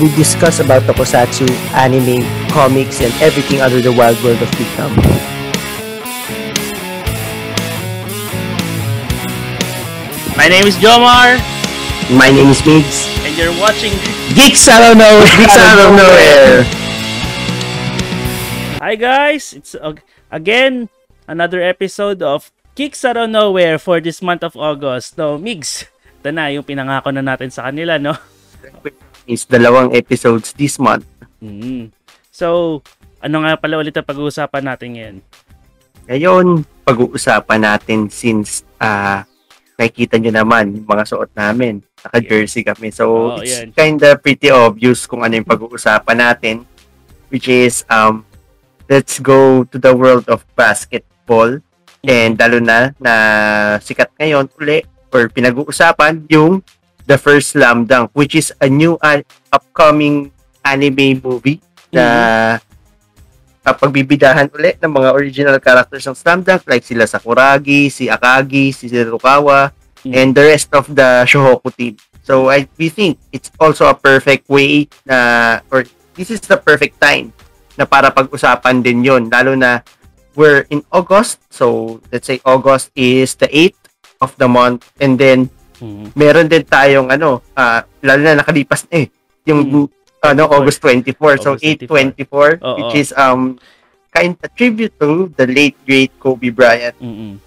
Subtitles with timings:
[0.00, 4.92] we discuss about tokusatsu, anime, comics, and everything under the wild world of Geekdom.
[10.36, 11.38] My name is Jomar,
[12.10, 13.06] My name is Migs.
[13.24, 13.94] and you're watching.
[14.34, 15.30] Geeks out of nowhere!
[15.38, 16.58] Geeks out of nowhere!
[18.82, 20.90] Hi guys, it's ag- again
[21.30, 25.16] another episode of Kicks Out of Nowhere for this month of August.
[25.16, 25.86] No, Migs,
[26.20, 28.18] ito na yung pinangako na natin sa kanila, no?
[29.24, 31.08] Is dalawang episodes this month.
[31.40, 31.88] Mm.
[32.28, 32.80] So,
[33.24, 35.16] ano nga pala ulit ang pag-uusapan natin ngayon?
[36.04, 36.46] Ngayon,
[36.84, 39.24] pag-uusapan natin since ah
[39.74, 41.82] nakikita nyo naman yung mga suot namin.
[42.04, 42.94] Naka-jersey kami.
[42.94, 43.74] So, Oo, it's yan.
[43.74, 46.62] kinda pretty obvious kung ano yung pag-uusapan natin.
[47.32, 48.22] Which is, um,
[48.86, 51.58] let's go to the world of basketball.
[52.04, 53.14] And lalo na na
[53.80, 56.60] sikat ngayon uli or pinag-uusapan yung
[57.04, 59.20] The First Slam Dunk which is a new uh,
[59.52, 60.32] upcoming
[60.64, 61.60] anime movie
[61.92, 62.04] na
[63.64, 68.72] uh, pagbibidahan uli ng mga original characters ng Slam Dunk like sila Sakuragi, si Akagi,
[68.72, 69.72] si Shirokawa,
[70.04, 70.12] Mm.
[70.12, 71.96] and the rest of the Shohoku team.
[72.28, 77.00] So I we think it's also a perfect way na or this is the perfect
[77.00, 77.32] time
[77.80, 79.80] na para pag-usapan din yon lalo na
[80.36, 83.80] we're in August so let's say August is the 8th
[84.20, 85.48] of the month and then
[85.84, 86.06] Mm.
[86.16, 89.06] meron din tayong ano ah, lalo na nakalipas na eh
[89.44, 89.92] yung
[90.24, 92.76] ano August 24 so August 824 Oo.
[92.80, 93.60] which is um
[94.08, 97.44] kind of tribute to the late great Kobe Bryant Mm-mm.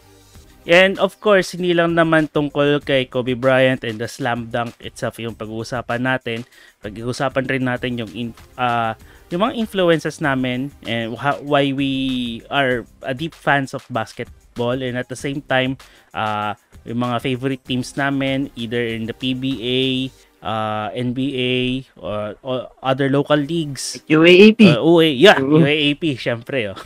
[0.67, 5.16] And of course, hindi lang naman tungkol kay Kobe Bryant and the slam dunk itself
[5.16, 6.44] yung pag-uusapan natin.
[6.83, 8.29] Pag-uusapan rin natin yung in,
[8.59, 8.99] ah,
[9.31, 11.16] yung mga influences namin and
[11.47, 15.79] why we are a deep fans of basketball and at the same time
[16.12, 20.08] ah, yung mga favorite teams namin either in the PBA,
[20.40, 24.00] ah, NBA or, or other local leagues.
[24.08, 25.59] UAAP Uh, UA, yeah, Mhm.
[25.59, 26.72] UAAP, syempre.
[26.72, 26.78] Oh.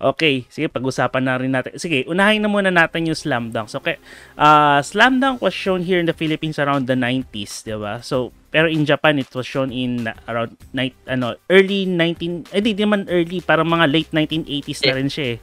[0.12, 1.76] okay, sige, pag-usapan na rin natin.
[1.78, 3.70] Sige, unahin na muna natin yung Slam Dunk.
[3.70, 3.96] Okay,
[4.34, 8.02] uh, Slam Dunk was shown here in the Philippines around the 90s, di ba?
[8.02, 12.58] So, pero in Japan, it was shown in uh, around night, ano, early 19, eh
[12.58, 15.38] di di man early, parang mga late 1980s na rin siya eh.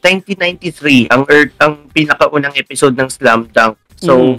[0.00, 3.76] 1993 ang er, ang pinakaunang episode ng Slam Dunk.
[3.96, 4.36] So, Mhm.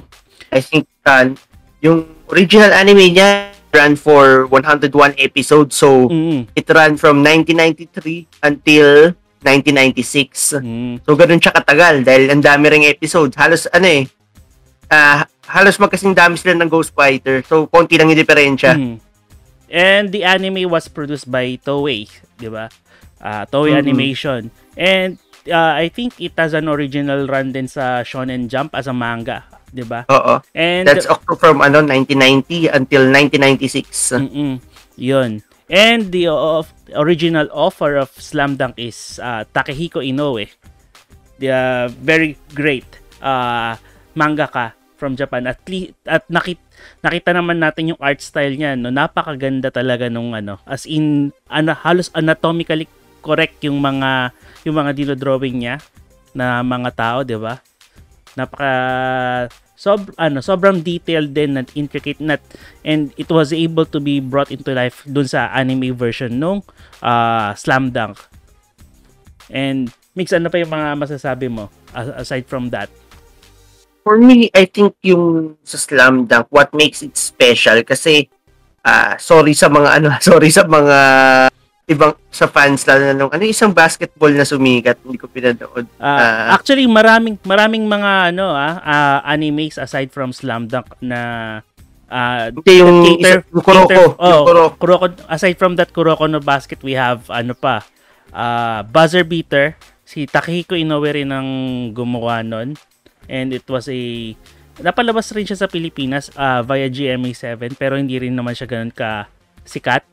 [0.52, 1.32] I think uh,
[1.80, 3.30] yung original anime niya
[3.72, 5.76] ran for 101 episodes.
[5.76, 10.60] So, Mm, it ran from 1993 until 1996.
[10.60, 13.34] mm, So, ganun siya katagal dahil ang dami ring episodes.
[13.34, 14.04] Halos ano eh,
[14.88, 17.42] ah, halos magkasing dami sila ng Ghost Fighter.
[17.48, 18.76] So, konti lang yung diferensya.
[18.76, 18.98] mm.
[19.72, 22.68] And the anime was produced by Toei, di ba?
[23.18, 23.80] Ah, Toei Mhm.
[23.80, 24.42] Animation.
[24.76, 25.16] And
[25.50, 29.48] uh, I think it has an original run din sa Shonen Jump as a manga,
[29.72, 30.06] di ba?
[30.12, 30.44] Oo.
[30.54, 34.22] And That's Octo from ano 1990 until 1996.
[34.22, 34.54] Mm-mm.
[35.00, 35.42] Yun.
[35.72, 40.52] And the of, original author of Slam Dunk is uh, Takehiko Inoue.
[41.40, 42.86] The uh, very great
[43.24, 43.80] uh,
[44.12, 45.48] mangaka from Japan.
[45.48, 46.62] At li- at nakit
[47.02, 48.94] nakita naman natin yung art style niya, no.
[48.94, 52.86] Napakaganda talaga nung ano, as in ano, halos anatomically
[53.22, 54.34] correct yung mga
[54.66, 55.78] yung mga dino-drawing niya
[56.34, 57.62] na mga tao, 'di ba?
[58.36, 58.72] Napaka
[59.82, 62.38] sob ano sobrang detailed din at intricate nat
[62.86, 66.62] and it was able to be brought into life dun sa anime version nung
[67.02, 68.22] ah, Slam Dunk.
[69.50, 72.92] And Mix, ano pa yung mga masasabi mo as- aside from that?
[74.02, 78.30] For me, I think yung sa Slam Dunk, what makes it special kasi
[78.82, 80.98] ah sorry sa mga ano, sorry sa mga
[81.84, 85.86] ibang sa fans lalo na nung ano yung isang basketball na sumikat, hindi ko pinanood.
[85.98, 86.56] Ah, Ah.
[86.56, 91.20] actually maraming maraming mga ano ah, ah, animes aside from Slam Dunk na
[92.08, 94.76] ah, Hindi yung, cater- yung Kuroko, cater- yung oh, Kuroko.
[94.78, 97.84] Kuroko, aside from that Kuroko no Basket, we have ano pa,
[98.30, 99.76] ah, Buzzer Beater.
[100.04, 101.50] Si Takehiko Inoue rin ang
[101.90, 102.76] gumawa nun.
[103.26, 104.00] And it was a
[104.78, 109.28] napalabas rin siya sa Pilipinas ah, via GMA7 pero hindi rin naman siya ganun ka
[109.64, 110.04] sikat.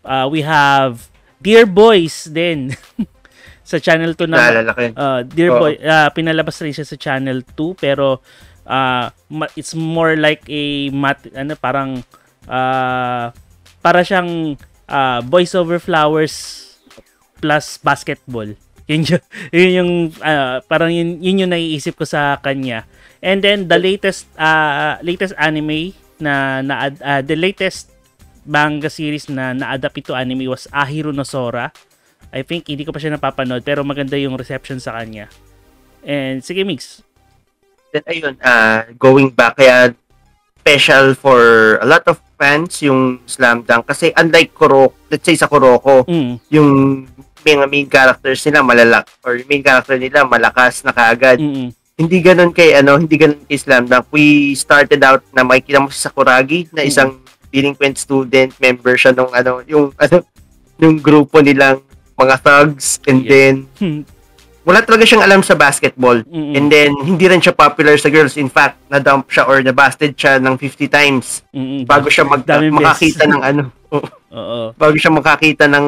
[0.00, 1.08] Ah, we have
[1.42, 2.70] Dear Boys din
[3.70, 4.80] sa Channel 2 na Naalala ko.
[4.94, 5.60] Uh, Dear Oo.
[5.66, 8.22] Boy, ah, pinalabas rin siya sa Channel 2 pero
[9.26, 12.06] ma- it's more like a mat ano parang
[12.46, 13.34] ah,
[13.82, 14.54] para siyang
[14.86, 16.58] ah, Boys Over Flowers
[17.42, 18.54] plus basketball.
[18.90, 19.24] Yun yung,
[19.54, 19.92] yun yung
[20.22, 22.86] ah, parang yun, yun yung naiisip ko sa kanya.
[23.22, 27.91] And then the latest ah, latest anime na, na ah, the latest
[28.42, 31.70] manga series na na-adapt ito anime was Ahiro no Sora.
[32.32, 35.28] I think hindi ko pa siya napapanood pero maganda yung reception sa kanya.
[36.02, 37.04] And sige Mix.
[37.92, 39.92] then ayun, uh, going back, kaya
[40.56, 41.40] special for
[41.76, 43.84] a lot of fans yung Slam Dunk.
[43.84, 46.40] Kasi unlike Kuroko, let's say sa Kuroko, Mm.
[46.48, 46.68] yung
[47.44, 51.36] mga main characters nila malalak or main character nila malakas na kaagad.
[51.36, 51.68] Mm.
[51.92, 54.08] Hindi ganun kay ano, hindi ganun kay Slam Dunk.
[54.08, 57.20] We started out na makikita mo si Sakuragi na isang
[57.52, 60.24] delinquent student member siya nung ano, yung ano,
[60.80, 61.84] yung grupo nilang
[62.16, 63.30] mga thugs and Yeah.
[63.30, 64.00] then Mm.
[64.62, 66.22] wala talaga siyang alam sa basketball.
[66.24, 66.52] Mm.
[66.54, 68.38] And then, hindi rin siya popular sa girls.
[68.38, 71.82] In fact, na-dump siya or nabasted siya ng 50 times Mm.
[71.82, 73.62] bago siya mag makakita ng ano.
[74.32, 74.72] Oo.
[74.72, 75.86] bago siya makakita ng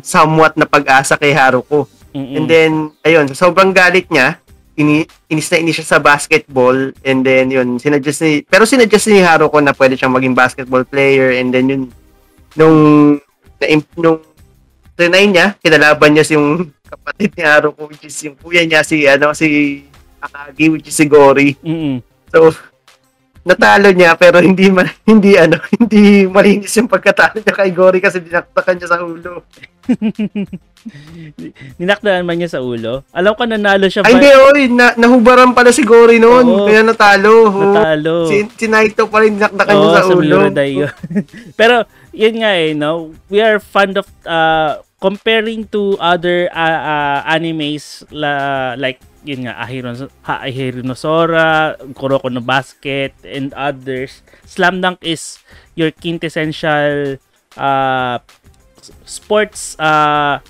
[0.00, 1.84] somewhat na pag-asa kay Haruko.
[2.14, 2.32] Mm.
[2.32, 2.72] And then,
[3.02, 4.41] ayun, sobrang galit niya.
[4.72, 6.96] Ini, inis na inis siya sa basketball.
[7.04, 11.36] And then, yun, sinadjust ni, pero sinadjust ni Haruko na pwede siyang maging basketball player.
[11.36, 11.82] And then, yun,
[12.56, 12.78] nung,
[13.60, 13.66] na,
[14.00, 14.24] nung
[14.96, 19.36] trinay niya, kinalaban niya yung kapatid ni Haruko, which is yung kuya niya, si, ano,
[19.36, 19.84] si
[20.22, 21.58] Akagi, which is si Gori.
[21.60, 22.00] Mm.
[22.32, 22.54] So,
[23.42, 28.22] natalo niya pero hindi man hindi ano hindi malinis yung pagkatalo niya kay Gori kasi
[28.22, 29.42] dinaktakan niya sa ulo.
[31.78, 33.06] Ninakdaan man niya sa ulo.
[33.14, 36.46] Alam ko nanalo siya Ay, hindi, oy, na, nahubaran pala si Gori noon.
[36.46, 36.66] Oo.
[36.66, 37.34] Kaya natalo.
[37.50, 37.74] Oo.
[37.74, 38.26] natalo.
[38.26, 40.38] Si, si Naito pa rin dinaktakan niya Oo, sa ulo.
[41.60, 43.14] Pero, yun nga eh, no?
[43.30, 49.58] We are fond of, uh, comparing to other uh, uh, animes la, like, yun nga,
[49.58, 49.94] Ahiro,
[50.26, 54.22] ha, Ahiro no Sora, Kuroko no Basket, and others.
[54.46, 55.38] Slam Dunk is
[55.78, 57.18] your quintessential
[57.56, 58.18] uh,
[59.06, 60.42] sports uh,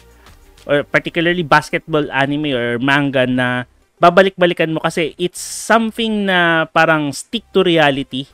[0.64, 3.68] or particularly basketball anime or manga na
[4.00, 8.26] babalik-balikan mo kasi it's something na parang stick to reality.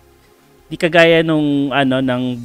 [0.69, 2.41] Di kagaya nung ano ng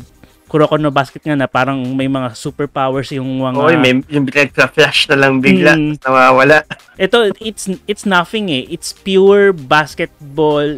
[0.53, 4.69] Kuroko no Basket nga na parang may mga superpowers yung mga Oy, may yung bigla
[4.69, 5.97] flash na lang bigla, Mm.
[5.97, 6.57] tapos nawawala.
[6.93, 8.69] ito it's it's nothing eh.
[8.69, 10.77] It's pure basketball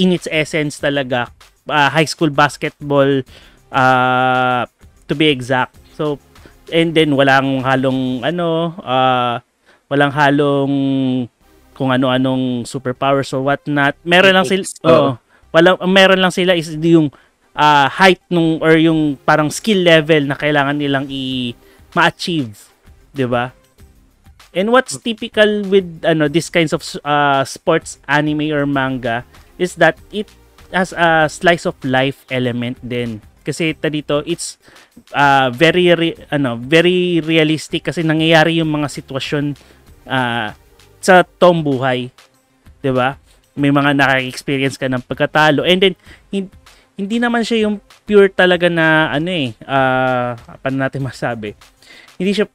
[0.00, 1.28] in its essence talaga.
[1.68, 3.20] Ah, high school basketball
[3.68, 4.64] uh,
[5.04, 5.76] to be exact.
[5.92, 6.16] So
[6.72, 9.44] and then walang halong ano uh,
[9.92, 10.72] walang halong
[11.76, 13.92] kung ano-anong superpowers or what not.
[14.08, 15.10] Meron lang sila oo.
[15.52, 17.12] Walang meron lang sila is yung
[17.56, 21.56] ah, height nung or yung parang skill level na kailangan nilang i
[21.96, 22.52] ma-achieve,
[23.16, 23.56] 'di ba?
[24.56, 29.24] And what's typical with ano these kinds of uh, sports anime or manga
[29.56, 30.28] is that it
[30.72, 33.20] has a slice of life element din.
[33.40, 34.60] Kasi ito dito it's
[35.16, 39.56] uh, very re- ano very realistic kasi nangyayari yung mga sitwasyon
[40.08, 40.52] uh,
[41.00, 42.12] sa tombuhay,
[42.80, 43.16] 'di ba?
[43.56, 45.94] May mga nakaka-experience ka ng pagkatalo and then
[46.96, 47.78] hindi naman siya yung
[48.08, 50.32] pure talaga na ano eh uh,
[50.64, 51.52] paano natin masabi
[52.16, 52.48] hindi siya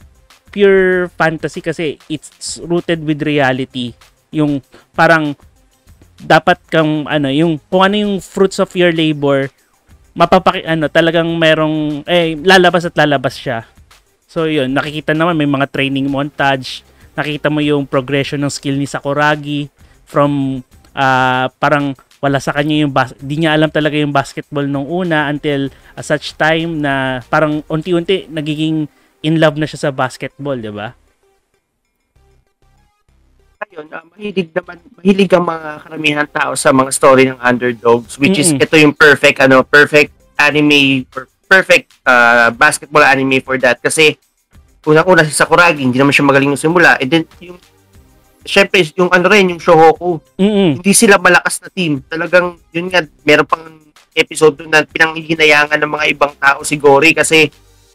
[0.52, 3.96] pure fantasy kasi it's rooted with reality.
[4.36, 4.60] Yung
[4.94, 5.34] parang
[6.22, 9.48] dapat kang ano, yung kung ano yung fruits of your labor,
[10.14, 13.66] mapapaki ano, talagang merong eh lalabas at lalabas siya.
[14.28, 16.84] So yun, nakikita naman may mga training montage,
[17.16, 19.72] nakita mo yung progression ng skill ni Sakuragi
[20.04, 20.62] from
[20.92, 25.26] ah, parang wala sa kanya yung bas- di niya alam talaga yung basketball nung una
[25.28, 28.86] until a such time na parang unti-unti nagiging
[29.26, 30.94] in love na siya sa basketball, di ba?
[33.62, 38.42] Ayun, ah, mahilig naman, mahilig ang mga karamihan tao sa mga story ng underdogs, which
[38.42, 38.66] is, Mm-mm.
[38.66, 40.10] ito yung perfect, ano, perfect
[40.42, 43.78] anime, per- perfect ah, basketball anime for that.
[43.78, 44.18] Kasi,
[44.82, 46.98] unang-una si Sakuragi, hindi naman siya magaling nung simula.
[46.98, 47.62] And then, yung,
[48.42, 50.78] syempre, yung ano rin, yung Shohoku, Mm.
[50.78, 52.02] hindi sila malakas na team.
[52.04, 53.66] Talagang, yun nga, meron pang
[54.12, 57.48] episode doon na pinanghihinayangan ng mga ibang tao si Gori kasi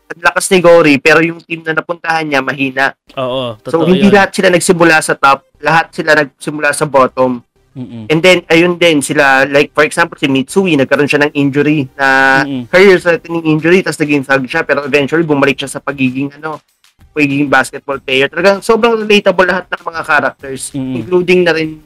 [0.06, 2.94] ang lakas ni Gori pero yung team na napuntahan niya mahina.
[3.14, 4.14] Oo, So totoo hindi yun.
[4.14, 7.42] lahat sila nagsimula sa top, lahat sila nagsimula sa bottom.
[7.76, 8.08] Mm-mm.
[8.08, 12.40] And then ayun din sila like for example si Mitsui nagkaroon siya ng injury na
[12.40, 12.64] Mm-mm.
[12.66, 16.56] career threatening injury tapos naging thug siya pero eventually bumalik siya sa pagiging ano
[17.16, 18.28] pagiging basketball player.
[18.28, 20.94] Talagang sobrang relatable lahat ng mga characters Mm.
[21.00, 21.80] including na rin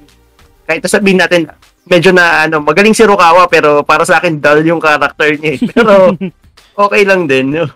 [0.67, 1.47] kahit sabihin natin
[1.85, 5.55] medyo na ano magaling si Rukawa pero para sa akin dull yung character niya.
[5.55, 5.59] eh.
[5.71, 6.15] Pero
[6.77, 7.51] okay lang din.
[7.53, 7.67] no?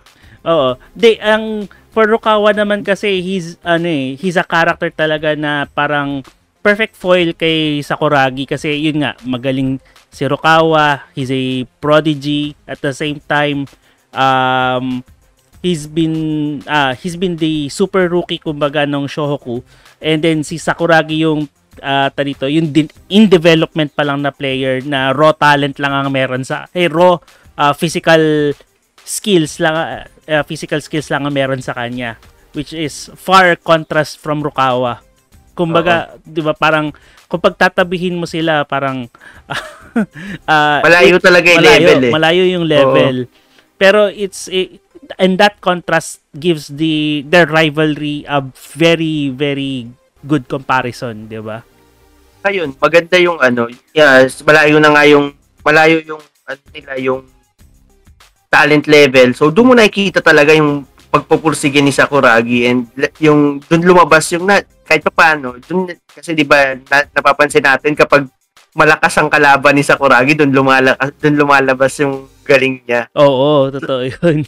[0.43, 0.75] Oo.
[0.91, 6.23] Di, ang for Rukawa naman kasi he's ano eh, he's a character talaga na parang
[6.59, 9.77] perfect foil kay Sakuragi kasi yun nga, magaling
[10.09, 11.43] si Rukawa, he's a
[11.77, 13.67] prodigy at the same time
[14.11, 15.03] um
[15.65, 19.65] he's been ah he's been the super rookie kumbaga nung Shohoku
[19.97, 21.49] and then si Sakuragi yung
[21.81, 26.13] ah dito yung din, in development pa lang na player na raw talent lang ang
[26.13, 27.17] meron sa eh raw
[27.57, 28.53] ah, physical
[29.01, 32.15] skills lang uh, physical skills lang ang meron sa kanya
[32.55, 35.03] which is far contrast from Rukawa.
[35.55, 36.95] Kumbaga, 'di ba parang
[37.27, 39.11] kung pagtatabihin mo sila parang
[40.51, 42.11] ah, Malayo talaga yung malayo, level eh.
[42.11, 43.15] malayo yung level.
[43.75, 44.79] Pero it's it,
[45.19, 48.41] and that contrast gives the their rivalry a
[48.75, 49.89] very very
[50.25, 51.61] good comparison, 'di ba?
[52.45, 55.33] Ayun, maganda yung ano, yes, malayo na nga yung,
[55.65, 57.25] malayo yung, ano nila, yung
[58.53, 59.33] talent level.
[59.33, 62.85] So, doon mo nakikita talaga yung pagpupursige ni Sakuragi and
[63.17, 67.97] yung doon lumabas yung na, kahit pa paano, doon, kasi di ba na, napapansin natin
[67.97, 68.29] kapag
[68.77, 73.09] malakas ang kalaban ni Sakuragi, doon lumalakas, doon lumalabas yung galing niya.
[73.17, 74.45] Oo, totoo 'yun.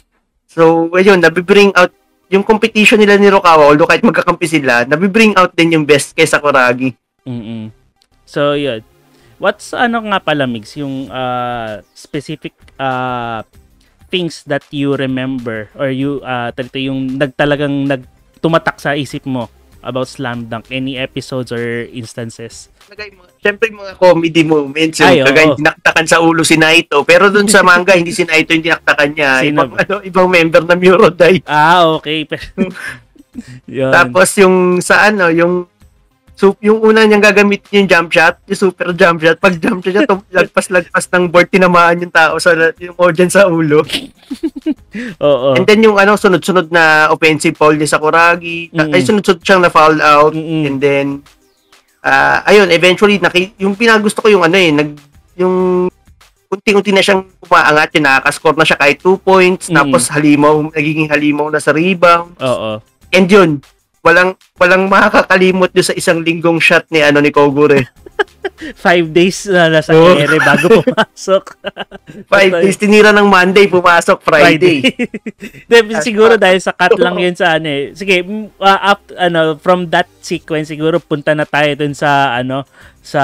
[0.48, 1.92] So, ayun, nabibring out
[2.32, 6.24] yung competition nila ni Rokawa, although kahit magkakampi sila, nabibring out din yung best kay
[6.24, 6.96] Sakuragi.
[7.28, 7.68] mm
[8.28, 8.84] So, yun.
[9.40, 13.40] What's ano nga pala, Migs, yung uh, specific uh,
[14.12, 19.48] things that you remember or you, uh, talito yung nagtalagang nagtumatak sa isip mo
[19.80, 20.68] about Slam Dunk?
[20.68, 22.68] Any episodes or instances?
[22.88, 25.26] Lagay mo, syempre mga comedy moments, yung Ay, oo.
[25.28, 29.08] kagaya dinaktakan sa ulo si Naito, pero dun sa manga, hindi si Naito yung dinaktakan
[29.12, 29.78] niya, Sino ibang, ba?
[29.84, 31.36] ano, ibang member ng Murodai.
[31.44, 32.24] Ah, okay.
[32.24, 32.72] Pero-
[33.68, 33.92] yun.
[33.92, 35.68] Tapos yung sa ano, yung
[36.38, 39.90] So, yung una niyang gagamit yung jump shot, yung super jump shot, pag jump shot
[39.90, 40.06] niya,
[40.38, 43.82] lagpas-lagpas ng board, tinamaan yung tao sa, yung audience sa ulo.
[45.26, 45.58] Oo.
[45.58, 48.94] And then yung ano, sunod-sunod na offensive foul niya sa Kuragi, Mm-mm.
[48.94, 50.62] ay sunod-sunod siyang na foul out, Mm-mm.
[50.62, 51.06] and then,
[52.00, 54.90] ah ayun, eventually, naki, yung pinagusto ko yung ano eh, nag,
[55.36, 55.86] yung
[56.48, 59.76] unti-unti na siyang umaangat, yung nakaka-score na siya kahit 2 points, Mm.
[59.76, 62.32] tapos halimaw, nagiging halimaw na sa rebound.
[62.40, 62.80] Oo.
[63.12, 63.50] And yun,
[64.00, 67.84] walang walang makakakalimot doon sa isang linggong shot ni ano ni Kogure.
[68.84, 70.18] Five days na nasa Oo.
[70.18, 71.44] ere bago pumasok.
[72.26, 72.62] Five Totoo.
[72.66, 74.82] days, tinira ng Monday, pumasok Friday.
[75.66, 76.02] Friday.
[76.08, 77.94] siguro dahil sa cut lang yun sa ano eh.
[77.94, 78.26] Sige,
[78.58, 82.66] uh, up, ano, from that sequence, siguro punta na tayo dun sa, ano,
[82.98, 83.22] sa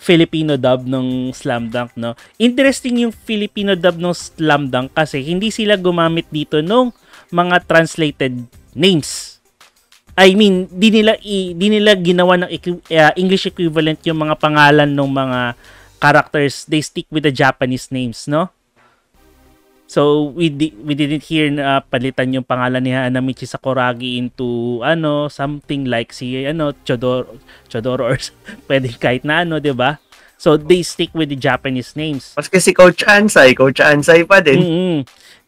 [0.00, 2.16] Filipino dub ng Slam Dunk, no?
[2.40, 6.88] Interesting yung Filipino dub ng Slam Dunk kasi hindi sila gumamit dito nung
[7.28, 9.29] mga translated names.
[10.18, 14.90] I mean, di nila i, di nila ginawa ng uh, English equivalent yung mga pangalan
[14.90, 15.40] ng mga
[16.00, 16.66] characters.
[16.66, 18.50] They stick with the Japanese names, no?
[19.90, 25.26] So we di- we didn't hear na palitan yung pangalan ni Hanamichi Sakuragi into ano
[25.26, 28.18] something like si ano Chodoro Chodoro or
[28.70, 29.98] pwede kahit na ano, 'di ba?
[30.38, 32.38] So they stick with the Japanese names.
[32.38, 34.62] Maski si Coach Ansay, Coach Ansay pa din.
[34.62, 34.98] mm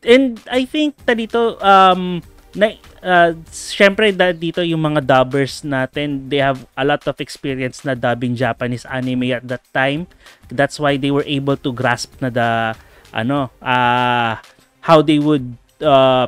[0.02, 2.19] And I think ta dito um
[2.59, 7.82] na uh, syempre da, dito yung mga dubbers natin they have a lot of experience
[7.85, 10.06] na dubbing Japanese anime at that time.
[10.49, 12.78] That's why they were able to grasp na the
[13.12, 14.38] ano uh,
[14.80, 16.26] how they would uh,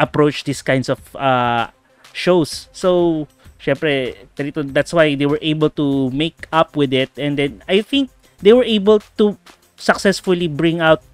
[0.00, 1.70] approach these kinds of uh,
[2.12, 2.66] shows.
[2.72, 3.24] So
[3.60, 7.12] syempre dito, that's why they were able to make up with it.
[7.20, 8.10] And then I think
[8.40, 9.36] they were able to
[9.78, 11.04] successfully bring out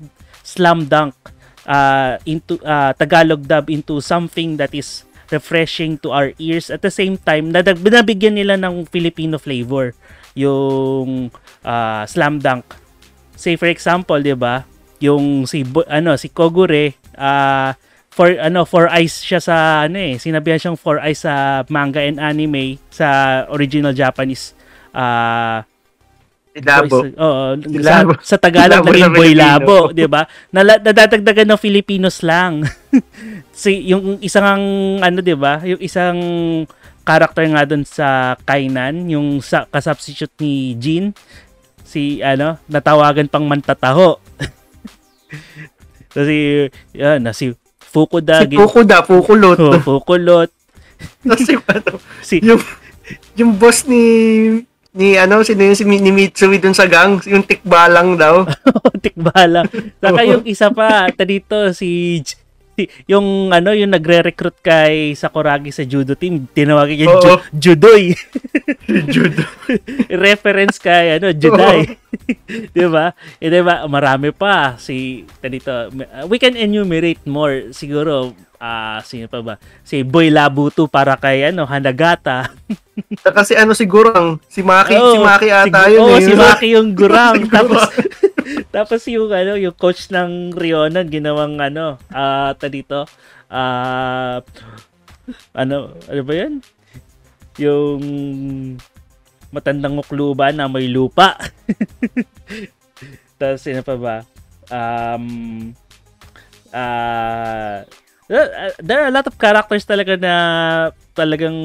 [0.45, 1.15] Slam Dunk
[1.67, 6.71] uh, into uh, Tagalog dub into something that is refreshing to our ears.
[6.71, 9.93] At the same time nadag- nabigyan nila ng Filipino flavor
[10.37, 11.31] yung
[11.65, 12.65] uh, Slam Dunk.
[13.35, 14.65] Say for example 'di ba?
[15.03, 17.75] Yung si ano si Kogure uh,
[18.15, 19.57] for ano for eyes siya sa
[19.91, 24.55] ano eh sinabihan siyang for eyes sa manga and anime sa original Japanese
[24.95, 25.67] uh,
[26.57, 27.03] Labo.
[27.03, 28.13] Voice- Oo, Si sa, Labo.
[28.23, 30.23] sa Tagalog Labo naging boy labo, 'di ba?
[30.55, 32.63] Nala, nadadagdagan ng Filipino slang.
[33.53, 34.63] si yung isang
[34.99, 35.59] ano 'di ba?
[35.65, 36.19] Yung isang
[37.03, 38.09] character nga doon sa
[38.41, 41.11] Kainan, yung sa kasubstitute ni Jin,
[41.83, 44.17] si ano, natawagan pang mantataho.
[46.15, 49.59] Kasi yan, na si Fukuda, Si Fukuda, Fukulot.
[49.61, 50.51] oh, Fukulot,
[51.21, 51.93] Tapos yung ano,
[52.23, 52.63] si yung,
[53.35, 54.03] yung boss ni
[54.95, 58.47] ni ano, sino yung si ni Mitsui dun sa gang, yung tikbalang daw.
[59.05, 59.67] Tikbala.
[59.99, 62.23] Saka yung isa pa, ta dito si
[63.07, 67.17] yung ano, yung nagre-recruit kay Sakuragi sa judo team, tinawagan niya.
[67.17, 68.13] Ju- Judoy.
[69.15, 69.43] Judo.
[70.27, 71.99] Reference kay ano, Juday.
[72.73, 73.11] 'Di ba?
[73.37, 75.71] Eh 'di ba, marami pa si dito.
[75.91, 79.55] uh, We can enumerate more siguro ah sino pa ba?
[79.83, 82.49] Si Boy Labuto para kay ano, Hanagata.
[83.21, 86.23] Kasi ano siguro ang si Maki, si Oo, Maki ata si, yun oo, eh.
[86.23, 87.45] si Maki yung gurang.
[87.45, 87.83] Si tapos.
[88.75, 93.09] tapos yung ano, yung coach ng Rionan ginawang ano, ah ta dito.
[93.49, 94.45] Ah
[95.57, 96.61] ano, ano ba 'yan?
[97.61, 98.01] Yung
[99.55, 101.39] matandang mukluba na may lupa.
[103.39, 104.17] tapos sino pa ba?
[104.69, 105.25] Um
[106.75, 110.35] ah Uh, there are a lot of characters talaga na
[111.13, 111.57] talagang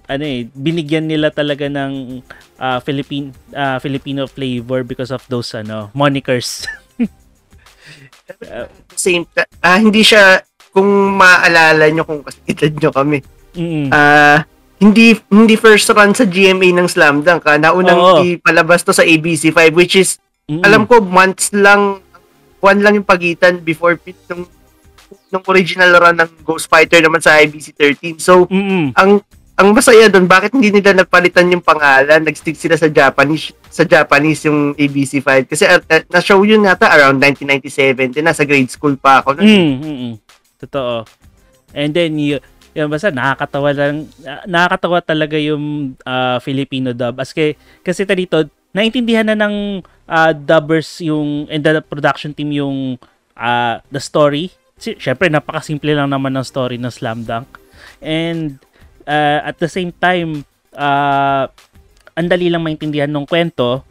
[0.00, 2.24] ano eh binigyan nila talaga ng
[2.56, 6.64] uh, Philippine uh, Filipino flavor because of those ano monikers.
[8.48, 10.40] uh, Same uh, hindi siya
[10.72, 13.18] kung maalala nyo kung kasidad nyo kami.
[13.56, 13.88] Mm.
[13.92, 14.38] Uh,
[14.78, 17.44] hindi hindi first run sa GMA ng Slam Dunk.
[17.44, 17.60] Ha?
[17.60, 18.22] Naunang Oo.
[18.24, 20.16] ipalabas to sa ABC5 which is
[20.48, 20.64] mm.
[20.64, 22.00] alam ko months lang
[22.58, 24.00] one lang yung pagitan before
[24.30, 24.46] nung
[25.28, 28.20] nung original run ng Ghost Fighter naman sa IBC 13.
[28.20, 28.92] So, Mm-mm.
[28.96, 29.20] ang
[29.58, 32.22] ang masaya doon, bakit hindi nila nagpalitan yung pangalan?
[32.22, 37.18] Nagstick sila sa Japanese sa Japanese yung ABC5 kasi uh, uh, na-show yun nata around
[37.18, 39.50] 1997 din nasa grade school pa ako noon.
[39.50, 40.14] Mm, mm, mm.
[40.62, 41.02] Totoo.
[41.74, 42.38] And then y-
[42.70, 44.06] yun basta nakakatawa lang
[44.46, 51.02] nakakatawa talaga yung uh, Filipino dub as kay, kasi dito naintindihan na ng uh, dubbers
[51.02, 52.94] yung and the production team yung
[53.34, 57.58] uh, the story syempre napakasimple lang naman ng story ng Slam Dunk.
[57.98, 58.62] And
[59.04, 60.46] uh, at the same time,
[60.78, 61.50] uh,
[62.18, 63.82] ang dali lang maintindihan ng kwento.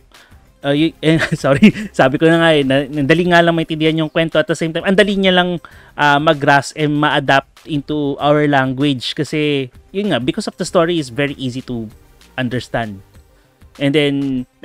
[0.63, 2.63] Uh, y- eh, sorry, sabi ko na nga eh,
[3.06, 5.62] dali nga lang maintindihan yung kwento at the same time, ang dali niya lang
[5.96, 11.13] uh, mag-grasp and ma-adapt into our language kasi yun nga, because of the story is
[11.13, 11.88] very easy to
[12.36, 13.00] understand.
[13.77, 14.15] And then,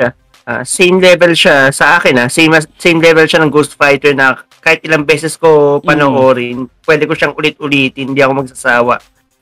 [0.00, 0.16] yeah.
[0.42, 2.28] Uh, same level siya sa akin ah.
[2.28, 6.86] Same same level siya ng Ghost Fighter na kahit ilang beses ko panoorin, mm.
[6.86, 8.94] pwede ko siyang ulit-ulitin, hindi ako magsasawa.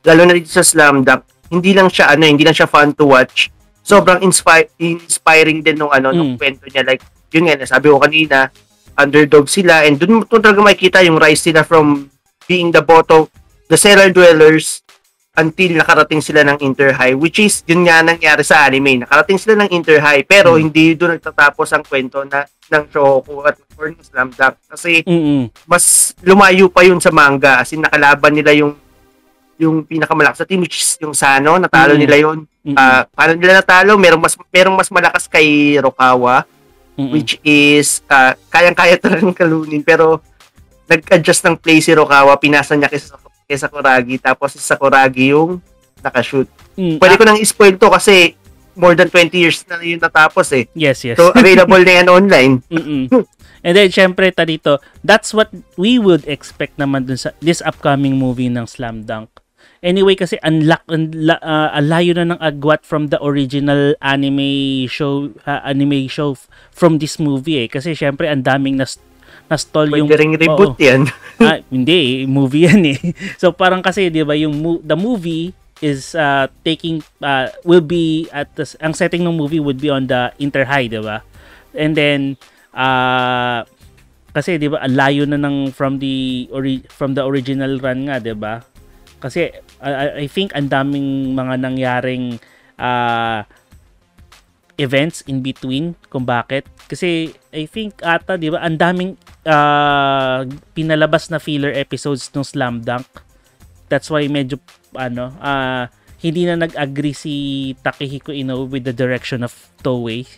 [0.08, 3.04] Lalo na dito sa Slam Dunk, hindi lang siya ano, hindi lang siya fun to
[3.08, 3.52] watch.
[3.84, 6.16] Sobrang inspire, inspiring din nung ano, mm.
[6.16, 8.48] nung kwento niya like yun nga, sabi ko kanina,
[8.96, 12.08] underdog sila and doon mo talaga makikita yung rise nila from
[12.48, 13.28] being the bottom,
[13.68, 14.82] the cellar dwellers
[15.40, 19.64] until nakarating sila ng Inter High which is yun nga nangyari sa anime nakarating sila
[19.64, 20.60] ng Inter High pero mm.
[20.60, 25.48] hindi doon nagtatapos ang kwento na ng Shohoku at or ng Slam Dunk kasi Mm-mm.
[25.64, 28.76] mas lumayo pa yun sa manga as in nakalaban nila yung
[29.56, 32.02] yung pinakamalakas sa team which is yung Sano natalo mm-hmm.
[32.04, 32.76] nila yun mm-hmm.
[32.76, 36.44] uh, paano nila natalo merong mas merong mas malakas kay Rokawa
[36.96, 37.12] mm-hmm.
[37.12, 40.20] which is uh, kayang-kaya talagang kalunin pero
[40.84, 43.00] nag-adjust ng play si Rokawa pinasa niya kay
[43.50, 45.58] kay Sakuragi tapos si Sakuragi yung
[45.98, 46.46] nakashoot.
[46.78, 48.38] Mm, Pwede ah, ko nang spoil to kasi
[48.78, 50.70] more than 20 years na yun natapos eh.
[50.78, 51.18] Yes, yes.
[51.18, 52.62] So, available na yan online.
[53.66, 58.16] And then, syempre, ta dito, that's what we would expect naman dun sa this upcoming
[58.16, 59.28] movie ng Slam Dunk.
[59.84, 65.60] Anyway, kasi unlock, unla, uh, alayo na ng agwat from the original anime show, uh,
[65.64, 66.36] anime show
[66.72, 67.68] from this movie eh.
[67.68, 69.00] Kasi syempre, ang daming nas,
[69.50, 70.06] na-stall yung...
[70.06, 70.80] Pwede ring reboot oo.
[70.80, 71.10] yan.
[71.42, 72.98] ah, hindi, movie yan eh.
[73.36, 75.50] So parang kasi, di ba, yung mo- the movie
[75.82, 80.06] is uh, taking, uh, will be at the, ang setting ng movie would be on
[80.06, 81.26] the Inter High, di ba?
[81.74, 82.38] And then,
[82.70, 83.66] uh,
[84.30, 88.34] kasi 'di ba, layo na ng from the ori- from the original run nga, 'di
[88.38, 88.62] ba?
[89.18, 89.50] Kasi
[89.82, 92.38] I, I think ang daming mga nangyaring
[92.78, 93.42] uh,
[94.80, 96.64] events in between kung bakit.
[96.88, 102.86] Kasi I think ata, di ba, ang daming uh, pinalabas na filler episodes ng Slam
[102.86, 103.06] Dunk.
[103.90, 104.62] That's why medyo,
[104.94, 105.90] ano, uh,
[106.22, 107.34] hindi na nag-agree si
[107.82, 109.50] Takehiko Inoue with the direction of
[109.82, 110.28] Toei.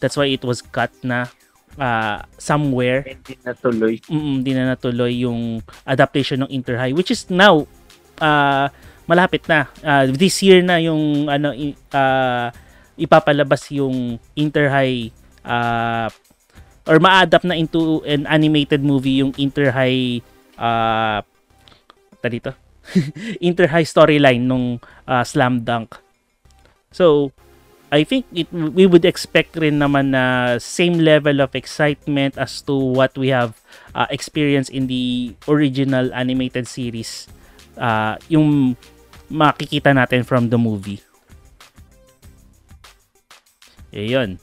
[0.00, 1.28] That's why it was cut na
[1.76, 3.04] uh, somewhere.
[3.04, 3.94] Hindi natuloy.
[4.08, 7.66] Mm, hindi na natuloy yung adaptation ng Inter High which is now
[8.22, 8.70] uh,
[9.10, 9.68] malapit na.
[9.82, 11.50] Uh, this year na yung ano
[11.90, 12.48] uh,
[12.94, 15.10] ipapalabas yung Inter High
[15.42, 16.08] uh,
[16.84, 20.20] or ma-adapt na into an animated movie yung Inter High
[20.60, 21.20] uh,
[22.24, 22.56] dito
[23.48, 25.96] Inter High storyline nung uh, Slam Dunk.
[26.92, 27.32] So,
[27.94, 32.74] I think it we would expect rin naman na same level of excitement as to
[32.74, 33.60] what we have
[33.94, 37.30] uh, experienced in the original animated series.
[37.78, 38.74] Uh, yung
[39.30, 41.00] makikita natin from the movie.
[43.94, 44.42] Eh, yun.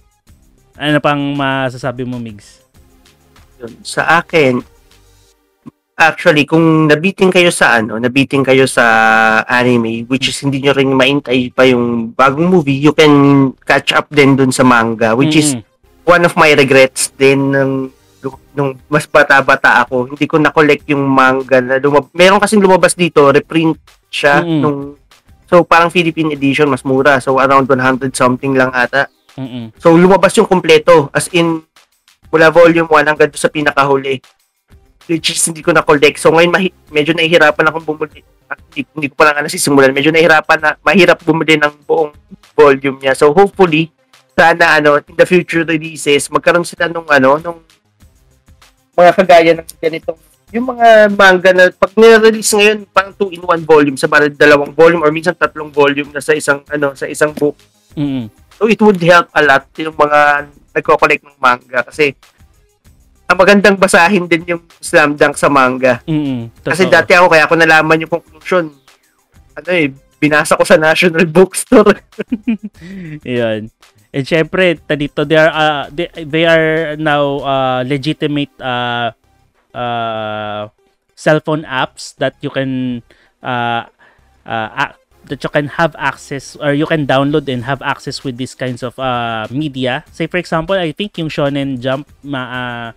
[0.81, 2.65] Ano pang masasabi mo, Migs?
[3.85, 4.57] Sa akin,
[5.93, 8.85] actually, kung nabiting kayo sa ano, nabiting kayo sa
[9.45, 14.09] anime, which is hindi nyo rin maintay pa yung bagong movie, you can catch up
[14.09, 15.61] din dun sa manga, which mm-hmm.
[15.61, 15.69] is
[16.01, 17.93] one of my regrets din ng
[18.51, 23.29] nung mas bata-bata ako, hindi ko na-collect yung manga na lumab- meron kasing lumabas dito,
[23.29, 23.77] reprint
[24.11, 24.59] siya mm-hmm.
[24.59, 24.77] nung
[25.47, 29.07] so parang Philippine edition mas mura, so around 100 something lang ata.
[29.39, 29.71] Mm-mm.
[29.79, 31.07] So, lumabas yung kumpleto.
[31.15, 31.63] As in,
[32.31, 34.19] mula volume 1 hanggang sa pinakahuli.
[35.07, 36.19] Which is hindi ko na-collect.
[36.19, 38.23] So, ngayon, mahi- medyo nahihirapan akong bumuli.
[38.51, 39.95] Ah, hindi, hindi ko pa lang nasisimulan.
[39.95, 42.11] Medyo nahihirapan na, mahirap bumuli ng buong
[42.55, 43.15] volume niya.
[43.15, 43.91] So, hopefully,
[44.35, 47.59] sana, ano, in the future releases, magkaroon sila nung, ano, nung
[48.95, 50.19] mga kagaya ng ganitong
[50.51, 54.75] yung mga manga na pag nire-release ngayon parang 2 in 1 volume sa parang dalawang
[54.75, 57.55] volume or minsan tatlong volume na sa isang ano sa isang book.
[57.95, 58.27] Mm.
[58.57, 60.19] So it would help a lot yung mga
[60.71, 62.15] nagko-collect ng manga kasi
[63.31, 66.03] ang magandang basahin din yung slam dunk sa manga.
[66.03, 66.51] Mm.
[66.63, 68.67] Kasi dati ako kaya ako nalaman yung conclusion.
[69.55, 69.87] Ano eh,
[70.19, 72.03] binasa ko sa National Bookstore.
[73.23, 73.71] Yan.
[74.11, 79.15] And syempre, dito they are uh, they, they are now uh, legitimate uh,
[79.71, 80.67] uh,
[81.15, 82.99] cellphone apps that you can
[83.39, 83.87] uh,
[84.43, 84.91] uh,
[85.31, 88.83] that you can have access or you can download and have access with these kinds
[88.83, 90.03] of uh, media.
[90.11, 92.87] Say for example, I think yung Shonen Jump ma uh,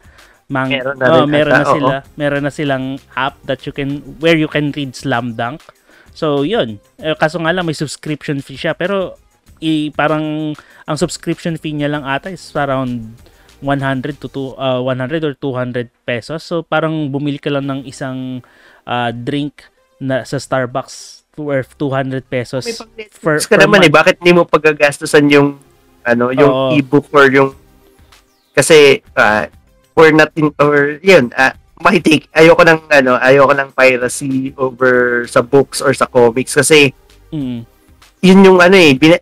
[0.51, 1.95] mang Meron na oh, meron na sila.
[2.19, 5.63] Meron na silang app that you can where you can read Slam Dunk.
[6.15, 6.79] So, yun.
[6.99, 9.19] Eh, kaso nga lang may subscription fee siya pero
[9.63, 13.15] i parang ang subscription fee niya lang ata is around
[13.65, 16.45] 100 to two, uh, 100 or 200 pesos.
[16.45, 18.45] So parang bumili ka lang ng isang
[18.85, 19.65] uh, drink
[19.97, 23.97] na sa Starbucks worth 200 pesos May pang for, ka per naman eh, month.
[23.97, 25.59] bakit hindi mo paggagastusan yung
[26.05, 26.77] ano, yung Oo.
[26.77, 27.57] ebook or yung
[28.53, 29.49] kasi uh,
[29.95, 32.31] or natin or yun, uh, mahitik.
[32.31, 36.93] Ayoko ng ano, ayoko ng piracy over sa books or sa comics kasi
[37.35, 37.67] Mm,
[38.23, 39.19] yun yung ano eh, bina-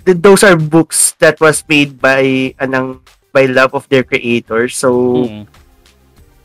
[0.00, 2.24] th- those are books that was made by
[2.56, 3.04] anang
[3.36, 4.72] by love of their creators.
[4.72, 4.88] So
[5.28, 5.44] mm,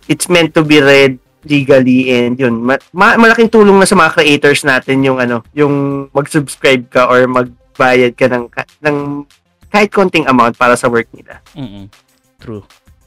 [0.10, 1.16] it's meant to be read
[1.48, 6.08] legally and yun ma- ma- malaking tulong na sa mga creators natin yung ano yung
[6.12, 9.24] mag-subscribe ka or magbayad ka ng ka- ng
[9.70, 11.40] kahit konting amount para sa work nila.
[11.56, 11.88] mm,
[12.42, 12.66] True.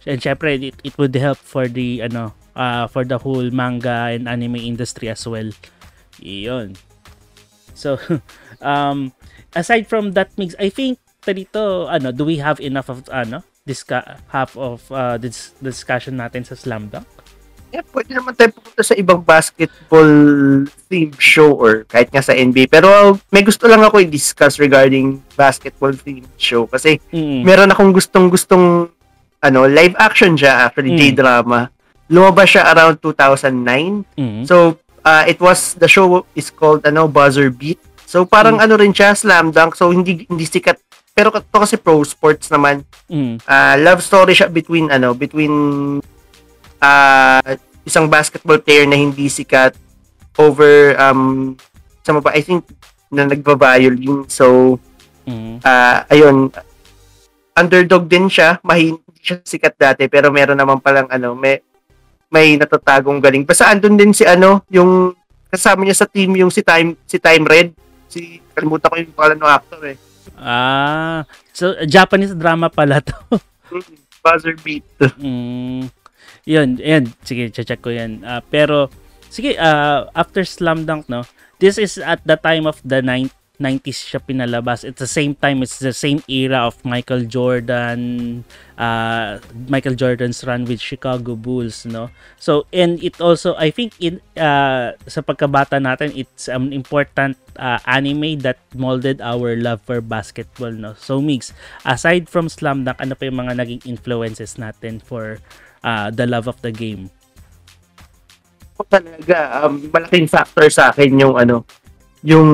[0.08, 4.26] And syempre it, it would help for the ano uh, for the whole manga and
[4.28, 5.50] anime industry as well.
[6.22, 6.74] Iyon.
[7.76, 7.98] So
[8.64, 9.12] um
[9.52, 14.18] aside from that mix, I think dito ano, do we have enough of ano disca-
[14.34, 17.06] half of uh, this discussion natin sa Slam Dunk?
[17.72, 20.10] Yeah, pwede naman tayo pupunta sa ibang basketball
[20.86, 22.68] themed show or kahit nga sa NBA.
[22.68, 27.40] Pero may gusto lang ako i-discuss regarding basketball themed show kasi Mm.
[27.42, 28.92] meron akong gustong-gustong
[29.42, 31.00] ano, live action siya actually, Mm.
[31.00, 31.72] J-drama.
[32.06, 34.04] Lumabas siya around 2009.
[34.14, 34.44] Mm.
[34.46, 37.80] So, uh, it was, the show is called, ano, Buzzer Beat.
[38.06, 39.74] So, parang ano rin siya, slam dunk.
[39.74, 40.76] So, hindi, hindi sikat.
[41.10, 42.84] Pero to kasi pro sports naman.
[43.08, 43.40] Mm.
[43.42, 45.50] Uh, love story siya between, ano, between
[46.82, 47.50] uh,
[47.82, 49.78] isang basketball player na hindi sikat
[50.34, 51.54] over, um,
[52.02, 52.66] sama pa, I think,
[53.08, 54.26] na nagba-violin.
[54.26, 54.76] So,
[55.22, 55.62] Mm.
[55.62, 56.50] ah ayun,
[57.54, 58.58] underdog din siya.
[58.66, 61.62] Mahin, siya sikat dati, pero meron naman palang ano, may
[62.26, 63.46] may natatagong galing.
[63.46, 65.14] Basta andun din si ano, yung
[65.46, 67.70] kasama niya sa team yung si Time si Time Red.
[68.10, 69.96] Si kalimutan ko yung pangalan ng actor eh.
[70.34, 71.22] Ah,
[71.54, 73.14] so Japanese drama pala to.
[73.70, 73.94] Mm,
[74.26, 74.82] Buzzer beat.
[75.22, 75.86] mm.
[76.44, 77.14] Yun, yun.
[77.22, 78.26] Sige, check ko yan.
[78.26, 78.90] Ah, pero,
[79.30, 81.22] sige, ah, after Slam Dunk, no?
[81.62, 83.30] This is at the time of the nine-
[83.62, 84.82] 90s siya pinalabas.
[84.82, 88.42] It's the same time, it's the same era of Michael Jordan,
[88.74, 89.38] uh,
[89.70, 92.10] Michael Jordan's run with Chicago Bulls, no?
[92.42, 97.78] So, and it also, I think, in, uh, sa pagkabata natin, it's an important uh,
[97.86, 100.98] anime that molded our love for basketball, no?
[100.98, 101.54] So, Migs,
[101.86, 105.38] aside from Slam Dunk, ano pa yung mga naging influences natin for
[105.82, 107.10] uh, the love of the game?
[108.74, 111.62] Ako talaga, um, malaking factor sa akin yung ano,
[112.24, 112.48] yung,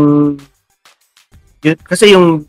[1.63, 2.45] yun, kasi yung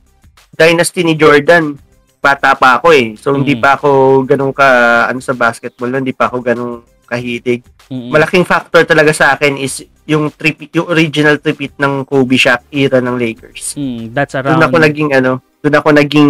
[0.52, 1.78] dynasty ni Jordan,
[2.20, 3.15] bata pa ako eh.
[3.15, 3.62] So, hindi Mm.
[3.63, 3.89] pa ako
[4.28, 4.68] ganun ka,
[5.08, 7.63] ano sa basketball, hindi pa ako ganun kahilig.
[7.89, 8.13] Mm-mm.
[8.13, 13.02] malaking factor talaga sa akin is yung tripit, yung original tripit ng Kobe Shaq era
[13.02, 13.74] ng Lakers.
[13.74, 14.62] Mm, that's Doon around...
[14.70, 16.30] ako naging ano, doon ako naging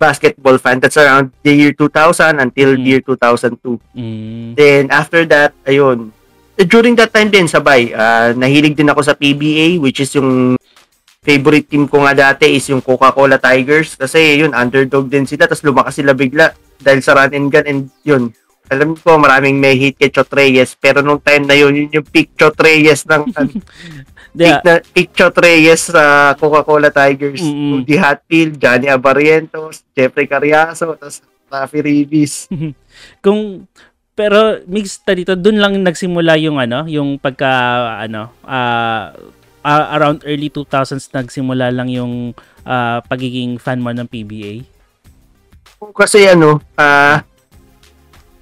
[0.00, 0.80] basketball fan.
[0.80, 2.82] That's around the year 2000 until Mm.
[2.82, 3.76] year 2002.
[3.92, 6.08] Mm, Then after that, ayun.
[6.56, 10.56] Eh, During that time din sabay, ah, nahilig din ako sa PBA which is yung
[11.20, 15.60] favorite team ko nga dati is yung Coca-Cola Tigers kasi yun underdog din sila tapos
[15.60, 16.48] lumakas sila bigla
[16.80, 18.32] dahil sa run and gun and yun
[18.66, 22.08] alam ko maraming may hate kay Chot Reyes pero nung time na yun yun yung
[22.08, 23.36] peak Chot Reyes ng
[24.34, 27.82] yeah, na, peak Chot Reyes sa Coca-Cola Tigers Mm-mm.
[27.82, 32.46] Rudy Hatfield, Johnny Abarrientos Jeffrey Carriazo tapos Rafi Ribis
[33.24, 33.66] kung
[34.14, 37.50] pero mixed ta dito doon lang nagsimula yung ano yung pagka
[38.04, 39.16] ano ah,
[39.64, 44.80] ah, around early 2000s nagsimula lang yung ah, pagiging fan mo ng PBA
[45.96, 47.24] kasi ano, ah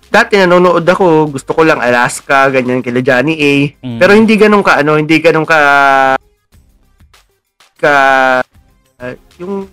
[0.09, 3.53] dati nanonood ako, gusto ko lang Alaska, ganyan kila Johnny A.
[3.85, 3.99] Mm.
[4.01, 5.59] Pero hindi ganun ka ano, hindi ganun ka
[7.79, 7.95] ka
[8.99, 9.69] ah, yung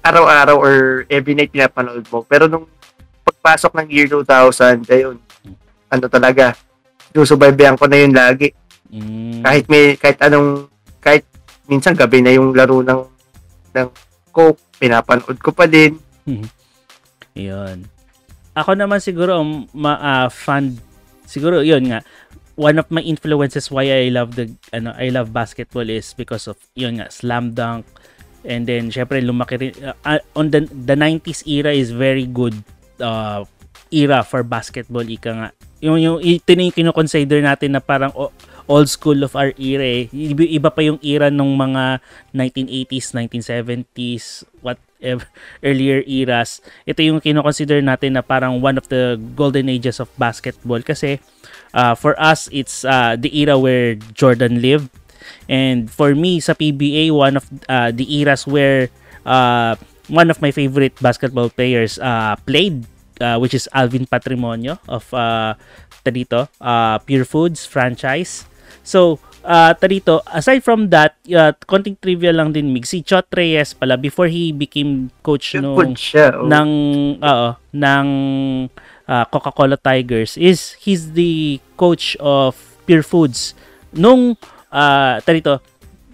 [0.00, 2.24] araw-araw or every night pinapanood mo.
[2.24, 2.64] Pero nung
[3.26, 5.16] pagpasok ng year 2000, ayun,
[5.92, 6.56] ano talaga,
[7.12, 8.54] susubaybayan ko na yun lagi.
[8.88, 9.44] Mm.
[9.44, 11.28] Kahit may, kahit anong, kahit
[11.68, 13.04] minsan gabi na yung laro ng,
[13.76, 13.88] ng
[14.32, 15.98] Coke, pinapanood ko pa din.
[17.34, 17.97] Yun.
[18.58, 20.74] Ako naman siguro um, ma ah, fan
[21.28, 22.02] siguro yun nga
[22.58, 26.58] one of my influences why I love the ano I love basketball is because of
[26.74, 27.86] yun nga slam dunk
[28.42, 32.56] and then syempre lumaki rin uh, uh, on the the 90s era is very good
[32.98, 33.46] uh,
[33.94, 38.34] era for basketball ika nga yung yung ito na yung kino-consider natin na parang o-
[38.68, 40.10] old school of our era eh.
[40.12, 42.04] Iba, pa yung era nung mga
[42.36, 44.87] 1980s, 1970s, whatever,
[45.62, 46.60] earlier eras.
[46.86, 51.22] Ito yung kino-consider natin na parang one of the golden ages of basketball kasi
[51.74, 54.90] uh, for us, it's uh, the era where Jordan lived.
[55.48, 58.88] And for me, sa PBA, one of uh, the eras where
[59.24, 59.76] uh,
[60.08, 62.86] one of my favorite basketball players uh, played,
[63.20, 65.54] uh, which is Alvin Patrimonio of uh,
[66.08, 68.48] dito, uh, Pure Foods franchise.
[68.80, 72.86] So, uh, dito, aside from that, uh, konting trivia lang din, Mig.
[72.86, 75.62] Si Chot Reyes pala, before he became coach siya.
[76.34, 76.46] oh.
[76.48, 76.70] ng,
[77.22, 78.08] oo, ng
[79.08, 83.52] uh, Coca-Cola Tigers, is he's the coach of Pure Foods.
[83.92, 84.36] Nung,
[84.72, 85.60] uh, dito,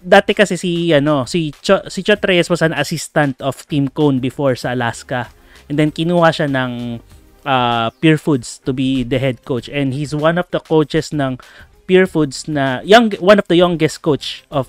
[0.05, 4.21] dati kasi si, ano, si, Cho, si Chot Reyes was an assistant of Team Cone
[4.21, 5.33] before sa Alaska.
[5.69, 7.01] And then, kinuha siya ng
[7.45, 9.69] uh, Pure Foods to be the head coach.
[9.73, 11.41] And he's one of the coaches ng
[11.85, 14.69] Pure Foods na young one of the youngest coach of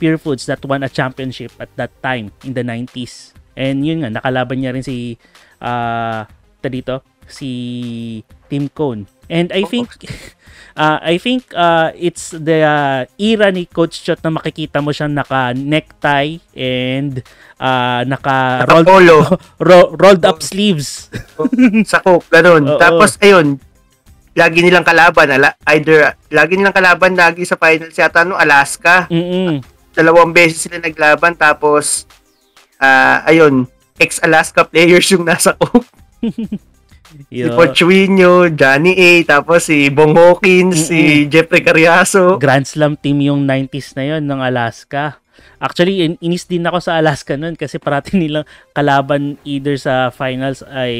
[0.00, 3.32] Pure Foods that won a championship at that time in the 90s.
[3.54, 5.20] And yun nga nakalaban niya rin si
[5.62, 6.26] uh
[6.64, 9.04] dito si Tim Cone.
[9.28, 9.88] And I think
[10.76, 15.08] uh, I think uh, it's the uh, era ni Coach Chot na makikita mo siya
[15.08, 17.24] naka necktie and
[17.60, 21.08] uh, naka rolled, ro- rolled up sleeves.
[21.88, 22.64] sa Coke, ganun.
[22.68, 22.80] Oo.
[22.80, 23.56] Tapos, ayun,
[24.34, 29.06] lagi nilang kalaban, ala, either, lagi nilang kalaban lagi sa finals yata, no, Alaska.
[29.08, 29.62] Mm-mm.
[29.94, 32.04] Dalawang beses sila naglaban, tapos,
[32.82, 35.54] ah ayun, ex-Alaska players yung nasa.
[37.14, 37.54] Si Yo.
[37.54, 42.42] Pochuino, Johnny A, tapos si Bong Hawkins, si Jeffrey Carriazo.
[42.42, 45.22] Grand Slam team yung 90s na yon ng Alaska.
[45.62, 48.42] Actually, in- inis din ako sa Alaska noon kasi parati nilang
[48.74, 50.94] kalaban either sa finals ay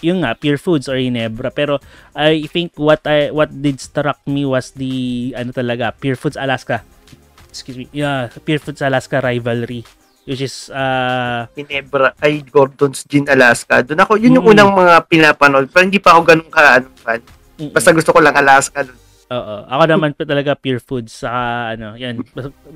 [0.00, 1.78] yung nga Pure Foods or Ginebra pero
[2.12, 4.92] I think what I what did struck me was the
[5.34, 6.82] ano talaga Pure Foods Alaska
[7.46, 9.84] excuse me yeah Pure Foods Alaska rivalry
[10.24, 13.82] which is uh Ginebra, ay Gordon's Gin, Alaska.
[13.82, 14.52] Doon ako, yun yung Mm.
[14.52, 15.66] unang mga pinapanood.
[15.72, 17.18] Pero hindi pa ako ganun ka, ano, fan.
[17.58, 17.72] mm-mm.
[17.74, 18.84] Basta gusto ko lang Alaska.
[18.84, 18.94] Dun.
[19.30, 19.56] Oo.
[19.70, 21.30] Ako naman pa talaga pure foods sa
[21.78, 22.18] ano, yan.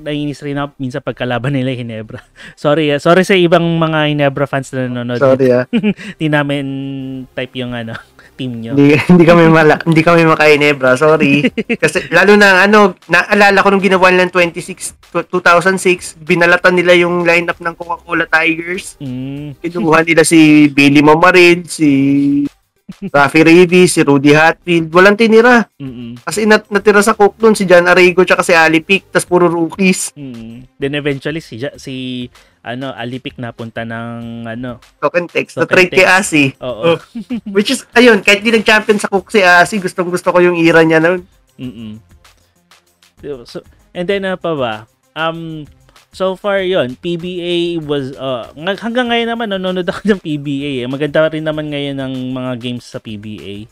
[0.06, 2.22] Naiinis rin ako minsan pagkalaban nila yung Hinebra.
[2.54, 3.02] Sorry, ah.
[3.02, 5.18] sorry sa ibang mga Hinebra fans na nanonood.
[5.18, 5.66] Sorry ah.
[6.20, 6.64] Di namin
[7.34, 7.98] type yung ano,
[8.38, 8.78] team nyo.
[8.78, 11.46] hindi, hindi kami mala, hindi kami makainebra, sorry.
[11.54, 17.22] Kasi lalo na ano, naalala ko nung ginawa nilang 26 tw- 2006, binalatan nila yung
[17.22, 18.98] lineup ng Coca-Cola Tigers.
[18.98, 21.90] Mm, Kinuha nila si Billy Mamarid, si
[22.84, 24.92] Rafi Revi, si Rudy Hatfield.
[24.92, 25.64] Walang tinira.
[25.80, 29.24] mm, Kasi nat natira sa Coke doon si John Arrigo tsaka si Ali Pic, tas
[29.24, 30.12] puro rookies.
[30.12, 30.76] mm.
[30.76, 32.28] Then eventually si si
[32.60, 34.84] ano Alipik napunta ng ano.
[35.00, 35.56] Token text.
[35.56, 36.16] Token Na-trade kay text.
[36.28, 36.44] Asi.
[36.60, 36.96] Oo.
[37.56, 40.84] Which is, ayun, kahit di nag-champion sa Coke si Asi, gustong gusto ko yung era
[40.84, 41.24] niya noon.
[41.56, 42.00] Mm.
[43.48, 43.64] So,
[43.96, 44.74] and then ano pa ba?
[45.16, 45.64] Um
[46.14, 50.86] so far yon PBA was uh, ng- hanggang ngayon naman nanonood ako ng PBA.
[50.86, 50.88] Eh.
[50.88, 53.66] Maganda rin naman ngayon ng mga games sa PBA.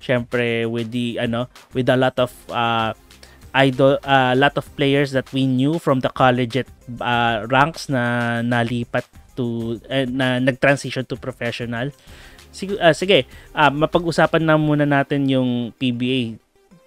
[0.00, 2.96] Syempre with the ano, with a lot of uh
[3.54, 9.06] idol a lot of players that we knew from the collegiate uh, ranks na nalipat
[9.38, 11.94] to eh, na nag-transition to professional.
[12.50, 16.40] Sige, ah, sige ah, mapag-usapan na muna natin yung PBA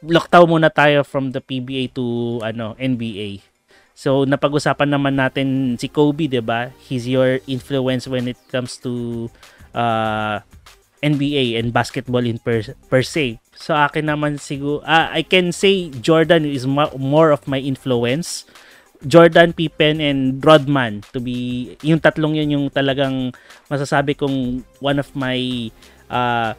[0.05, 3.56] lockdown muna tayo from the PBA to ano NBA.
[3.97, 6.69] So napag-usapan naman natin si Kobe, 'di ba?
[6.85, 9.25] He's your influence when it comes to
[9.73, 10.45] uh,
[11.01, 12.61] NBA and basketball in per,
[12.93, 13.41] per se.
[13.57, 18.45] So akin naman siguro ah, I can say Jordan is ma- more of my influence.
[19.05, 23.33] Jordan, Pippen, and Rodman to be yung tatlong yun yung talagang
[23.69, 25.69] masasabi kong one of my
[26.09, 26.53] uh,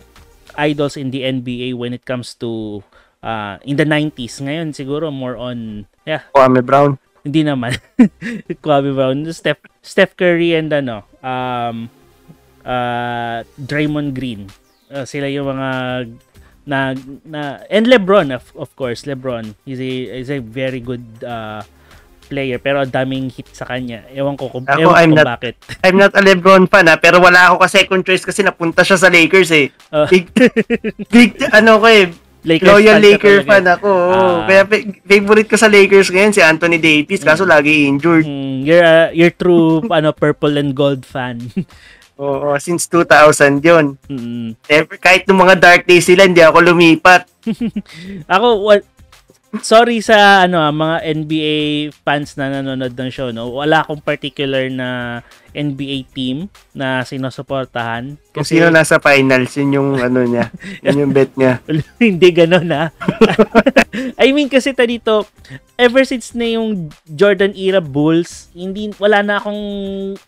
[0.55, 2.83] idols in the NBA when it comes to
[3.23, 4.43] uh, in the 90s.
[4.43, 6.99] Ngayon siguro more on yeah, Kwame Brown.
[7.29, 7.77] Hindi naman.
[8.65, 11.93] Kwame Brown, Steph Steph Curry and ano, um
[12.65, 14.49] uh Draymond Green.
[14.89, 15.71] Uh, sila yung mga
[16.69, 16.93] na,
[17.25, 21.61] na and LeBron of, of course, LeBron is a is a very good uh,
[22.29, 24.05] player pero ang daming hit sa kanya.
[24.13, 25.55] Ewan ko kung, Ako, ewan ko I'm kung not- bakit.
[25.85, 29.01] I'm not a Lebron fan ha, pero wala ako ka second choice kasi napunta siya
[29.01, 29.73] sa Lakers eh.
[29.93, 30.05] Oh.
[30.09, 30.29] Big,
[31.09, 32.13] big, ano ko eh,
[32.47, 33.51] Lakers Loyal fan ka Laker talaga.
[33.51, 33.91] fan ako.
[33.91, 34.39] Ah.
[34.47, 38.25] Kaya fa- favorite ko sa Lakers ngayon si Anthony Davis kaso lagi injured.
[38.25, 41.43] Mm, you're a, you're true ano purple and gold fan.
[42.19, 43.95] Oo, since 2000 yun.
[44.11, 44.59] Mm.
[44.99, 47.31] Kahit nung mga dark days sila, hindi ako lumipat.
[48.35, 48.83] Ako what
[49.65, 51.57] Sorry sa ano ah, mga NBA
[52.05, 53.49] fans na nanonood ng show no.
[53.49, 55.21] Wala akong particular na
[55.59, 60.55] NBA team na sinusuportahan Kung sino nasa finals, yun yung ano niya.
[60.87, 61.59] Yun yung bet niya.
[61.99, 62.95] hindi gano'n na.
[64.23, 65.27] I mean kasi ta dito,
[65.75, 69.65] ever since na yung Jordan era Bulls, hindi wala na akong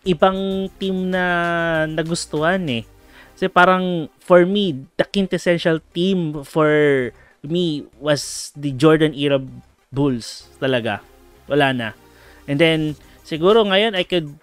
[0.03, 1.23] ibang team na
[1.87, 2.83] nagustuhan eh.
[3.39, 6.69] Kasi parang for me, the quintessential team for
[7.41, 9.39] me was the Jordan era
[9.89, 10.99] Bulls talaga.
[11.47, 11.89] Wala na.
[12.45, 12.79] And then
[13.23, 14.35] siguro ngayon I could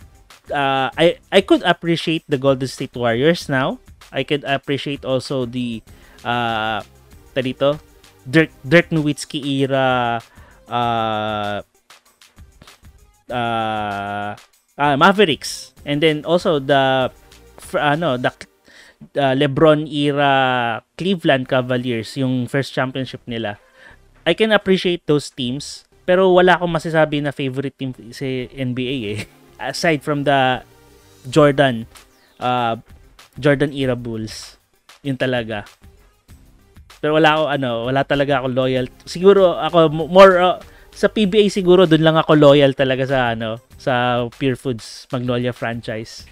[0.51, 3.79] uh, I I could appreciate the Golden State Warriors now.
[4.13, 5.83] I could appreciate also the
[6.25, 6.83] uh
[7.39, 7.79] dito?
[8.27, 10.19] Dirk Dirk Nowitzki era
[10.67, 11.63] uh
[13.31, 14.31] uh,
[14.79, 15.73] ah, Mavericks.
[15.87, 17.15] And then also the
[17.79, 18.35] ano the
[19.15, 20.33] uh, LeBron era
[20.99, 23.63] Cleveland Cavaliers yung first championship nila.
[24.27, 29.21] I can appreciate those teams pero wala akong masasabi na favorite team sa NBA eh
[29.61, 30.63] aside from the
[31.25, 31.85] Jordan
[32.39, 32.79] uh,
[33.37, 34.57] Jordan era Bulls
[35.03, 35.67] yun talaga
[36.99, 40.59] pero wala ako ano wala talaga ako loyal siguro ako mo- more uh,
[40.91, 46.27] sa PBA siguro doon lang ako loyal talaga sa ano sa Pure Foods Magnolia franchise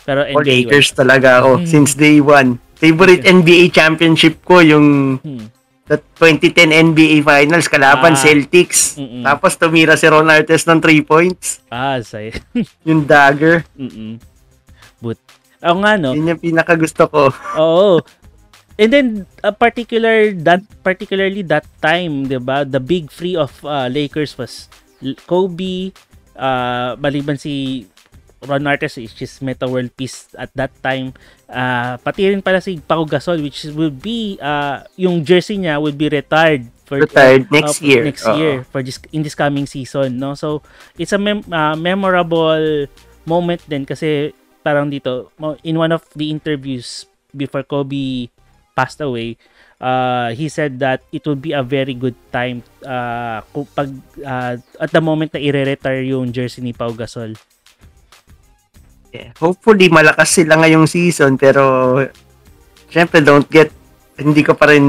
[0.00, 1.66] pero NBA Lakers talaga ako Hmm.
[1.66, 2.62] since day one.
[2.76, 5.50] Favorite NBA championship ko yung Hmm.
[5.86, 8.20] The 2010 NBA Finals kalaban Ah.
[8.20, 8.98] Celtics.
[8.98, 9.22] Mm-mm.
[9.22, 11.62] Tapos tumira si Ron Artest ng 3 points.
[11.68, 12.34] ah say
[12.88, 13.62] Yung dagger.
[13.74, 14.18] mm
[14.96, 15.20] but
[15.60, 17.28] ako nga no Yun yung pinakagusto ko.
[17.60, 18.00] Oo.
[18.76, 19.06] And then
[19.40, 22.60] uh, particular that particularly that time, 'di ba?
[22.60, 24.68] The big three of uh, Lakers was
[25.24, 25.92] Kobe,
[26.34, 27.84] uh maliban si
[28.44, 31.16] Ron Artest which is Meta World Peace at that time.
[31.46, 35.94] Uh, pati rin pala si Pau Gasol which will be uh, yung jersey niya will
[35.94, 38.02] be retired for Retired uh, next uh, year.
[38.02, 38.34] Next Oo.
[38.34, 40.34] year for this in this coming season, no?
[40.34, 40.62] So
[40.98, 42.90] it's a mem- uh, memorable
[43.26, 45.30] moment din kasi parang dito
[45.62, 48.30] in one of the interviews before Kobe
[48.74, 49.38] passed away
[49.80, 53.90] uh, he said that it would be a very good time uh, kung pag
[54.22, 57.38] uh, at the moment na i-retire yung jersey ni Pau Gasol
[59.16, 59.32] Yeah.
[59.40, 61.96] Hopefully malakas sila ngayong season pero
[62.92, 63.72] syempre don't get
[64.20, 64.84] hindi ko pa rin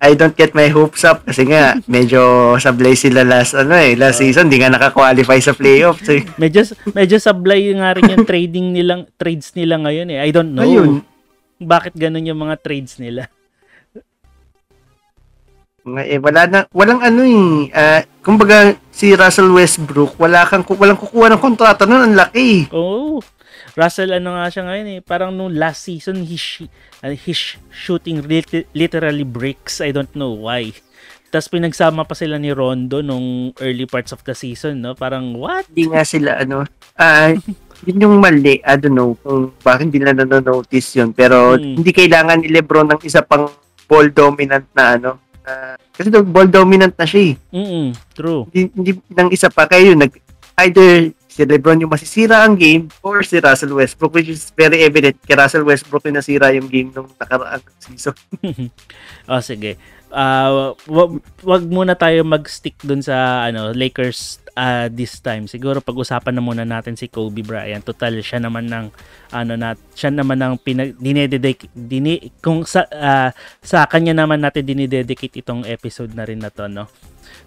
[0.00, 4.24] I don't get my hopes up kasi nga medyo sablay sila last ano eh last
[4.24, 6.24] season di nga naka-qualify sa playoffs eh.
[6.40, 6.64] medyo
[6.96, 11.04] medyo sablay nga rin yung trading nilang trades nila ngayon eh I don't know Ayun.
[11.60, 13.28] bakit ganun yung mga trades nila
[15.84, 21.32] eh, wala na, walang ano eh, ah, kumbaga si Russell Westbrook, wala kang, walang kukuha
[21.32, 22.68] ng kontrata nun, ang laki.
[22.70, 23.20] Oh,
[23.74, 25.00] Russell ano nga siya ngayon eh.
[25.00, 29.80] Parang nung last season, he's, sh- uh, he's shooting lit- literally bricks.
[29.80, 30.74] I don't know why.
[31.30, 34.98] Tapos pinagsama pa sila ni Rondo nung early parts of the season, no?
[34.98, 35.62] Parang, what?
[35.70, 36.66] Hindi nga sila, ano,
[36.98, 37.30] ah,
[37.86, 41.78] yun yung mali, I don't know, kung bakit hindi na nanonotice yun, pero Hmm.
[41.78, 43.46] hindi kailangan ni Lebron ng isa pang
[43.86, 47.34] ball dominant na ano, ah, kasi daw ball dominant na siya eh.
[47.50, 48.46] Mm true.
[48.54, 50.14] Hindi, hindi ng isa pa kayo, nag,
[50.62, 55.14] either si Lebron yung masisira ang game or si Russell Westbrook which is very evident
[55.22, 58.14] kay Russell Westbrook yung nasira yung game nung nakaraang season.
[59.30, 59.78] oh, sige.
[60.10, 65.48] Ah, wag, wag muna tayo mag-stick dun sa ano Lakers ah, this time.
[65.48, 67.80] Siguro pag-usapan na muna natin si Kobe Bryant.
[67.80, 68.92] Total siya naman ng
[69.32, 73.32] ano na siya naman ng pinag dinededicate dini kung sa ah,
[73.64, 76.84] sa kanya naman natin dinededicate itong episode na rin na to, no.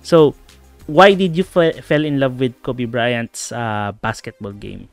[0.01, 0.33] So,
[0.89, 4.89] why did you fe- fell in love with Kobe Bryant's ah, basketball game?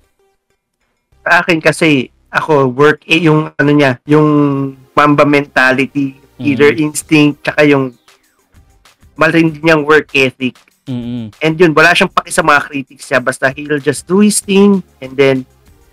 [1.25, 4.29] Sa akin kasi ako work eh, yung ano niya, yung
[4.95, 7.97] Mamba mentality, killer instinct, tsaka yung
[9.17, 10.57] malindi niyang work ethic.
[10.91, 11.31] Mm.
[11.39, 13.23] And yun, wala siyang paki sa mga critics niya.
[13.23, 15.47] Basta he'll just do his thing and then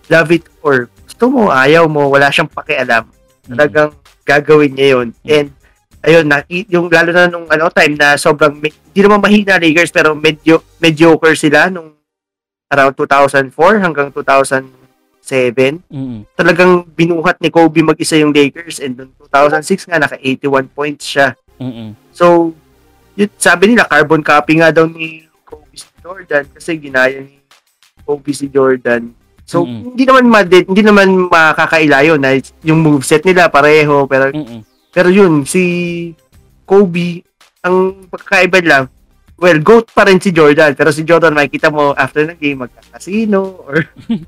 [0.10, 3.06] love it or gusto mo, ayaw mo, wala siyang pakialam.
[3.46, 3.94] Talagang
[4.26, 5.08] gagawin niya yun.
[5.24, 5.48] And
[6.02, 10.18] ayun, naki, yung lalo na nung ano, time na sobrang, hindi naman mahina Lakers pero
[10.18, 11.94] medyo, mediocre sila nung
[12.68, 15.84] around 2004 hanggang 2007.
[15.88, 16.28] Mm.
[16.36, 21.36] Talagang binuhat ni Kobe mag-isa yung Lakers and noong 2006 nga, naka 81 points siya.
[21.60, 21.96] Mm.
[22.12, 22.54] So,
[23.18, 27.42] yun, sabi nila, carbon copy nga daw ni Kobe si Jordan kasi ginaya ni
[28.06, 29.12] Kobe si Jordan.
[29.44, 29.96] So, Mm-mm.
[29.96, 34.62] hindi naman mad- hindi naman makakaila yun na yung moveset nila pareho pero Mm.
[34.88, 35.62] Pero yun, si
[36.66, 37.22] Kobe,
[37.62, 38.86] ang pagkakaiba lang,
[39.38, 40.74] well, GOAT pa rin si Jordan.
[40.74, 43.86] Pero si Jordan, makikita mo after ng game, magkakasino or...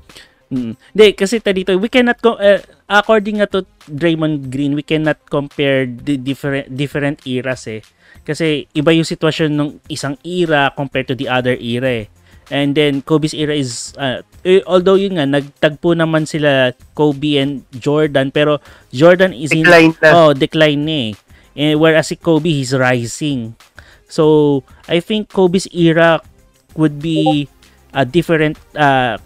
[0.50, 0.74] Mm.
[0.74, 2.58] Hindi, kasi ta dito, we cannot, uh,
[2.90, 7.86] according nga to Draymond Green, we cannot compare the different different eras eh.
[8.30, 12.06] Kasi iba yung sitwasyon ng isang era compared to the other era eh.
[12.50, 14.22] And then Kobe's era is uh,
[14.70, 20.10] although yun nga nagtagpo naman sila Kobe and Jordan pero Jordan is in Decline na.
[20.14, 21.12] oh decline na eh.
[21.58, 23.54] Eh, whereas si Kobe he's rising.
[24.06, 26.22] So I think Kobe's era
[26.74, 27.50] would be
[27.94, 29.18] a different uh,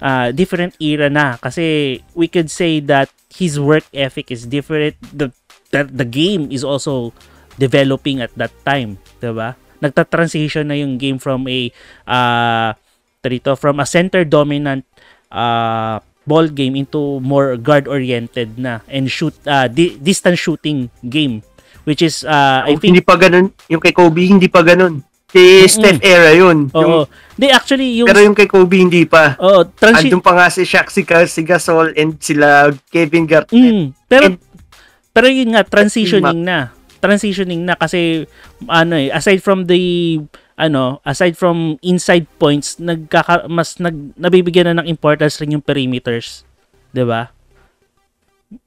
[0.00, 5.32] uh, different era na kasi we could say that his work ethic is different the
[5.70, 7.12] the, the game is also
[7.56, 9.54] developing at that time, 'di ba?
[9.80, 11.72] Nagta-transition na yung game from a
[12.04, 12.76] uh
[13.20, 14.84] dito from a center dominant
[15.28, 21.40] uh ball game into more guard oriented na and shoot uh, di- distance shooting game
[21.84, 23.50] which is uh, I Oh, think hindi pa ganun.
[23.66, 25.00] Yung kay Kobe, hindi pa ganun.
[25.26, 26.68] Kay Steph era yun.
[26.68, 26.76] oo.
[26.76, 29.32] Yung, Di actually yung pero yung kay Kobe, hindi pa.
[29.38, 33.50] oh, transi- Andun pa nga si Shaq, si, si Gasol, and sila Kevin Garnett.
[33.50, 34.38] Mm, pero And-
[35.10, 36.70] pero yun nga transitioning na.
[37.00, 38.28] Transitioning na kasi
[38.64, 39.80] ano eh aside from the
[40.54, 46.44] ano, aside from inside points, nagkaka mas nag nabibigyan na ng importance rin yung perimeters,
[46.92, 47.32] 'di ba?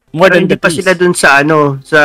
[0.09, 0.81] More Pero than hindi the pa threes.
[0.81, 1.99] sila dun sa ano, sa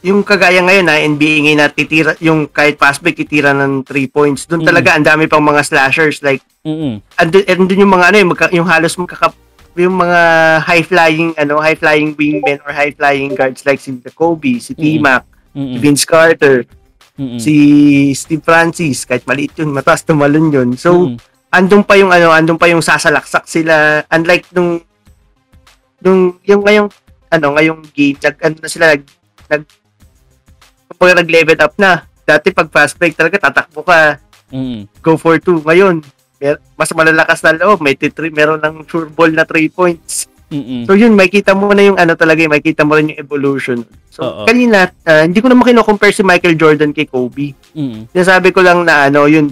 [0.00, 4.06] yung kagaya ngayon na NBA ngayon na titira, yung kahit pass break titira ng 3
[4.06, 4.44] points.
[4.44, 4.68] Doon Mm.
[4.68, 7.00] talaga ang dami pang mga slashers like Mm.
[7.16, 9.32] andun, andun yung mga ano yung, magka, yung halos magkaka
[9.76, 10.20] yung mga
[10.64, 15.24] high flying ano high flying wingmen or high flying guards like si Kobe, si T-Mac,
[15.52, 15.80] si Mm.
[15.80, 16.64] Vince Carter,
[17.16, 17.40] Mm.
[17.40, 17.54] si
[18.12, 20.76] Steve Francis, kahit maliit yun, mataas tumalon yun.
[20.76, 21.16] So, Mm.
[21.48, 24.04] andun pa yung ano, andun pa yung sasalaksak sila.
[24.08, 24.84] Unlike nung
[26.00, 26.88] nung yung ngayong
[27.32, 29.02] ano, ngayong game, nag ano na sila nag
[29.48, 29.62] nag
[30.88, 32.04] kumbaga nag-level up na.
[32.22, 34.20] Dati pag fast break talaga tatakbo ka,
[34.52, 34.86] Mm.
[35.00, 35.58] go for two.
[35.58, 36.04] Ngayon,
[36.40, 40.28] mer- mas malalakas na loob, may titri, meron ng sure ball na 3 points.
[40.46, 40.86] Mm.
[40.86, 43.82] So yun, makita mo na yung ano talaga, eh, makita mo rin yung evolution.
[44.12, 44.42] So Oo.
[44.46, 47.50] kanina, ah, hindi ko naman kino-compare si Michael Jordan kay Kobe.
[47.74, 48.06] Mm.
[48.14, 49.50] Sinasabi ko lang na ano, yun,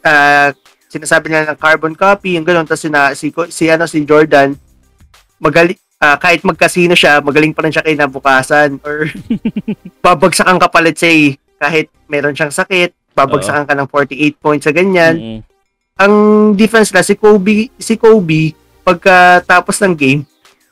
[0.00, 0.48] ah,
[0.88, 4.56] sinasabi nila ng carbon copy, yung gano'n, tapos sina, si, si, ano, si Jordan,
[5.42, 9.10] magaling, ah, kahit magkasino siya, magaling pa rin siya kinabukasan, or
[10.06, 14.72] babagsakan ka pa, let's say, kahit meron siyang sakit, babagsakan ka ng 48 points sa
[14.72, 15.14] ganyan.
[15.20, 15.40] Mm.
[15.94, 16.14] Ang
[16.58, 18.50] difference na, si Kobe, si Kobe,
[18.82, 20.22] pagkatapos ng game,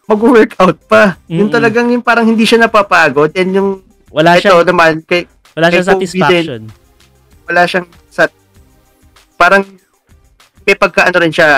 [0.05, 1.15] mag-workout pa.
[1.31, 1.55] Yung Mm-mm.
[1.55, 3.71] talagang yung parang hindi siya napapagod, and yung,
[4.11, 6.63] Wala ito siyang naman, kay, wala kay siyang Kobe satisfaction.
[7.43, 8.27] wala siyang sa
[9.37, 9.63] parang
[10.63, 11.49] may pagkaano rin siya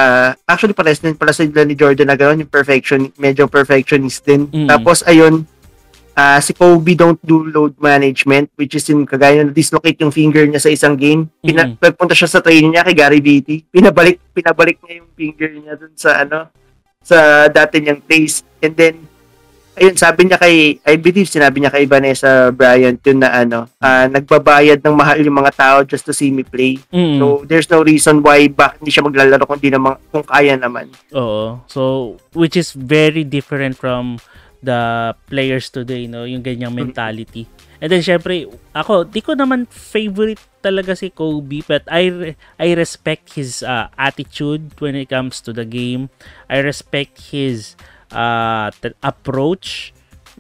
[0.42, 4.64] actually pares din pala sila ni Jordan na gano'n yung perfection medyo perfectionist din Mm.
[4.66, 5.44] tapos ayun
[6.14, 10.46] ah, si Kobe don't do load management which is yung kagaya na dislocate yung finger
[10.46, 11.76] niya sa isang game Pina, Mm.
[11.76, 15.94] pagpunta siya sa training niya kay Gary Beatty pinabalik pinabalik niya yung finger niya dun
[15.94, 16.48] sa ano
[17.00, 18.96] sa dati niyang place and then
[19.74, 24.06] ayun sabi niya kay I believe sinabi niya kay Vanessa Bryant yun na ano ah,
[24.06, 27.18] nagbabayad ng mahal yung mga tao just to see me play Mm.
[27.18, 30.94] So, there's no reason why bakit hindi siya maglalaro kung, di naman, kung kaya naman.
[31.10, 31.58] Oo.
[31.66, 31.82] So,
[32.32, 34.22] which is very different from
[34.64, 36.24] the players today, no?
[36.24, 37.44] Yung ganyang mentality.
[37.84, 43.36] And then, syempre, ako, di ko naman favorite talaga si Kobe, but I, I respect
[43.36, 46.08] his uh, attitude when it comes to the game.
[46.48, 47.76] I respect his
[48.08, 48.72] uh,
[49.04, 49.92] approach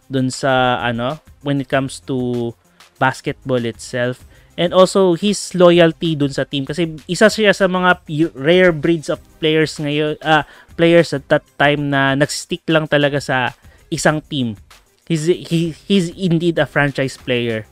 [0.08, 2.52] dun sa, ano, when it comes to
[2.96, 4.24] basketball itself.
[4.54, 8.06] And also his loyalty dun sa team kasi isa siya sa mga
[8.38, 10.46] rare breeds of players ngayon ah
[10.78, 13.50] players at that time na nagstick lang talaga sa
[13.94, 14.58] isang team.
[15.06, 17.68] He's he, he's indeed a franchise player.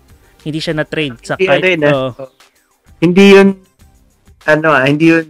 [0.46, 2.24] Hindi siya na trade sa Hindi, kahit ano yun, oo.
[3.02, 3.48] Hindi yun,
[4.46, 5.26] ano ah, hindi yun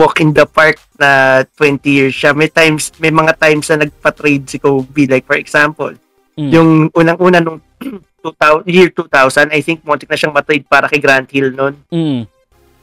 [0.00, 2.32] walk in the park na 20 years siya.
[2.32, 5.04] May times, may mga times na nagpa-trade si Kobe.
[5.04, 5.92] Like, for example,
[6.40, 6.50] Mm.
[6.56, 7.60] yung unang-una nung
[8.24, 11.76] 2000, year 2000, I think muntik na siyang matrade para kay Grant Hill noon.
[11.92, 12.24] Mm.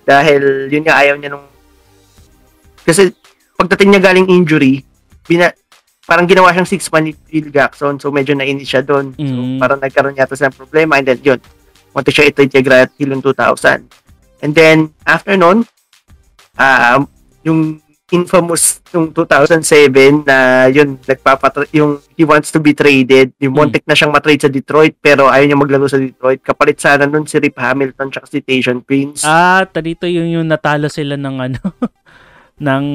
[0.06, 1.46] Dahil, yun nga, ayaw niya nung...
[2.86, 3.14] Kasi,
[3.58, 4.86] pagdating niya galing injury,
[5.26, 5.54] bina,
[6.08, 9.12] parang ginawa siyang six-man ni Phil Jackson, so medyo nainis siya doon.
[9.14, 9.60] So, Mm.
[9.60, 11.40] parang nagkaroon yata siya ng problema, and then, yun,
[11.92, 12.32] muntik siya
[12.64, 13.84] Grant Hill in 2000.
[14.40, 15.68] And then, after nun,
[16.56, 17.00] um,
[17.44, 23.68] yung infamous yung 2007 na yun nagpapatra yung he wants to be traded yung Mm.
[23.68, 27.28] muntik na siyang matrade sa Detroit pero ayaw niya maglaro sa Detroit kapalit sana nun
[27.28, 31.60] si Rip Hamilton tsaka si Tayshaun Prince Ah, dito yung yung natalo sila ng ano
[32.58, 32.86] ng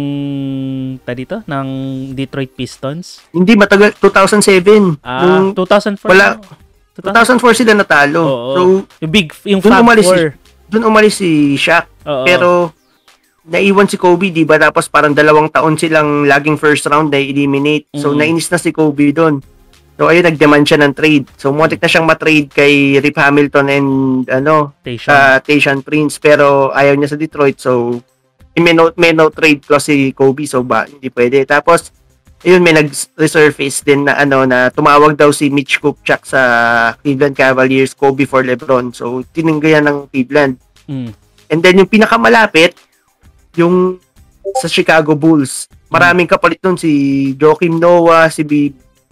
[1.01, 1.67] ta dito ng
[2.13, 3.23] Detroit Pistons.
[3.31, 4.99] Hindi matagal 2007.
[5.01, 6.03] Ah, Nung 2004.
[6.05, 6.61] wala- no?
[6.95, 8.21] 2004 sila natalo.
[8.21, 8.53] Oo.
[8.53, 8.61] So
[9.01, 10.37] yung big yung Doon Fab umalis Four.
[10.69, 11.89] doon umalis si Shaq.
[12.05, 12.25] Oo.
[12.25, 12.49] Pero
[13.45, 14.55] naiwan si Kobe, 'di ba?
[14.57, 17.89] Tapos parang dalawang taon silang laging first round na eliminate.
[17.93, 18.19] So Mm.
[18.19, 19.41] nainis na si Kobe doon.
[19.95, 21.27] So ayun nag-demand siya ng trade.
[21.35, 23.91] So muntik na siyang ma-trade kay Rip Hamilton and
[24.27, 25.13] ano, station.
[25.13, 27.57] uh, Tayshaun Prince pero ayaw niya sa Detroit.
[27.57, 28.03] So
[28.61, 31.46] may no, may no trade clause si Kobe so ba hindi pwede.
[31.48, 31.88] Tapos
[32.42, 36.40] ayun may nag-resurface din na ano na tumawag daw si Mitch Kupchak sa
[37.00, 38.92] Cleveland Cavaliers Kobe for LeBron.
[38.92, 40.61] So tininggayan ng Cleveland.
[40.84, 41.11] Mm.
[41.48, 42.76] And then yung pinakamalapit,
[43.57, 44.00] yung
[44.59, 45.70] sa Chicago Bulls.
[45.92, 48.42] Maraming kapalit nun si Joakim Noah, si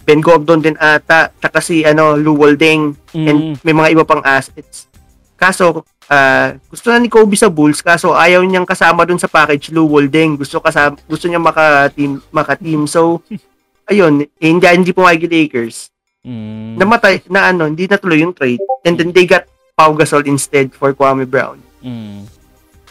[0.00, 3.60] Ben Gordon din ata, tsaka si ano, Lou Waldeng, and Mm.
[3.62, 4.88] may mga iba pang assets.
[5.36, 9.70] Kaso, ah, gusto na ni Kobe sa Bulls, kaso ayaw niyang kasama dun sa package
[9.70, 10.34] Lou Waldeng.
[10.34, 12.90] Gusto kasama, gusto niya maka-team, maka-team.
[12.90, 13.22] So,
[13.90, 15.88] ayun, eh, hindi, hindi pumayag yung Lakers.
[16.20, 16.76] Mm.
[16.76, 18.60] Namatay, na ano, hindi natuloy yung trade.
[18.84, 22.28] And then they got Pau Gasol instead for Kwame Brown Mm.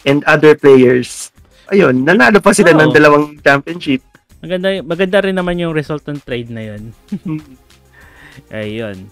[0.01, 1.29] and other players.
[1.69, 2.95] Ayun, nanalo pa sila ng Oo.
[2.97, 4.01] dalawang championship.
[4.41, 6.89] Maganda maganda rin naman yung result ng trade na 'yon.
[8.49, 9.05] Ayun.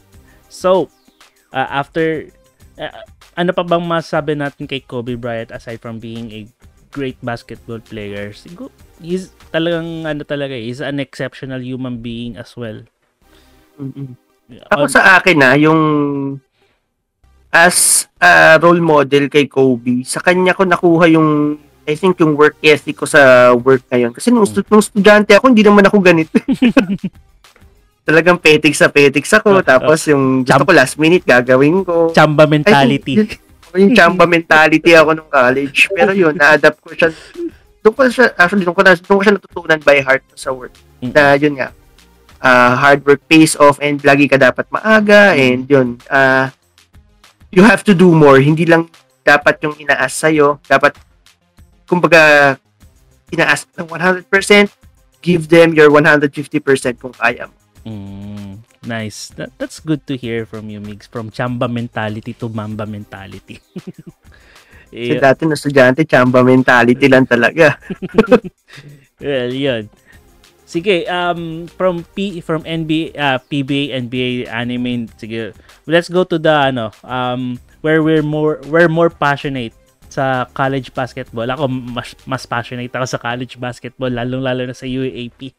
[0.49, 0.89] So,
[1.53, 2.25] uh, after
[2.81, 3.05] uh,
[3.37, 6.41] ano pa bang masabi natin kay Kobe Bryant aside from being a
[6.89, 8.33] great basketball player?
[8.33, 12.81] Siguro he's talagang ano talaga, eh, he's an exceptional human being as well.
[13.77, 14.17] Mm-mm.
[14.73, 15.81] Ako sa akin na yung
[17.53, 22.59] as a role model kay Kobe, sa kanya ko nakuha yung I think yung work
[22.59, 24.11] ethic ko sa work ngayon.
[24.11, 26.35] Kasi nung, stu- nung estudyante ako, hindi naman ako ganito.
[28.07, 29.59] Talagang petiks sa petiks ako.
[29.59, 32.15] Ah, Tapos yung gusto ko last minute gagawin ko.
[32.15, 33.19] Chamba mentality.
[33.19, 33.45] think yun-
[33.75, 35.91] yung chamba mentality ako nung college.
[35.91, 37.11] Pero yun, na-adapt ko siya.
[37.83, 40.71] Doon ko siya, actually, doon ko, na, doon ko siya natutunan by heart sa work.
[41.03, 41.11] Mm.
[41.11, 41.69] Na yun nga,
[42.39, 46.49] ah, hard work pays off and lagi ka dapat maaga and yun, ah,
[47.51, 48.39] you have to do more.
[48.39, 48.87] Hindi lang
[49.21, 50.63] dapat yung inaas sa'yo.
[50.63, 50.95] Dapat,
[51.83, 52.55] kumbaga,
[53.35, 54.71] inaas ng 100%,
[55.19, 56.23] give them your 150%
[57.03, 57.55] kung kaya mo.
[57.87, 59.29] Mm, nice.
[59.39, 61.07] That, that's good to hear from you, Migs.
[61.07, 63.59] From chamba mentality to mamba mentality.
[64.97, 65.19] Kasi Yeah.
[65.19, 67.75] dati na estudyante, chamba mentality lang talaga.
[69.21, 69.89] Well, yun.
[70.67, 75.55] Sige, um, from P from NBA, uh, PBA, NBA anime, sige,
[75.87, 79.73] let's go to the ano, um, where we're more we're more passionate
[80.11, 81.47] sa college basketball.
[81.47, 85.55] Ako mas mas passionate ako sa college basketball, lalong lalo na sa UAP.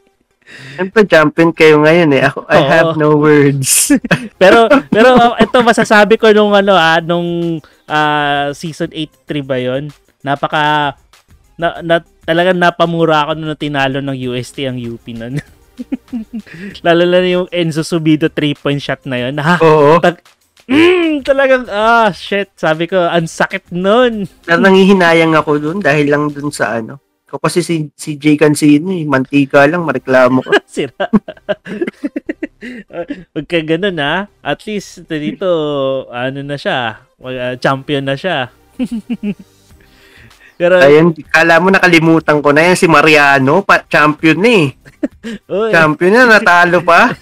[0.49, 2.23] Siyempre, champion kayo ngayon eh.
[2.31, 2.69] Ako, I Oo.
[2.69, 3.93] have no words.
[4.41, 9.93] pero pero uh, ito masasabi ko nung ano ah nung ah, season 83 ba 'yon?
[10.25, 10.95] Napaka
[11.59, 15.43] na, na talagang napamura ako nung tinalo ng UST ang UP nun.
[16.87, 19.39] Lalo na yung Enzo Subido 3-point shot na yun.
[19.39, 19.59] Ha?
[19.63, 19.99] Oo.
[20.69, 22.53] Mm, talagang, ah, shit.
[22.55, 24.29] Sabi ko, ang sakit nun.
[24.45, 27.01] Pero nangihinayang ako dun dahil lang dun sa ano.
[27.29, 30.49] Ako kasi si, si Jay Cancino, eh, mantika lang, mareklamo ko.
[30.65, 30.97] Sira.
[33.37, 34.33] Huwag ka ganun ha.
[34.41, 35.49] At least dito,
[36.09, 38.49] ano na siya, uh, champion na siya.
[40.59, 44.69] Pero, Ayun, kala mo nakalimutan ko na yan, si Mariano, pa, champion na eh.
[45.71, 47.13] Champion na, natalo pa.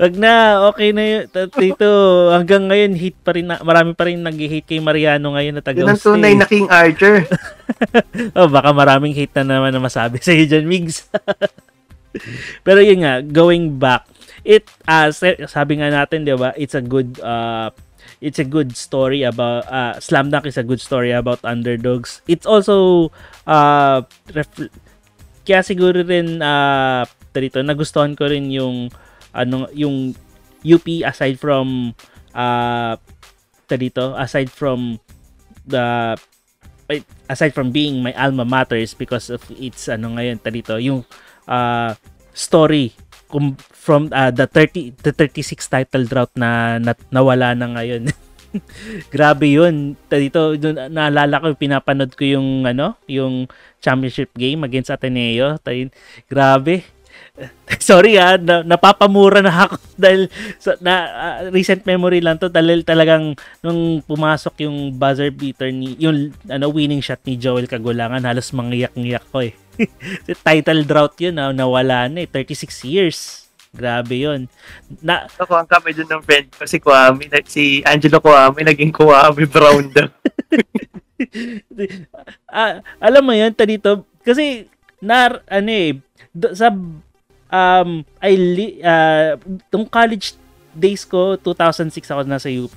[0.00, 1.22] Wag na, okay na yun.
[1.28, 1.88] T- Dito,
[2.32, 5.84] hanggang ngayon, hate pa rin, na, marami pa rin nag-hate kay Mariano ngayon na taga
[5.84, 7.28] Yun ang tunay na King Archer.
[8.38, 11.08] oh, baka maraming hate na naman na masabi sa iyo dyan, Migs.
[12.66, 14.08] Pero yun nga, going back,
[14.46, 15.12] it, uh,
[15.48, 17.68] sabi nga natin, di ba, it's a good, uh,
[18.24, 22.24] it's a good story about, uh, Slam Dunk is a good story about underdogs.
[22.24, 23.10] It's also,
[23.44, 24.72] uh, ref-
[25.44, 28.88] kaya siguro rin, uh, dito, nagustuhan ko rin yung,
[29.34, 30.14] ano, yung
[30.64, 31.92] UP aside from,
[32.32, 32.96] uh,
[33.68, 35.02] dito, aside from
[35.66, 36.14] the
[37.32, 41.00] aside from being my alma mater is because of its ano ngayon dito yung
[41.48, 41.96] uh,
[42.36, 42.92] story
[43.32, 48.12] kum, from uh, the 30 the 36 title drought na, na nawala na ngayon.
[49.14, 49.98] Grabe 'yun.
[50.06, 50.54] Dito
[50.92, 53.50] naalala ko pinapanood ko yung ano, yung
[53.82, 55.58] championship game against Ateneo.
[55.58, 55.90] Tayo,
[56.30, 56.86] grabe.
[57.82, 60.30] Sorry ah, na, napapamura na ako dahil
[60.62, 65.98] sa, na ah, recent memory lang to dahil talagang nung pumasok yung buzzer beater ni
[65.98, 69.54] yung ano winning shot ni Joel Kagulangan halos mangiyak-ngiyak ko eh.
[70.46, 73.18] Title drought yun na nawala na eh 36 years.
[73.74, 74.46] Grabe yun.
[75.02, 79.50] Na Ako ang kami dun ng friend ko, si Kwame, si Angelo Kwame, naging Kwame
[79.50, 80.06] Brown daw.
[82.54, 84.70] ah, alam mo yun, dito, kasi,
[85.02, 85.98] na, ano eh,
[86.30, 86.70] do- sa,
[87.54, 89.38] um, I, li, uh,
[89.70, 90.34] tong college
[90.74, 92.74] days ko, 2006 ako nasa UP.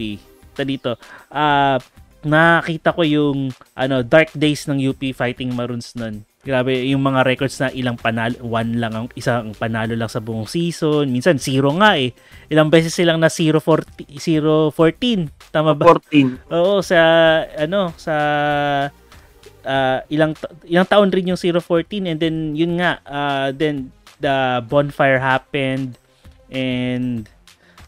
[0.57, 0.97] dito,
[1.33, 1.79] ah, uh,
[2.25, 6.25] nakita ko yung ano dark days ng UP Fighting Maroons nun.
[6.47, 10.47] Grabe, yung mga records na ilang panalo, one lang ang isang panalo lang sa buong
[10.47, 11.11] season.
[11.11, 12.15] Minsan zero nga eh.
[12.47, 15.27] Ilang beses silang na 0-14, 0-14.
[15.51, 15.99] Tama ba?
[15.99, 16.47] 14.
[16.47, 16.99] Oo, sa
[17.51, 18.15] ano, sa
[19.67, 20.31] uh, ilang
[20.63, 25.97] ilang taon rin yung 0-14 and then yun nga, uh, then the bonfire happened
[26.49, 27.29] and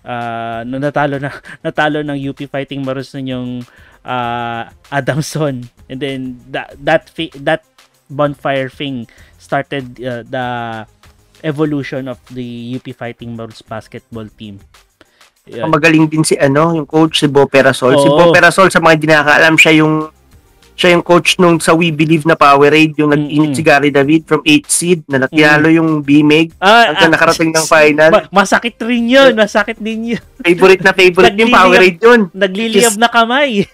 [0.05, 1.31] uh, no natalo na
[1.65, 3.49] natalo ng UP Fighting Maroons nun yung
[4.05, 7.09] uh, Adamson and then that that
[7.39, 7.61] that
[8.09, 9.05] bonfire thing
[9.37, 10.47] started uh, the
[11.43, 14.59] evolution of the UP Fighting Maroons basketball team.
[15.49, 15.65] Yeah.
[15.65, 17.97] Magaling din si ano, yung coach si Bo Perasol.
[17.97, 18.03] Oo.
[18.03, 19.93] Si Bo Perasol sa mga hindi nakakaalam siya yung
[20.79, 24.39] siya yung coach nung sa We Believe na Powerade, yung nag-init si Gary David from
[24.47, 25.75] 8 seed na natinalo mm.
[25.75, 28.11] yung B-Meg ah, hanggang ah, nakarating ng final.
[28.15, 30.23] Ma- masakit rin yun, masakit din yun.
[30.39, 32.21] Favorite na favorite yung Powerade yun.
[32.31, 33.67] Nagliliyab na kamay.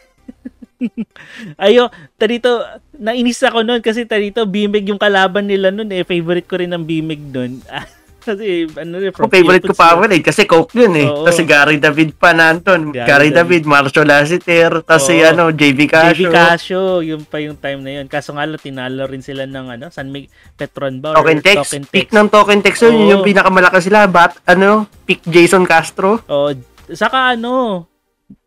[1.70, 2.66] Ayo, tarito,
[2.98, 6.02] nainis ako noon kasi tarito, Bimig yung kalaban nila noon eh.
[6.02, 7.62] Favorite ko rin ng Bimig noon.
[8.26, 10.22] kasi ano rin, from favorite ko pa eh.
[10.26, 11.06] Kasi Coke yun eh.
[11.06, 11.24] Oo.
[11.30, 12.90] Kasi Gary David pa nanton.
[12.90, 16.28] Gary, Gary David, David, Marcio Lassiter, tapos si ano, JB Casio.
[16.28, 18.06] JB Casio, yung pa yung time na yun.
[18.10, 21.14] Kaso nga lang, tinalo rin sila ng ano, San Mig Petron ba?
[21.14, 21.70] Token Text.
[21.70, 24.10] Token Peak ng Token Text yun, yung pinakamalakas sila.
[24.10, 26.26] Bat, ano, Pick Jason Castro.
[26.26, 26.50] Oh,
[26.90, 27.86] saka ano,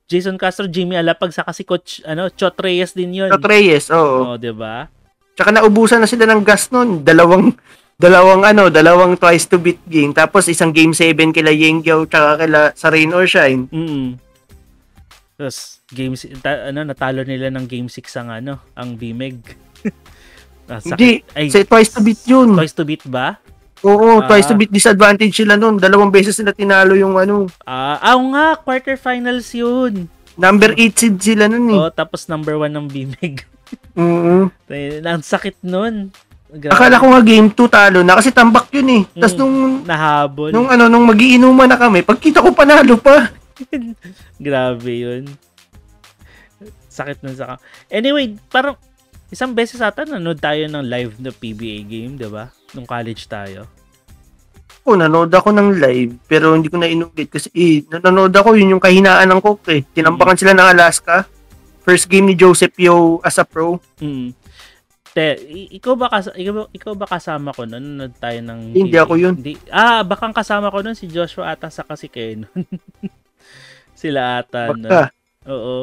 [0.08, 3.28] Jason Castro, Jimmy Alapag, saka si Coach ano, Chot Reyes din yun.
[3.28, 4.34] Chot Reyes, oo.
[4.34, 4.88] Oh, 'di ba?
[5.36, 7.04] Tsaka naubusan na sila ng gas noon.
[7.04, 7.54] Dalawang
[7.98, 10.14] dalawang ano, dalawang twice to beat game.
[10.14, 13.66] Tapos isang game 7 kila Yengyao tsaka kila sa Rain or Shine.
[13.74, 14.14] Mm.
[15.34, 19.42] Tapos game ta, ano natalo nila ng game 6 ang ano, ang BMEG.
[20.70, 22.54] ah, Hindi, Ay, say twice to beat yun.
[22.54, 23.42] Twice to beat ba?
[23.82, 25.82] Oo, uh, twice to beat disadvantage sila noon.
[25.82, 27.50] Dalawang beses sila tinalo yung ano.
[27.66, 30.06] Ah, uh, nga, quarterfinals yun.
[30.38, 31.78] Number 8 seed sila noon eh.
[31.82, 33.42] Oh, tapos number 1 ng BMEG.
[33.98, 34.54] Oo.
[35.02, 36.14] Ang sakit noon.
[36.48, 36.72] Grabe.
[36.72, 39.02] Akala ko nga game 2 talo na kasi tambak yun eh.
[39.20, 40.48] Tapos mm, nung nahabol.
[40.48, 43.28] Nung ano, nung magiinuman na kami, pagkita ko panalo pa.
[44.40, 45.28] Grabe yun.
[46.88, 47.60] Sakit nun sa
[47.92, 48.80] Anyway, parang
[49.28, 52.48] isang beses ata nanood tayo ng live na PBA game, 'di ba?
[52.74, 53.64] nung college tayo?
[54.84, 58.76] Oo, nanood ako ng live, pero hindi ko na inulit kasi eh, nanonood ako, yun
[58.76, 59.82] yung kahinaan ng Coke eh.
[59.84, 60.40] Tinambakan mm.
[60.40, 61.16] sila ng Alaska.
[61.84, 63.80] First game ni Joseph Yo as a pro.
[64.00, 64.32] Mm.
[65.18, 65.34] Te,
[65.74, 69.34] ikaw ba kas ikaw, ikaw ba kasama ko noon nanood tayo ng Hindi ako yun.
[69.34, 69.58] Hindi.
[69.66, 72.46] Ah, baka kasama ko noon si Joshua ata sa kasi Ken.
[73.98, 74.86] Sila ata no.
[75.50, 75.76] Oo.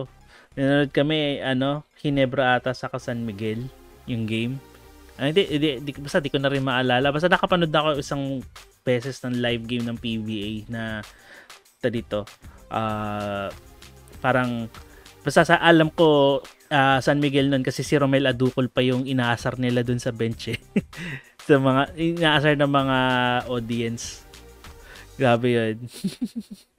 [0.55, 3.67] Nanood kami ano, Ginebra ata sa San Miguel
[4.07, 4.55] yung game.
[5.19, 7.11] Ah, hindi, hindi, hindi, basta di ko na rin maalala.
[7.11, 8.39] Basta nakapanood na ako isang
[8.88, 11.03] beses ng live game ng PBA na
[11.83, 12.23] ta dito.
[12.71, 13.51] Uh,
[14.23, 14.71] parang
[15.26, 19.57] basta sa alam ko uh, San Miguel nun kasi si Romel Aducol pa yung inaasar
[19.57, 20.59] nila dun sa bench eh.
[21.49, 22.97] sa mga inaasar ng mga
[23.49, 24.21] audience.
[25.17, 25.78] Grabe yun.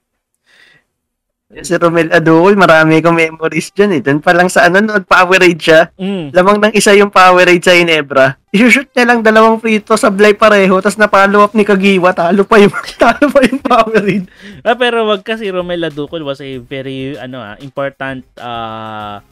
[1.47, 4.01] Si Romel Aduol, marami kong memories dyan eh.
[4.03, 5.87] Doon pa lang sa ano, nag-powerade siya.
[5.95, 6.35] Mm.
[6.35, 8.35] Lamang ng isa yung powerade sa Inebra.
[8.51, 12.59] Isushoot niya lang dalawang free throw, sablay pareho, tapos na-follow up ni Kagiwa, talo pa
[12.59, 14.27] yung, talo pa yung powerade.
[14.67, 19.23] ah, pero wag kasi Romel Aduol was a very, ano ah, important, uh,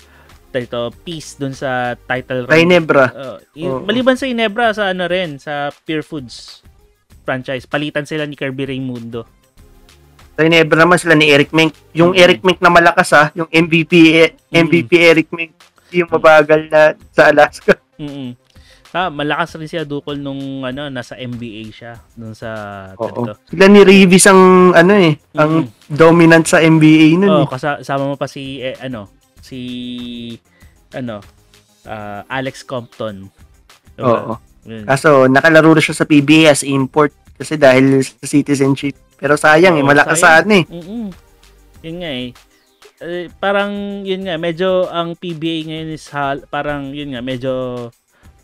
[0.56, 3.12] ito, piece dun sa title Kay Inebra.
[3.12, 3.38] Uh,
[3.68, 3.84] oh.
[3.84, 6.64] Maliban sa Inebra, sa ano rin, sa Pure Foods
[7.28, 7.68] franchise.
[7.68, 9.28] Palitan sila ni Kirby Raimundo.
[10.36, 11.72] Ginebra naman sila ni Eric Mink.
[11.96, 12.24] Yung mm-hmm.
[12.28, 13.94] Eric Mink na malakas ha, yung MVP
[14.52, 15.12] MVP mm-hmm.
[15.16, 15.52] Eric Mink,
[15.96, 16.82] yung mabagal na
[17.12, 17.76] sa Alaska.
[17.96, 18.36] Mm-hmm.
[18.92, 22.52] Ah, malakas rin siya Dukol nung ano nasa NBA siya doon sa
[23.00, 23.32] Oo.
[23.48, 25.40] Sila ni Reeves ang ano eh, mm-hmm.
[25.40, 27.32] ang dominant sa NBA noon.
[27.32, 27.52] Oh, eh.
[27.56, 29.08] kasama mo pa si eh, ano,
[29.40, 29.60] si
[30.92, 31.24] ano,
[31.88, 33.32] uh, Alex Compton.
[33.96, 34.12] Diba?
[34.12, 34.34] Oo.
[34.66, 38.96] Kaso nakalaro na siya sa PBA as import kasi dahil sa citizenship.
[39.16, 40.52] Pero sayang oh, eh, malakas sayang.
[40.52, 40.64] eh.
[40.68, 41.06] Mm-mm.
[41.84, 42.30] Yun nga eh.
[43.04, 43.28] eh.
[43.40, 47.88] Parang yun nga, medyo ang PBA ngayon is hal, parang yun nga, medyo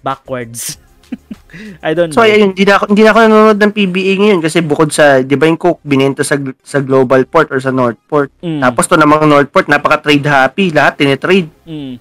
[0.04, 0.80] backwards.
[1.84, 2.16] I don't know.
[2.16, 5.20] So ayun, hindi na ako hindi na ako nanonood ng PBA ngayon kasi bukod sa
[5.20, 8.32] 'di ba yung Coke binenta sa sa Global Port or sa Northport.
[8.40, 8.64] Mm.
[8.64, 11.52] Tapos to namang Northport napaka trade happy, lahat tine-trade.
[11.68, 12.00] Mm.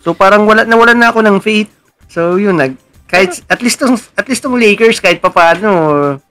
[0.00, 1.68] So parang wala nawalan na ako ng faith.
[2.08, 5.68] So yun nag kahit at least tong at least tong Lakers kahit pa paano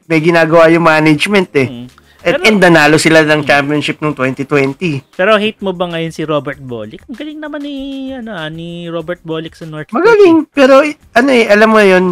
[0.05, 1.67] may ginagawa yung management eh.
[1.67, 1.87] Mm.
[2.27, 5.15] At Pero- and nanalo sila ng championship noong 2020.
[5.15, 7.05] Pero hate mo ba ngayon si Robert Bolick?
[7.05, 7.75] Ang galing naman ni
[8.13, 12.05] ano ah, ni Robert Bolick sa North Magaling, pero eh, ano eh, alam mo yun,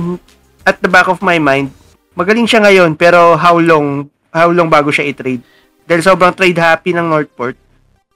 [0.61, 1.73] at the back of my mind,
[2.13, 5.41] magaling siya ngayon, pero how long, how long bago siya i-trade?
[5.85, 7.57] Dahil sobrang trade happy ng Northport.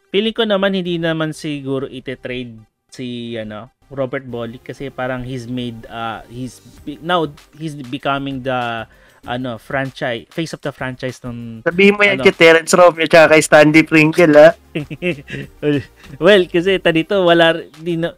[0.10, 2.58] Feeling ko naman hindi naman siguro ite-trade
[2.90, 6.62] si ano Robert Bolick kasi parang he's made uh he's
[7.02, 7.26] now
[7.58, 8.86] he's becoming the
[9.26, 12.24] ano franchise face of the franchise ng Sabihin mo yan Ano?
[12.24, 14.50] kay Terence Romeo at kay Stanley Pringle, ha?
[16.24, 18.16] well, kasi ta dito wala di na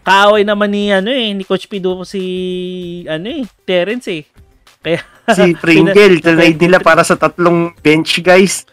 [0.00, 2.22] kaaway naman ni ano eh ni Coach Pido si
[3.04, 4.24] ano eh Terence eh.
[4.80, 5.04] Kaya
[5.36, 8.64] Si Pringle, trade nila para sa tatlong bench guys.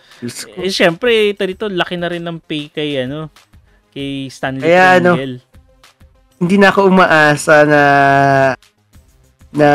[0.58, 3.30] Eh, syempre ta dito laki na rin ng pay kay ano
[3.92, 5.36] kay Stanley Kaya, ano, Pringle.
[6.38, 7.84] Hindi na ako umaasa na
[9.58, 9.70] na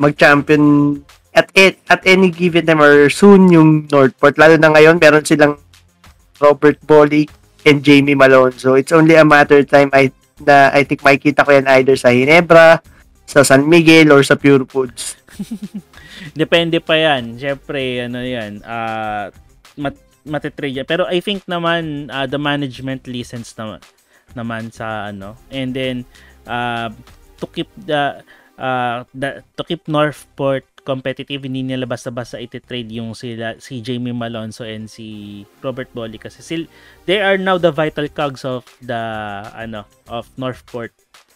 [0.00, 0.96] mag-champion
[1.34, 4.38] at at, at any given time or soon yung Northport.
[4.38, 5.58] Lalo na ngayon, meron silang
[6.38, 7.28] Robert Bolick
[7.66, 8.54] and Jamie Malone.
[8.54, 11.96] So, it's only a matter of time I, na I think makikita ko yan either
[11.98, 12.78] sa Ginebra,
[13.26, 15.18] sa San Miguel, or sa Pure Foods.
[16.38, 17.34] Depende pa yan.
[17.40, 19.34] Siyempre, ano yan, ah
[19.74, 20.88] mat matitrade yan.
[20.88, 23.82] Pero I think naman, ah, the management listens naman,
[24.32, 25.36] naman sa ano.
[25.52, 25.96] And then,
[26.48, 26.88] uh,
[27.36, 28.24] to keep the,
[28.56, 34.64] uh, the, to keep Northport competitive, hindi nila basta-basta iti-trade yung sila, si Jamie Malonzo
[34.64, 36.64] and si Robert Bolly kasi sil,
[37.08, 39.00] they are now the vital cogs of the,
[39.56, 40.92] ano, of Northport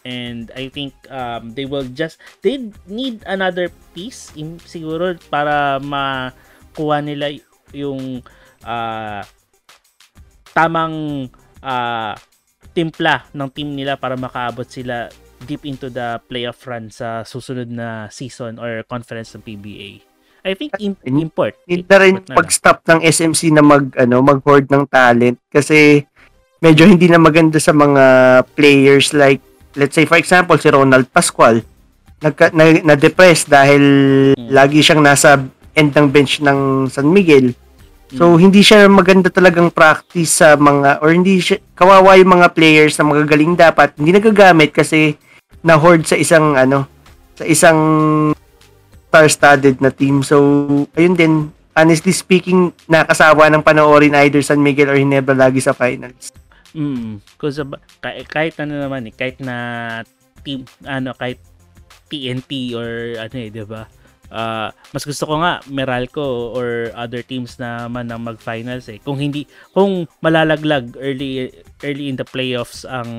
[0.07, 7.03] and I think um, they will just they need another piece in, siguro para makuha
[7.03, 7.35] nila
[7.75, 8.23] yung
[8.63, 9.23] ah,
[10.55, 11.27] tamang
[11.59, 12.15] ah,
[12.79, 15.11] timpla ng team nila para makaabot sila
[15.43, 19.89] deep into the playoff run sa susunod na season or conference ng PBA.
[20.39, 21.59] I think In- import.
[21.67, 26.07] Need na rin pag-stop ng SMC na mag, ano, mag-hoard ng talent kasi
[26.59, 28.03] medyo hindi na maganda sa mga
[28.55, 29.43] players like,
[29.75, 31.59] let's say for example, si Ronald Pascual.
[32.19, 33.83] Nagka, na, na-depress dahil
[34.35, 34.51] Mm.
[34.51, 35.39] lagi siyang nasa
[35.71, 37.55] end ng bench ng San Miguel.
[38.09, 38.49] So, Mm.
[38.49, 43.05] hindi siya maganda talagang practice sa mga, or hindi siya, kawawa yung mga players na
[43.05, 45.13] magagaling dapat, hindi nagagamit kasi
[45.61, 46.89] na-hoard sa isang, ano,
[47.37, 47.79] sa isang
[49.09, 50.25] star-studded na team.
[50.25, 50.65] So,
[50.97, 51.33] ayun din,
[51.77, 56.33] honestly speaking, nakasawa ng panoorin either San Miguel or Hinebra lagi sa finals.
[56.73, 57.65] Mm, kasi
[58.29, 59.55] kahit ano naman eh, kahit na
[60.45, 61.41] team ano kahit
[62.09, 63.89] TNT or ano eh, 'di ba?
[64.29, 69.01] Ah, mas gusto ko nga Meralco or other teams na man ang mag-finals eh.
[69.01, 71.49] Kung hindi kung malalaglag early
[71.81, 73.09] early in the playoffs ang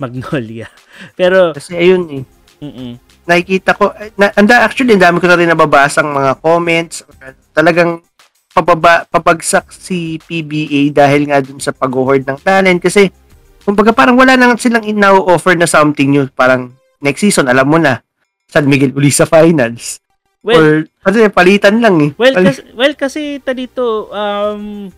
[0.00, 0.72] Magnolia.
[1.20, 2.24] Pero Kasi ayun eh,
[2.64, 7.06] mm nakikita ko, eh, na, anda, actually, dami ko na rin nababasang mga comments.
[7.54, 8.02] Talagang
[8.50, 12.82] pababa, pabagsak si PBA dahil nga dun sa pag-hoard ng talent.
[12.82, 13.08] Kasi,
[13.62, 16.26] kumbaga parang wala nang silang ina-offer na something new.
[16.34, 18.02] Parang next season, alam mo na,
[18.50, 20.01] San Miguel uli sa finals.
[20.42, 20.72] Well, Or,
[21.02, 22.10] kasi palitan lang eh.
[22.14, 24.90] Well, Pali- kasi, well, kasi ta dito, um,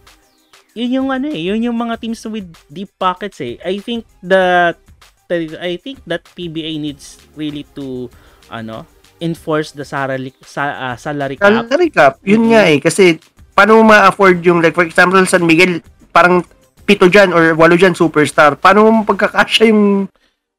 [0.72, 3.60] yun yung ano eh, yun yung mga teams with deep pockets eh.
[3.62, 4.80] I think that,
[5.60, 8.10] I think that PBA needs really to,
[8.48, 8.84] ano,
[9.20, 11.48] enforce the salary, sa, ah, salary cap.
[11.48, 12.50] Salary cap, yun Mhm.
[12.50, 12.78] nga eh.
[12.82, 13.04] Kasi,
[13.54, 15.80] paano ma-afford yung, like, for example, San Miguel,
[16.10, 16.42] parang
[16.84, 18.58] pito dyan or walo dyan superstar.
[18.60, 20.04] Paano mo pagkakasya yung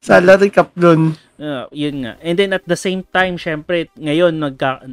[0.02, 1.14] salary cap doon?
[1.36, 2.16] Uh, yun nga.
[2.24, 4.84] And then at the same time, syempre, ngayon nagka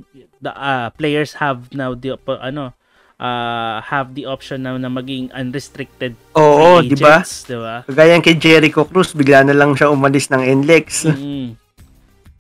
[0.44, 2.76] the ah, players have now the op- ano,
[3.16, 7.24] uh, have the option now na maging unrestricted Oo, di ba?
[7.24, 7.88] di ba?
[7.88, 11.08] Kagaya kay Jericho Cruz, bigla na lang siya umalis ng NLEX.
[11.08, 11.64] mm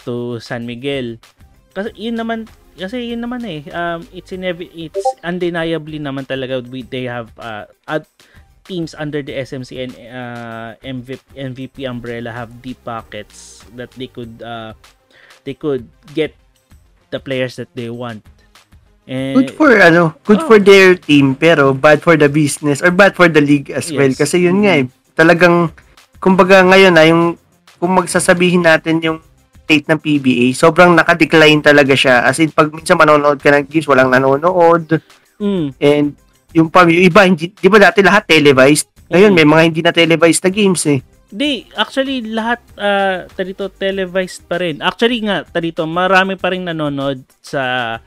[0.04, 1.18] to San Miguel.
[1.72, 2.46] Kasi yun naman
[2.76, 7.70] kasi yun naman eh um it's inev- it's undeniably naman talaga we they have uh,
[7.86, 8.04] at
[8.64, 14.42] teams under the SMC and uh, MVP, MVP umbrella have deep pockets that they could
[14.42, 14.74] uh,
[15.44, 16.32] they could get
[17.12, 18.24] the players that they want.
[19.04, 20.48] And Good for ano, good Oh.
[20.48, 24.08] for their team pero bad for the business or bad for the league as well
[24.08, 24.20] Yes.
[24.20, 24.88] kasi yun nga eh.
[25.14, 25.76] Talagang
[26.24, 27.36] kumbaga ngayon na yung
[27.84, 29.20] kung magsasabihin natin yung
[29.64, 32.24] state ng PBA, sobrang naka-decline talaga siya.
[32.24, 35.00] As in pag minsan manonood ka ng games, walang nanonood
[35.40, 36.16] mm, and
[36.54, 38.88] yung pa yung iba hindi, di ba dati lahat televised?
[39.10, 39.38] Ngayon Mm.
[39.38, 41.00] may mga hindi na televised na games eh.
[41.34, 44.78] Di, actually lahat uh, tarito televised pa rin.
[44.86, 47.98] Actually nga tarito marami pa rin nanonood sa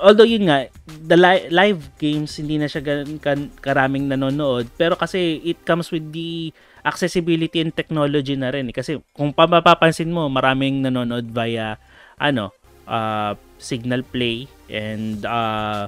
[0.00, 4.96] although yun nga the li- live games hindi na siya gan- kan- karaming nanonood pero
[4.96, 6.48] kasi it comes with the
[6.80, 8.74] accessibility and technology na rin eh.
[8.74, 11.76] kasi kung papapansin mo maraming nanonood via
[12.16, 12.48] ano
[12.88, 15.84] uh, signal play and uh,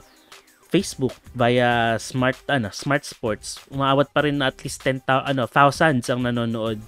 [0.66, 6.10] Facebook via smart ano smart sports umaabot pa rin na at least 10 ano thousands
[6.10, 6.82] ang nanonood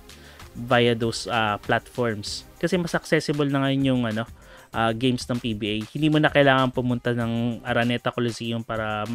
[0.58, 2.42] via those uh, platforms.
[2.58, 4.26] Kasi mas accessible na ngayon yung ano
[4.74, 9.06] uh, games ng PBA hindi mo na kailangan pumunta ng Araneta Coliseum para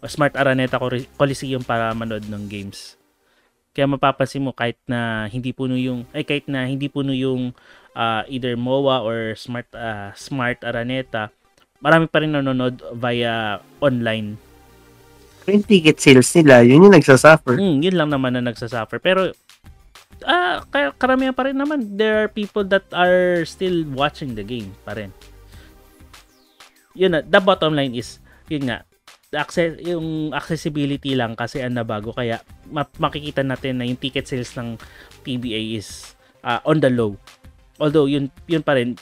[0.00, 0.80] o Smart Araneta
[1.16, 2.96] Coliseum para manood ng games.
[3.76, 7.52] Kaya mapapansin mo kahit na hindi puno yung ay kahit na hindi puno yung
[7.92, 11.28] uh, either MOA or Smart uh, Smart Araneta
[11.80, 14.36] marami pa rin nanonood via online.
[15.46, 17.54] Yung ticket sales nila, yun yung nagsasuffer.
[17.54, 18.98] Mm, yun lang naman na nagsasuffer.
[18.98, 19.30] Pero,
[20.26, 24.74] ah, uh, karamihan pa rin naman, there are people that are still watching the game
[24.82, 25.14] pa rin.
[26.98, 28.18] Yun na, the bottom line is,
[28.50, 28.82] yun nga,
[29.30, 32.10] access, yung accessibility lang kasi ang nabago.
[32.10, 32.42] Kaya,
[32.98, 34.74] makikita natin na yung ticket sales ng
[35.22, 37.14] PBA is uh, on the low.
[37.78, 38.98] Although, yun, yun pa rin,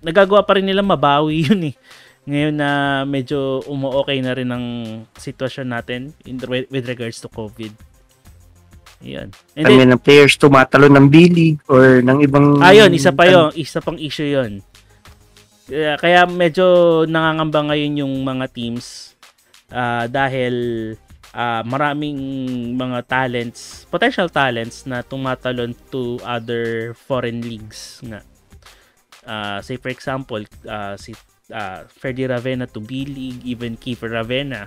[0.00, 1.74] nagagawa pa rin nila mabawi yun eh
[2.22, 4.66] ngayon na medyo umo-okay na rin ang
[5.18, 7.74] sitwasyon natin in, with regards to COVID.
[9.02, 9.34] Yan.
[9.58, 12.62] And Kami ng players tumatalo ng B-League or ng ibang...
[12.62, 14.62] Ayun, isa pa yon Isa pang issue yon
[15.66, 19.18] Kaya, kaya medyo nangangamba ngayon yung mga teams
[19.74, 20.54] uh, dahil
[21.34, 22.18] uh, maraming
[22.78, 28.22] mga talents, potential talents na tumatalon to other foreign leagues nga.
[29.26, 31.14] Uh, say for example, uh, si
[31.52, 34.66] uh, Ferdy Ravena to B-League, even Kiefer Ravena,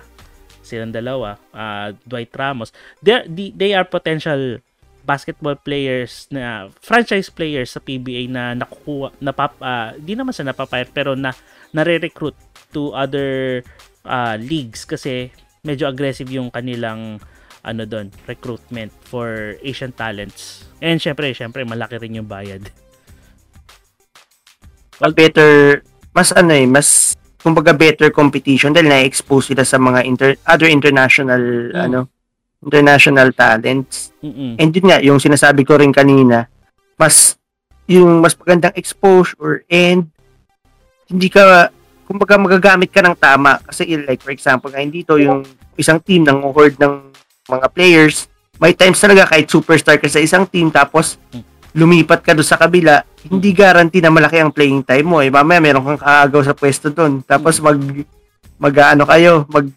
[0.62, 2.70] silang dalawa, uh, Dwight Ramos,
[3.02, 4.62] they, they are potential
[5.06, 10.90] basketball players na franchise players sa PBA na nakukuha napap uh, di naman sa napapayat
[10.90, 11.30] pero na
[11.70, 12.34] nare-recruit
[12.74, 13.62] to other
[14.02, 15.30] uh, leagues kasi
[15.62, 17.22] medyo aggressive yung kanilang
[17.62, 20.66] ano doon recruitment for Asian talents.
[20.82, 22.70] And syempre syempre malaki rin yung bayad.
[24.98, 25.82] Well, better
[26.16, 27.12] mas ano eh, mas
[27.44, 31.76] kumbaga better competition dahil na-expose sila sa mga inter, other international mm.
[31.76, 32.08] ano
[32.64, 34.16] international talents.
[34.24, 34.56] Mm-mm.
[34.56, 36.48] And yun nga, yung sinasabi ko rin kanina,
[36.96, 37.36] mas
[37.84, 40.08] yung mas magandang exposure and
[41.06, 41.70] hindi ka
[42.08, 45.46] kumbaga magagamit ka ng tama kasi like for example ngayon dito yung
[45.78, 47.14] isang team ng horde ng
[47.46, 48.26] mga players
[48.58, 52.56] may times talaga kahit superstar ka sa isang team tapos mm lumipat ka doon sa
[52.56, 55.20] kabila, hindi guarantee na malaki ang playing time mo.
[55.20, 57.20] Eh, mamaya meron kang kaagaw sa pwesto doon.
[57.20, 57.76] Tapos mag,
[58.56, 59.68] mag ano kayo, mag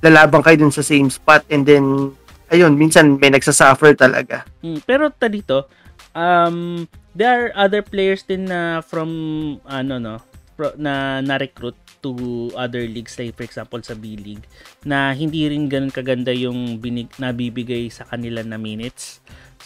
[0.00, 2.16] lalabang kayo dun sa same spot and then,
[2.48, 4.48] ayun, minsan may nagsasuffer talaga.
[4.64, 5.68] Hmm, pero ta dito,
[6.16, 9.10] um, there are other players din na from,
[9.68, 10.16] ano no,
[10.56, 12.14] pro, na na-recruit to
[12.54, 14.46] other leagues like for example sa B-League
[14.86, 19.18] na hindi rin ganun kaganda yung binig, nabibigay sa kanila na minutes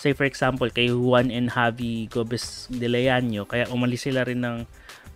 [0.02, 4.66] say for example kay Juan and Javi Gomez de Leaño kaya umalis sila rin ng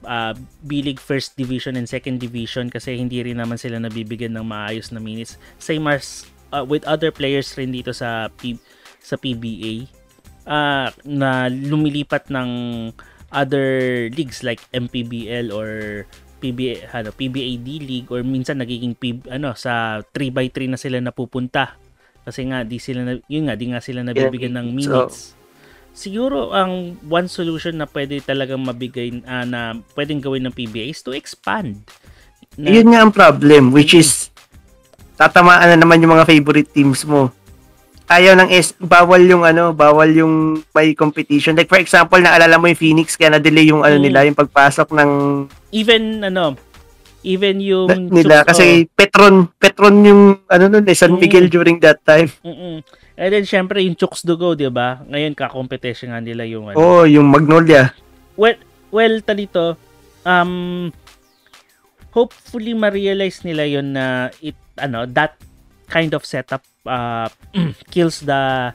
[0.07, 0.33] uh,
[0.63, 5.03] B-League First Division and Second Division kasi hindi rin naman sila nabibigyan ng maayos na
[5.03, 5.35] minutes.
[5.59, 8.63] Same as uh, with other players rin dito sa P-
[9.03, 9.91] sa PBA
[10.47, 12.49] uh, na lumilipat ng
[13.35, 16.03] other leagues like MPBL or
[16.39, 21.75] PBA ano PBA D League or minsan nagiging P, ano sa 3x3 na sila napupunta
[22.27, 25.31] kasi nga, di sila na, yun nga, di nga sila nabibigyan ng minutes.
[25.31, 25.37] So,
[25.97, 31.01] siguro ang one solution na pwede talagang mabigay uh, na pwedeng gawin ng PBA is
[31.07, 31.87] to expand.
[32.59, 34.29] Na, yun nga ang problem which is
[35.17, 37.33] tatamaan na naman yung mga favorite teams mo.
[38.07, 41.59] Ayaw ng S, bawal yung ano, bawal yung may competition.
[41.59, 44.05] Like for example, naalala mo yung Phoenix kaya na-delay yung ano mm.
[44.05, 45.11] nila, yung pagpasok ng
[45.75, 46.55] even ano,
[47.27, 48.91] Even yung na, nila kasi oh.
[48.95, 51.53] Petron Petron yung ano nun eh San Miguel mm.
[51.53, 52.31] during that time.
[52.47, 52.87] Mm-mm.
[53.19, 55.03] And then syempre yung Chooks Dugo, 'di ba?
[55.11, 56.79] Ngayon ka-competition nga nila yung ano.
[56.79, 57.91] Oh, yung Magnolia.
[58.39, 58.55] Well,
[58.95, 59.75] well talito
[60.23, 60.89] um
[62.15, 65.37] hopefully ma-realize nila yon na it ano that
[65.91, 67.27] kind of setup uh,
[67.93, 68.71] kills the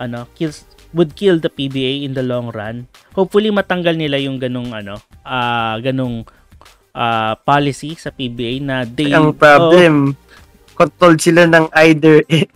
[0.00, 2.90] ano kills would kill the PBA in the long run.
[3.14, 6.26] Hopefully matanggal nila yung ganung ano, uh, ganung
[6.94, 9.10] uh, policy sa PBA na they...
[9.10, 10.28] Ang problem, oh,
[10.80, 12.48] controlled sila ng either eh,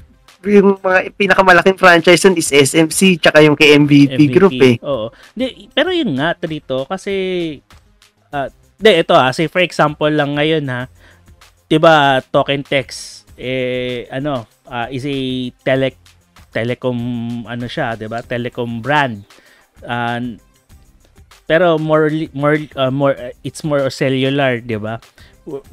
[0.45, 4.77] yung mga pinakamalaking franchise nun is SMC tsaka yung kay MVP, MVP group eh.
[4.85, 5.09] Oo.
[5.33, 7.13] Di, pero yun nga dito kasi
[8.29, 10.85] uh, de ito ah, say for example lang ngayon ha.
[11.65, 15.17] 'Di ba Token Text eh ano, uh, is a
[15.65, 15.97] tele
[16.53, 16.99] telecom
[17.49, 18.21] ano siya, 'di ba?
[18.21, 19.25] Telecom brand.
[19.81, 20.37] Uh,
[21.45, 25.01] pero more more uh, more uh, it's more cellular, 'di ba?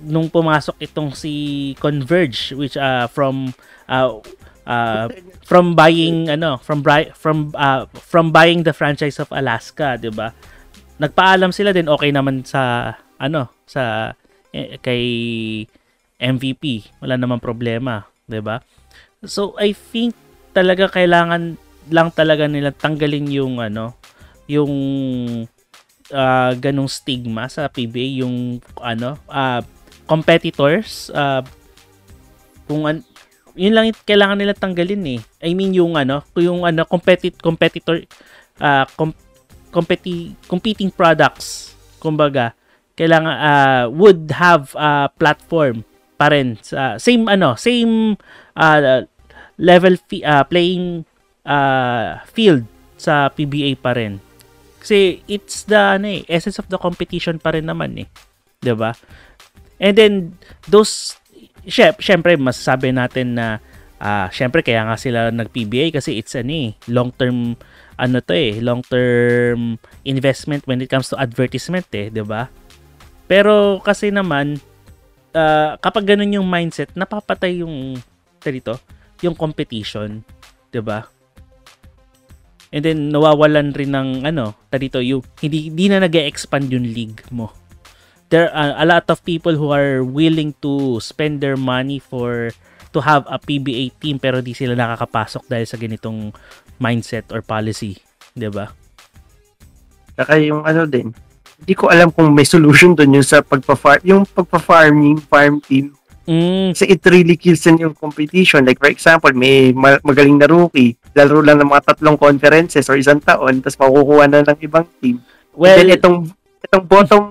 [0.03, 3.55] Nung pumasok itong si Converge which uh from
[3.87, 4.19] uh,
[4.67, 5.07] uh
[5.47, 6.83] from buying ano, from
[7.15, 10.35] from uh, from buying the franchise of Alaska, 'di ba?
[10.99, 14.11] Nagpaalam sila din okay naman sa ano, sa
[14.51, 15.03] eh, kay
[16.19, 16.99] MVP.
[16.99, 18.59] Wala namang problema, 'di ba?
[19.23, 20.19] So I think
[20.51, 21.55] talaga kailangan
[21.87, 23.95] lang talaga nila tanggalin yung ano,
[24.51, 24.73] yung
[26.11, 29.63] uh, ganong stigma sa PBA, yung ano, uh,
[30.05, 31.41] competitors, uh,
[32.67, 33.07] kung an-
[33.55, 35.21] yun lang kailangan nila tanggalin eh.
[35.43, 37.99] I mean yung ano, yung ano competitor competitor
[38.63, 39.17] uh, com-
[39.71, 42.55] competi- competing products kumbaga
[42.95, 45.83] kailangan uh, would have a platform
[46.15, 48.15] pa rin sa same ano, same
[48.55, 49.03] uh,
[49.59, 51.03] level fi- uh, playing
[51.43, 52.63] uh, field
[52.95, 54.21] sa PBA pa rin.
[54.81, 58.07] Kasi it's the ano eh, essence of the competition pa rin naman eh.
[58.65, 58.97] 'Di ba?
[59.77, 60.13] And then
[60.65, 61.21] those
[62.01, 63.61] syempre masasabi natin na
[64.01, 67.53] uh, syempre kaya nga sila nag-PBA kasi it's ani eh, long-term
[68.01, 69.77] ano to eh, long-term
[70.09, 72.49] investment when it comes to advertisement eh, 'di ba?
[73.29, 74.57] Pero kasi naman
[75.37, 78.01] uh, kapag ganun yung mindset, napapatay yung
[78.41, 78.81] dito,
[79.21, 80.25] yung competition,
[80.73, 81.05] 'di ba?
[82.71, 87.51] And then nawawalan rin ng ano, dito yung hindi hindi na nag-expand yung league mo
[88.31, 92.49] there are a lot of people who are willing to spend their money for
[92.95, 96.31] to have a PBA team pero di sila nakakapasok dahil sa ganitong
[96.79, 97.99] mindset or policy,
[98.33, 98.71] 'di ba?
[100.15, 101.11] Saka yung ano din,
[101.61, 105.93] hindi ko alam kung may solution doon yung sa pagpa-farm, yung pagpa-farming, farm team.
[106.27, 106.71] Mm.
[106.71, 108.63] Kasi it really kills in yung competition.
[108.63, 113.19] Like for example, may magaling na rookie, laro lang ng mga tatlong conferences or isang
[113.19, 115.19] taon, tapos makukuha na ng ibang team.
[115.51, 116.17] Well, And then itong,
[116.63, 117.23] itong bottom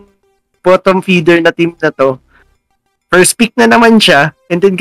[0.60, 2.20] bottom feeder na team na to,
[3.10, 4.76] first pick na naman siya, and then,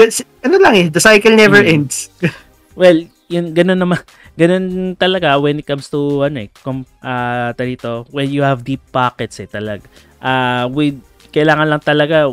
[0.45, 1.74] ano lang eh, the cycle never hmm.
[1.82, 2.12] ends.
[2.80, 3.00] well,
[3.32, 4.00] yun, ganun naman,
[4.38, 8.84] ganun talaga when it comes to, ano eh, com, uh, talito, when you have deep
[8.93, 9.82] pockets eh, talag.
[10.20, 11.00] Uh, with,
[11.34, 12.30] kailangan lang talaga,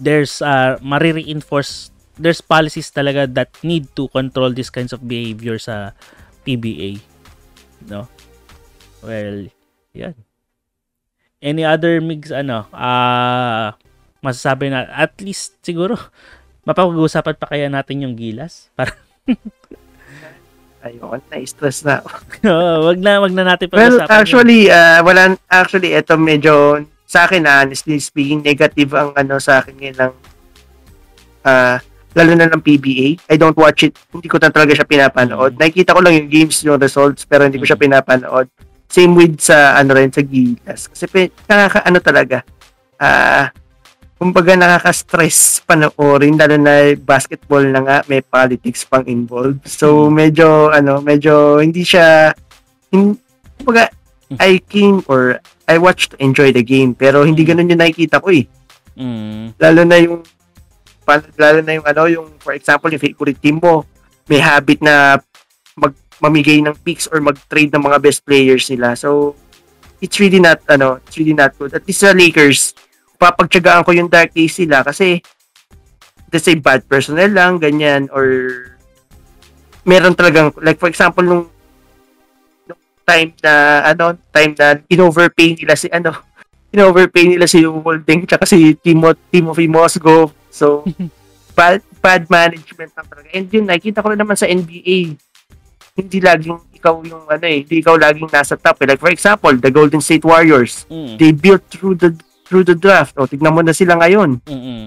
[0.00, 5.94] there's, uh, mari-reinforce, there's policies talaga that need to control these kinds of behavior sa
[6.44, 7.00] PBA.
[7.86, 8.10] No?
[9.00, 9.48] Well,
[9.94, 10.18] yan
[11.38, 13.66] any other mix ano ah uh,
[14.22, 15.94] masasabi na at least siguro
[16.68, 18.92] mapag-uusapan pa kaya natin yung gilas para
[20.78, 22.06] Ayoko na, stress na
[22.46, 23.98] oh, wag na, wag na natin pag-usapan.
[23.98, 29.42] Well, actually, uh, wala, actually, ito medyo, sa akin, uh, honestly speaking, negative ang ano
[29.42, 30.14] sa akin ng,
[31.42, 31.82] uh,
[32.18, 33.30] lalo na ng PBA.
[33.30, 35.54] I don't watch it, hindi ko na talaga siya pinapanood.
[35.54, 35.62] Mm-hmm.
[35.62, 38.02] Nakikita ko lang yung games, yung results, pero hindi ko siya mm-hmm.
[38.02, 38.46] pinapanood.
[38.90, 40.90] Same with sa ano rin sa Gilas.
[40.90, 42.42] Kasi nakaka ano talaga.
[42.98, 43.44] Ah, uh,
[44.18, 49.62] kumbaga nakaka-stress panoorin lalo na basketball na nga may politics pang involved.
[49.70, 50.12] So hmm.
[50.18, 52.34] medyo ano, medyo hindi siya
[52.90, 53.14] hindi,
[53.62, 53.94] kumbaga.
[54.36, 58.28] I came or I watched to enjoy the game pero hindi ganoon yung nakikita ko
[58.28, 58.44] eh.
[58.98, 59.56] Mm.
[59.56, 60.20] Lalo na yung
[61.40, 63.88] lalo na yung ano yung for example yung favorite team mo
[64.28, 65.16] may habit na
[65.72, 68.98] mag mamigay ng picks or mag-trade ng mga best players nila.
[68.98, 69.38] So,
[70.02, 71.74] it's really not, ano, it's really not good.
[71.74, 72.74] At least sa Lakers,
[73.18, 75.22] papagtsagaan ko yung dark case sila kasi
[76.30, 78.26] let's say bad personnel lang, ganyan, or
[79.86, 81.46] meron talagang, like for example, nung,
[82.68, 86.12] nung time na, ano, time na in-overpay nila si, ano,
[86.74, 90.37] in-overpay nila si Holding tsaka si Timo, Timothy Mosgo.
[90.58, 90.82] So,
[91.58, 93.28] bad, bad management lang talaga.
[93.30, 95.14] And yun, nakita ko rin naman sa NBA
[95.98, 98.78] hindi laging ikaw yung ano eh, hindi ikaw laging nasa top.
[98.86, 98.94] Eh.
[98.94, 101.18] Like for example, the Golden State Warriors, mm.
[101.18, 102.14] they built through the
[102.46, 103.18] through the draft.
[103.18, 104.38] O tignan mo na sila ngayon.
[104.46, 104.86] Mm-mm.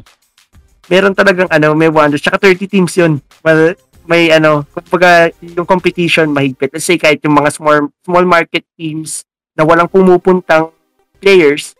[0.88, 2.24] Meron talagang ano, may wonders.
[2.24, 3.20] Tsaka 30 teams 'yun.
[3.44, 3.76] Well,
[4.08, 6.72] may ano, kumbaga yung competition mahigpit.
[6.72, 10.72] Let's say kahit yung mga small small market teams na walang pumupuntang
[11.20, 11.76] players,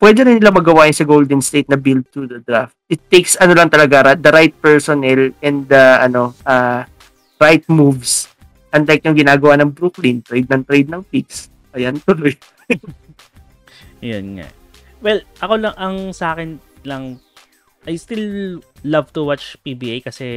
[0.00, 2.74] pwede rin nila magawa yun sa Golden State na build through the draft.
[2.88, 6.88] It takes ano lang talaga the right personnel and the ano uh,
[7.36, 8.32] right moves.
[8.72, 11.52] Unlike yung ginagawa ng Brooklyn, trade ng trade ng picks.
[11.76, 12.34] Ayan, tuloy.
[14.00, 14.48] Yan nga.
[15.04, 17.20] Well, ako lang, ang sa akin lang,
[17.84, 20.28] I still love to watch PBA kasi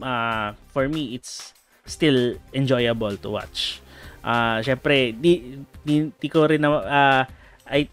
[0.00, 1.52] uh, for me, it's
[1.86, 3.80] still enjoyable to watch.
[4.24, 7.22] Uh, Siyempre, di, di, di ko rin na, uh,
[7.68, 7.86] I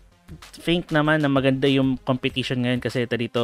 [0.58, 3.44] think naman na maganda yung competition ngayon kasi ito dito,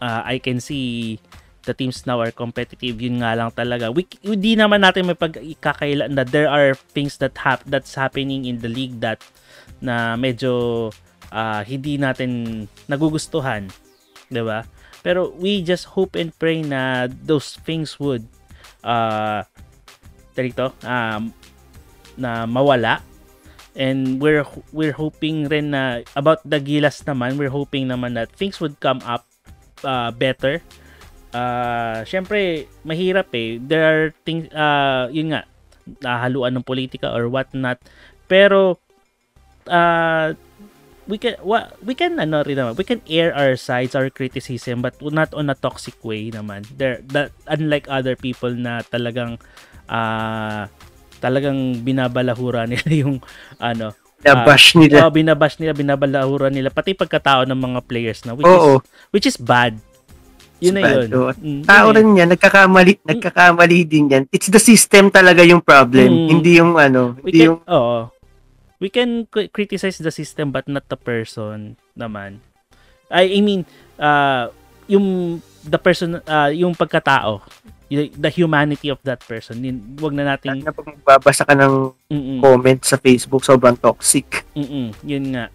[0.00, 1.18] uh, I can see
[1.64, 2.96] the teams now are competitive.
[3.00, 3.92] Yun nga lang talaga.
[3.92, 8.60] We hindi naman natin may pagkakaila na there are things that hap that's happening in
[8.64, 9.20] the league that
[9.80, 10.88] na medyo
[11.32, 13.68] uh, hindi natin nagugustuhan
[14.32, 14.64] 'di ba?
[15.00, 18.24] Pero we just hope and pray na those things would
[18.80, 19.44] uh
[20.40, 21.28] dito um
[22.16, 23.04] na mawala
[23.80, 24.44] and we're
[24.76, 29.00] we're hoping rin na about the Gilas naman we're hoping naman that things would come
[29.08, 29.24] up
[29.80, 30.60] uh, better.
[31.32, 33.56] Uh, Siyempre, mahirap eh.
[33.62, 35.46] There are things, uh, yun nga,
[36.02, 37.78] nahaluan ng politika or what not.
[38.26, 38.82] Pero,
[39.70, 40.34] uh,
[41.10, 44.78] we can what we can ano rin naman we can air our sides our criticism
[44.78, 49.34] but not on a toxic way naman there that unlike other people na talagang
[49.90, 50.70] uh,
[51.20, 53.20] talagang binabalahura nila yung
[53.60, 54.96] ano Binabash uh, nila.
[55.08, 58.76] Oh, binabash nila, binabalahura nila pati pagkatao ng mga players na which Oo.
[58.76, 58.84] is
[59.16, 59.80] which is bad.
[60.60, 61.08] Yun na yun.
[61.16, 61.32] Oh.
[61.32, 63.08] Mm, Tao rin yan, nagkakamali, mm.
[63.16, 64.24] nagkakamali din yan.
[64.28, 66.28] It's the system talaga yung problem, mm.
[66.28, 67.98] hindi yung ano, we hindi can, yung Oo.
[68.76, 72.44] We can criticize the system but not the person naman.
[73.08, 73.64] I, I mean,
[73.96, 74.52] uh,
[74.84, 77.40] yung the person, uh, yung pagkatao,
[77.90, 79.58] the humanity of that person.
[79.98, 80.62] Wag na nating...
[80.62, 82.38] Na pag magbabasa ka ng Mm-mm.
[82.38, 84.46] comment sa Facebook, sobrang toxic.
[84.54, 85.50] Mm-mm, yun nga.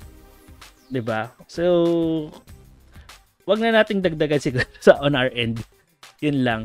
[1.00, 1.32] ba?
[1.48, 1.64] So,
[3.48, 5.64] wag na nating dagdagan siguro sa on our end.
[6.20, 6.62] Yun lang.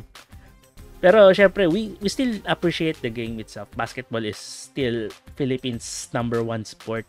[1.00, 3.70] Pero syempre, we, we still appreciate the game itself.
[3.78, 5.08] Basketball is still
[5.38, 7.06] Philippines number one sport.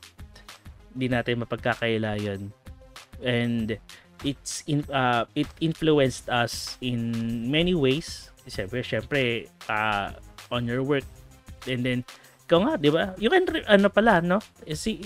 [0.93, 2.53] Hindi natin mapagkakaila yun.
[3.26, 3.76] And
[4.24, 7.12] it's in, uh, it influenced us in
[7.51, 9.22] many ways siyempre, siyempre,
[9.72, 10.12] uh,
[10.52, 11.08] on your work.
[11.64, 11.99] And then,
[12.43, 13.16] ikaw nga, di ba?
[13.16, 14.43] You can, ano pala, no?
[14.68, 14.99] Eh, si,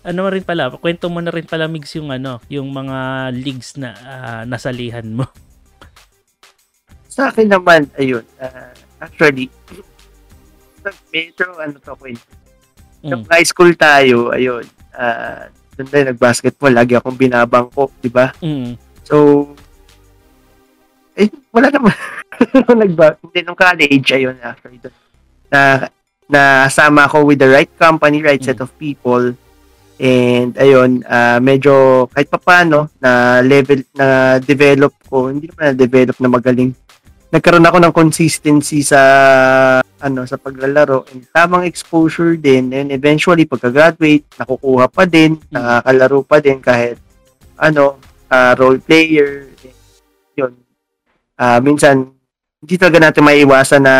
[0.00, 3.92] ano rin pala, kwento mo na rin pala, Migs, yung ano, yung mga leagues na
[3.92, 5.28] uh, nasalihan mo.
[7.12, 8.72] Sa akin naman, ayun, uh,
[9.04, 9.52] actually,
[11.12, 12.24] medyo, ano to, kwento.
[13.04, 13.22] Mm.
[13.28, 14.64] high school tayo, ayun,
[14.96, 18.32] uh, doon tayo nag-basketball, lagi akong binabangko, di ba?
[18.40, 18.74] Mm.
[19.04, 19.46] So,
[21.12, 21.92] eh, wala naman.
[22.80, 24.94] nagba hindi nung college ayun actually doon
[25.50, 25.88] na
[26.26, 29.34] nasama ako with the right company right set of people.
[29.96, 35.76] And ayun uh, medyo kahit pa paano na level na develop ko hindi naman na
[35.78, 36.72] develop na magaling.
[37.32, 39.00] Nagkaroon ako ng consistency sa
[40.02, 41.08] ano sa paglalaro.
[41.14, 42.76] And tamang exposure din.
[42.76, 47.00] And eventually pagka-graduate nakukuha pa din nakakalaro pa din kahit
[47.56, 47.96] ano
[48.28, 49.48] uh, role player.
[50.36, 50.52] Yun.
[51.40, 52.15] Uh, minsan
[52.62, 53.94] hindi talaga natin maiiwasan na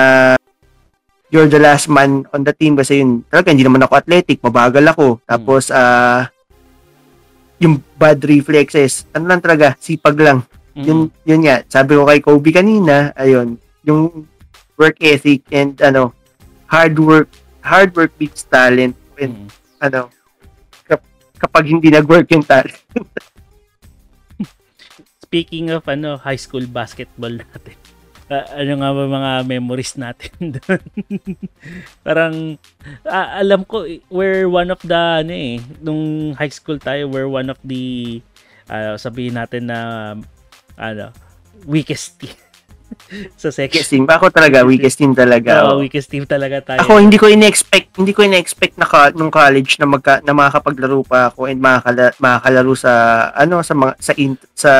[1.29, 4.85] you're the last man on the team kasi yun, talaga hindi naman ako athletic, mabagal
[4.95, 5.07] ako.
[5.27, 6.21] Tapos, ah, uh,
[7.57, 10.45] yung bad reflexes, ano lang talaga, sipag lang.
[10.77, 10.85] Mm-hmm.
[10.85, 14.29] Yun, yun nga, sabi ko kay Kobe kanina, ayun, yung
[14.77, 16.13] work ethic and ano,
[16.69, 17.33] hard work,
[17.65, 18.93] hard work beats talent.
[19.17, 19.85] And, mm-hmm.
[19.89, 20.13] ano,
[20.85, 21.09] kap-
[21.41, 22.77] kapag hindi nag-work yung talent.
[25.27, 27.86] Speaking of ano, high school basketball natin
[28.31, 30.83] uh, ano nga ba mga memories natin doon.
[32.03, 32.35] Parang
[33.07, 37.51] uh, alam ko we're one of the ano eh nung high school tayo we're one
[37.51, 38.19] of the
[38.71, 39.79] uh, sabihin natin na
[40.77, 41.11] ano
[41.65, 42.37] weakest team
[43.41, 43.83] sa section.
[43.83, 44.05] Weakest team.
[44.07, 45.67] Ako talaga, weakest team talaga.
[45.67, 46.79] Oo, oh, weakest team talaga tayo.
[46.87, 51.03] Ako, hindi ko in-expect, hindi ko in-expect na ka, nung college na magka, na makakapaglaro
[51.03, 52.93] pa ako and makakala, makakalaro sa,
[53.35, 54.73] ano, sa mga, sa, in, sa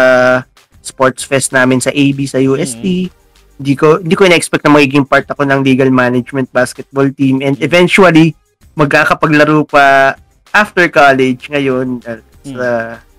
[0.87, 3.11] sports fest namin sa AB, sa UST.
[3.11, 3.26] Mm-hmm
[3.57, 7.57] hindi ko hindi ko ina-expect na magiging part ako ng legal management basketball team and
[7.65, 8.37] eventually
[8.77, 10.13] magkakapaglaro pa
[10.53, 12.69] after college ngayon uh, sa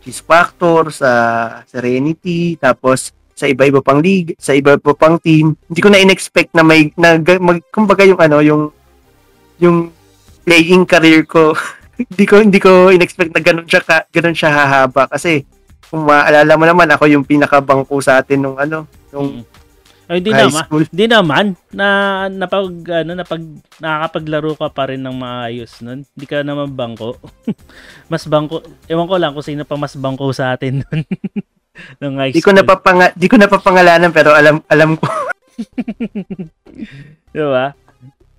[0.07, 1.11] Cheese Factor, sa
[1.67, 5.53] Serenity, tapos sa iba-iba pang league, sa iba-iba pang team.
[5.67, 8.61] Hindi ko na in-expect na may na, mag, kumbaga yung ano, yung
[9.59, 9.77] yung
[10.47, 11.53] playing career ko.
[12.13, 15.43] hindi ko hindi ko in-expect na ganun siya ka, ganun siya hahaba kasi
[15.89, 19.57] kung maalala mo naman ako yung pinakabangko sa atin nung ano, nung mm
[20.07, 20.63] ay, di naman.
[20.87, 21.87] Di naman na
[22.31, 23.43] napag ano napag
[23.83, 26.07] nakakapaglaro ka pa rin ng maayos nun.
[26.07, 27.19] Hindi ka naman bangko.
[28.11, 28.63] mas bangko.
[28.87, 31.01] Ewan ko lang kung sino pa mas bangko sa atin nun.
[32.01, 32.39] ng high school.
[32.39, 35.11] Di ko napapanga di ko napapangalanan pero alam alam ko.
[37.35, 37.75] di ba?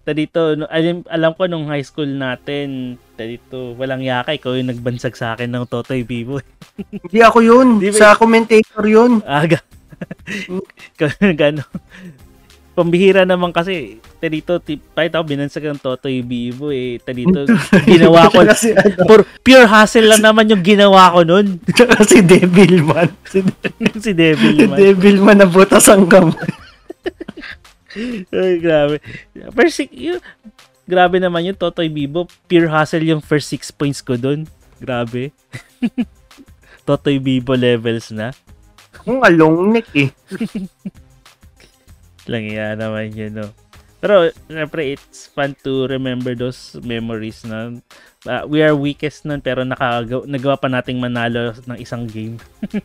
[0.09, 5.36] dito, alam, alam ko nung high school natin, dito, walang yaka, ikaw yung nagbansag sa
[5.36, 6.40] akin ng Totoy Bibo.
[6.81, 7.77] Hindi ako yun.
[7.77, 8.01] Di ba?
[8.01, 9.20] Sa commentator yun.
[9.20, 9.61] Aga.
[11.41, 11.62] Gano.
[12.79, 14.62] Pambihira naman kasi, dito,
[14.95, 17.43] kahit ako binansag ng Totoy Bibo eh, dito,
[17.91, 21.59] ginawa ko, kasi, ano, pure, pure hustle lang naman yung ginawa ko nun.
[22.11, 23.11] si Devilman.
[23.27, 23.43] Si,
[24.07, 24.79] si Devilman.
[24.79, 26.39] Devilman na butas ang kamay.
[28.31, 29.03] Ay, grabe.
[29.59, 30.23] First, yun,
[30.87, 32.31] grabe naman yung Totoy Bibo.
[32.47, 34.47] Pure hustle yung first six points ko dun.
[34.79, 35.35] Grabe.
[36.87, 38.31] Totoy Bibo levels na.
[39.09, 40.12] Kung along neck eh.
[42.30, 43.48] Lang yan naman yun, no.
[44.05, 47.72] Pero, syempre, it's fun to remember those memories na
[48.28, 52.36] uh, we are weakest nun pero nakagawa, nagawa pa nating manalo ng isang game.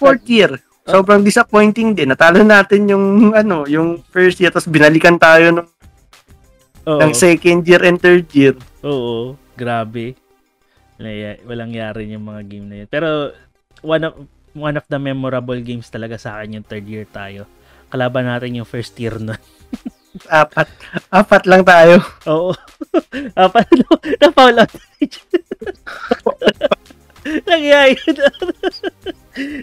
[0.00, 0.58] fourth year.
[0.86, 2.10] Sobrang disappointing din.
[2.10, 5.68] Natalo natin yung ano, yung first year tapos binalikan tayo ng,
[6.86, 7.00] Oo.
[7.02, 8.54] ng second year and third year.
[8.80, 10.14] Oo, grabe.
[10.96, 12.88] Wala- Walang yari yung mga game na yun.
[12.88, 13.34] Pero
[13.82, 14.14] one of
[14.56, 17.44] one of the memorable games talaga sa akin yung third year tayo.
[17.92, 19.36] Kalaban natin yung first year nun.
[20.32, 20.68] Apat.
[21.12, 22.00] Apat lang tayo.
[22.24, 22.56] Oo.
[23.44, 24.72] Apat no, na-foul out.
[27.26, 28.00] Nangyayari.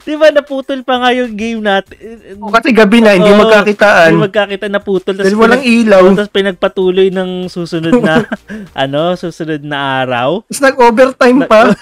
[0.06, 1.98] Di ba naputol pa nga yung game natin?
[2.38, 4.14] O, kasi gabi na, hindi Oo, magkakitaan.
[4.14, 5.16] Hindi magkakita naputol.
[5.18, 6.04] Dahil walang ilaw.
[6.14, 8.30] Tapos pinagpatuloy ng susunod na,
[8.78, 10.46] ano, susunod na araw.
[10.46, 11.74] Tapos nag-overtime pa.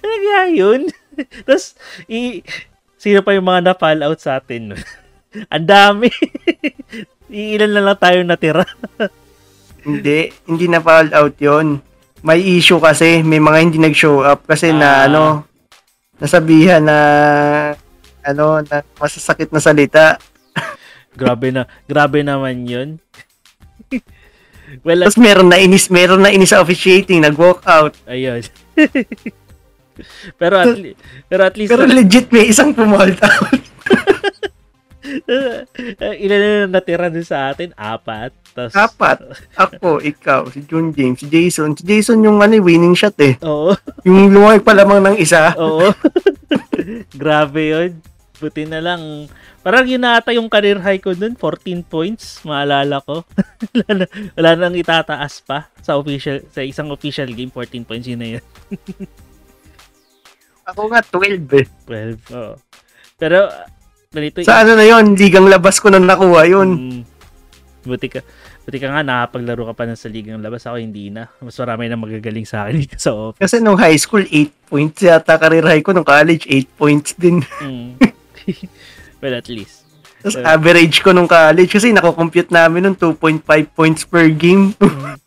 [0.00, 0.82] Nangyayari yun.
[1.46, 1.74] Tapos,
[2.06, 2.42] i,
[2.96, 4.74] sino pa yung mga na-fall out sa atin?
[5.54, 6.08] Ang dami.
[7.30, 8.62] Iilan na lang tayo natira.
[9.82, 11.82] hindi, hindi na foul out yon
[12.22, 15.06] May issue kasi, may mga hindi nag-show up kasi na Ah.
[15.06, 15.22] ano,
[16.16, 16.98] nasabihan na
[18.22, 20.16] ano, na masasakit na salita.
[21.12, 22.88] grabe na, grabe naman yun.
[24.80, 27.92] well, Tapos meron na inis, meron na inis sa officiating, nag-walk out.
[28.08, 28.40] ayun.
[30.40, 30.96] pero at, le-
[31.28, 33.18] pero at least, Pero legit may isang out.
[35.28, 37.70] uh, ilan na natira dun sa atin?
[37.76, 38.32] Apat.
[38.54, 39.18] Tapos, Apat.
[39.66, 41.74] Ako, ikaw, si June James, si Jason.
[41.74, 43.34] Si Jason yung ano, winning shot eh.
[43.42, 43.74] Oo.
[44.06, 45.52] Yung lumawag pa lamang ng isa.
[45.58, 45.90] Oo.
[47.10, 47.90] Grabe yun.
[48.38, 49.26] Buti na lang.
[49.64, 51.34] Parang yun na ata yung career high ko dun.
[51.34, 52.44] 14 points.
[52.44, 53.24] Maalala ko.
[53.74, 54.06] wala, na,
[54.38, 57.50] wala nang itataas pa sa official sa isang official game.
[57.50, 58.44] 14 points yun na yun.
[60.64, 61.66] Ako nga, 12 eh.
[61.86, 62.36] 12.
[62.36, 62.54] Oo.
[63.20, 63.48] Pero,
[64.10, 66.68] ganito Sa ano na yon ligang labas ko na nakuha yun.
[66.74, 67.02] Mm,
[67.84, 68.20] buti ka.
[68.64, 70.64] Buti ka nga nakapaglaro ka pa ng sa ligang labas.
[70.64, 71.28] Ako hindi na.
[71.44, 73.40] Mas marami na magagaling sa akin dito sa office.
[73.44, 75.92] Kasi nung high school, 8 points yata career high ko.
[75.92, 77.44] Nung college, 8 points din.
[77.60, 78.00] Mm.
[79.20, 79.84] well, at least.
[80.24, 83.44] Tapos average ko nung college kasi nako-compute namin nung 2.5
[83.76, 84.72] points per game.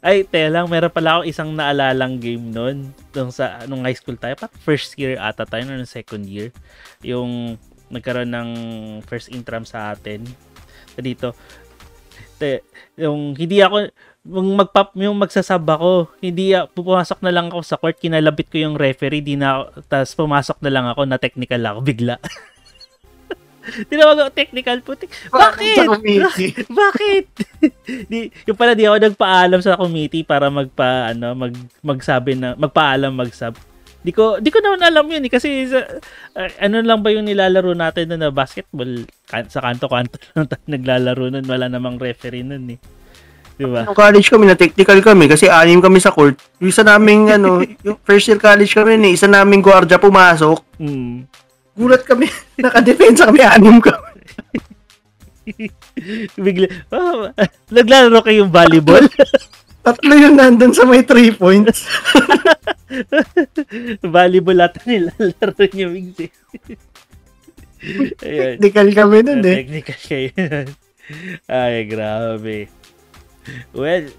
[0.00, 2.88] Ay, te lang, meron pala ako isang naalalang game noon.
[3.12, 6.48] Nung sa nung high school tayo, pat first year ata tayo nung second year.
[7.04, 7.60] Yung
[7.92, 8.50] nagkaroon ng
[9.04, 10.24] first intram sa atin.
[10.96, 11.36] Dito.
[12.40, 12.64] Te,
[12.96, 13.92] yung hindi ako
[14.24, 18.56] yung magpap yung magsasab ako, hindi a- pumasok na lang ako sa court, kinalabit ko
[18.60, 22.16] yung referee, di na tas pumasok na lang ako na technical ako bigla.
[23.60, 25.10] Tinawag ako technical putik.
[25.28, 25.86] Bakit?
[25.86, 26.52] Committee.
[26.80, 27.24] Bakit?
[28.08, 31.52] di, yung pala di ako nagpaalam sa committee para magpa ano, mag
[31.84, 33.54] magsabi na magpaalam magsab.
[34.00, 35.84] Di ko di ko naman alam yun eh, kasi sa,
[36.32, 40.64] ah, ano lang ba yung nilalaro natin doon na basketball kan- sa kanto-kanto lang tayo
[40.64, 42.80] naglalaro nun, wala namang referee nun eh.
[43.60, 43.84] Di ba?
[43.84, 46.40] Nung college kami, na technical kami kasi anim kami sa court.
[46.64, 50.80] Yung isa naming, ano, yung first year college kami, ni isa naming gwardiya pumasok.
[50.80, 51.28] Hmm.
[51.80, 52.28] Gulat kami,
[52.64, 54.20] nakadepensa kami, anim kami.
[56.44, 57.32] Bigla, ah,
[57.72, 59.08] naglalaro kayong volleyball?
[59.84, 61.88] Tatlo yun nandun sa may 3 points.
[64.04, 66.20] volleyball ata nilalaro niyo, Migs.
[66.20, 66.32] eh.
[68.20, 68.60] Ayun.
[68.60, 69.56] Technical kami nun eh.
[69.64, 70.30] Technical kayo.
[71.48, 72.68] Ay, grabe.
[73.72, 74.12] Well,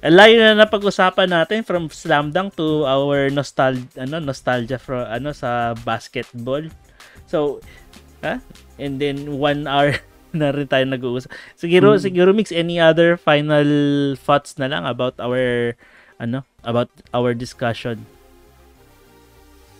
[0.00, 5.32] ang layo na napag-usapan natin from slam dunk to our nostalgia ano nostalgia from ano
[5.32, 6.68] sa basketball.
[7.30, 7.62] So,
[8.20, 8.42] ha?
[8.74, 9.94] And then one hour
[10.34, 11.30] na rin tayo nag-uusap.
[11.54, 12.02] Siguro Hmm.
[12.02, 13.66] siguro mix any other final
[14.18, 15.74] thoughts na lang about our
[16.18, 18.02] ano about our discussion.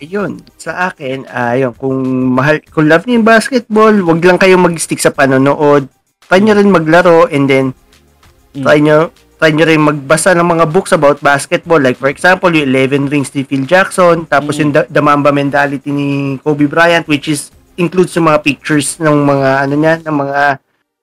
[0.01, 2.01] Yun, sa akin, ayun, kung
[2.33, 5.93] mahal, kung love niyo yung basketball, wag lang kayo mag-stick sa panonood.
[6.25, 7.77] Try nyo rin maglaro and then
[8.51, 8.65] Mm.
[8.65, 11.81] try nyo, try nyo rin magbasa ng mga books about basketball.
[11.81, 14.61] Like for example, yung 11 Rings ni Phil Jackson, tapos Mm.
[14.61, 16.09] yung The, The Mamba Mentality ni
[16.39, 20.41] Kobe Bryant, which is includes yung mga pictures ng mga ano niya, ng mga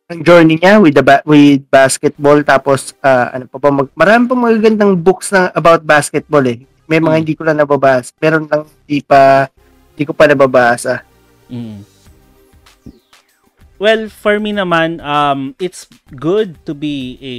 [0.08, 4.24] ng journey niya with the ba- with basketball tapos ah, ano pa ba mag, marami
[4.24, 6.62] pa magagandang books na about basketball eh.
[6.86, 7.22] May mga Mm.
[7.26, 8.14] hindi ko lang nababasa.
[8.22, 9.50] Meron lang hindi pa
[9.92, 11.02] hindi ko pa nababasa.
[11.50, 11.82] Mm.
[13.78, 17.34] Well, for me naman, um, it's good to be a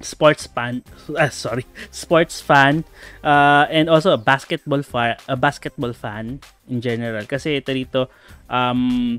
[0.00, 0.82] sports fan.
[1.16, 2.84] Ah, sorry, sports fan,
[3.24, 7.24] uh, and also a basketball fan, a basketball fan in general.
[7.24, 8.10] Kasi ito dito,
[8.50, 9.16] um,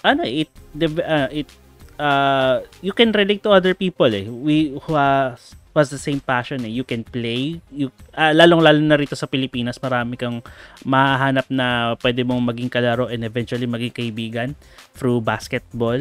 [0.00, 0.48] ano, it,
[0.80, 1.50] uh, it,
[1.98, 4.24] uh, you can relate to other people eh.
[4.28, 6.72] We who has, who has the same passion eh.
[6.72, 10.40] You can play, you, ah, lalong-lalo na rito sa Pilipinas, marami kang
[10.86, 14.48] mahanap na pwede mong maging kalaro and eventually maging kaibigan
[14.94, 16.00] through basketball.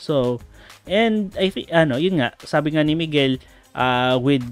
[0.00, 0.40] So,
[0.86, 3.38] and I think, ano, yun nga, sabi nga ni Miguel,
[3.74, 4.44] uh, with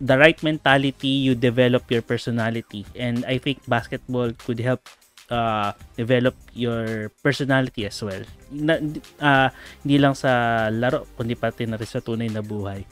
[0.00, 2.84] the right mentality, you develop your personality.
[2.98, 4.84] And I think basketball could help
[5.30, 8.22] uh, develop your personality as well.
[8.50, 8.78] Na,
[9.20, 9.48] uh,
[9.82, 12.84] hindi lang sa laro, kundi pati na rin sa tunay na buhay.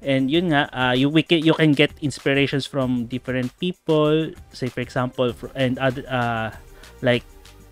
[0.00, 4.32] And yun nga, uh, you, we can, you can get inspirations from different people.
[4.52, 6.56] Say for example, and other, uh,
[7.02, 7.24] like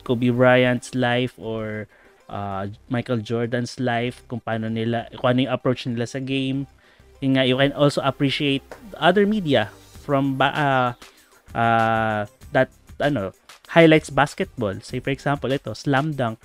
[0.05, 1.89] Kobe Bryant's life or
[2.29, 6.69] uh, Michael Jordan's life, kung paano nila, kung ano yung approach nila sa game.
[7.19, 8.63] Yun nga, you can also appreciate
[8.95, 9.73] other media
[10.07, 10.95] from uh,
[11.53, 12.23] uh,
[12.55, 12.71] that,
[13.03, 13.35] ano,
[13.69, 14.77] highlights basketball.
[14.81, 16.39] Say for example, ito, Slam Dunk.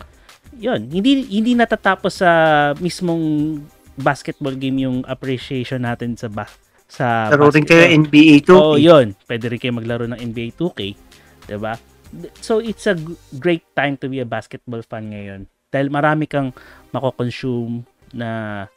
[0.57, 2.31] Yun, hindi, hindi natatapos sa
[2.77, 3.57] mismong
[3.93, 6.49] basketball game yung appreciation natin sa ba
[6.89, 8.53] sa Laro rin kayo NBA 2K.
[8.53, 9.17] Oo, yun.
[9.25, 10.79] Pwede rin kayo maglaro ng NBA 2K.
[10.93, 11.73] ba diba?
[12.37, 12.93] So, it's a
[13.41, 15.49] great time to be a basketball fan ngayon.
[15.73, 16.53] Dahil marami kang
[16.93, 17.81] mako-consume
[18.13, 18.29] na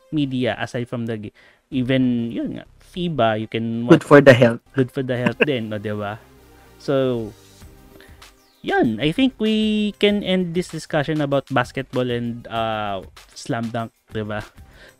[0.08, 1.28] media aside from the
[1.68, 5.36] even yun nga FIBA you can watch, good for the health good for the health
[5.44, 6.16] din no 'di ba
[6.80, 7.28] so
[8.64, 13.04] yan I think we can end this discussion about basketball and uh,
[13.36, 14.40] slam dunk 'di ba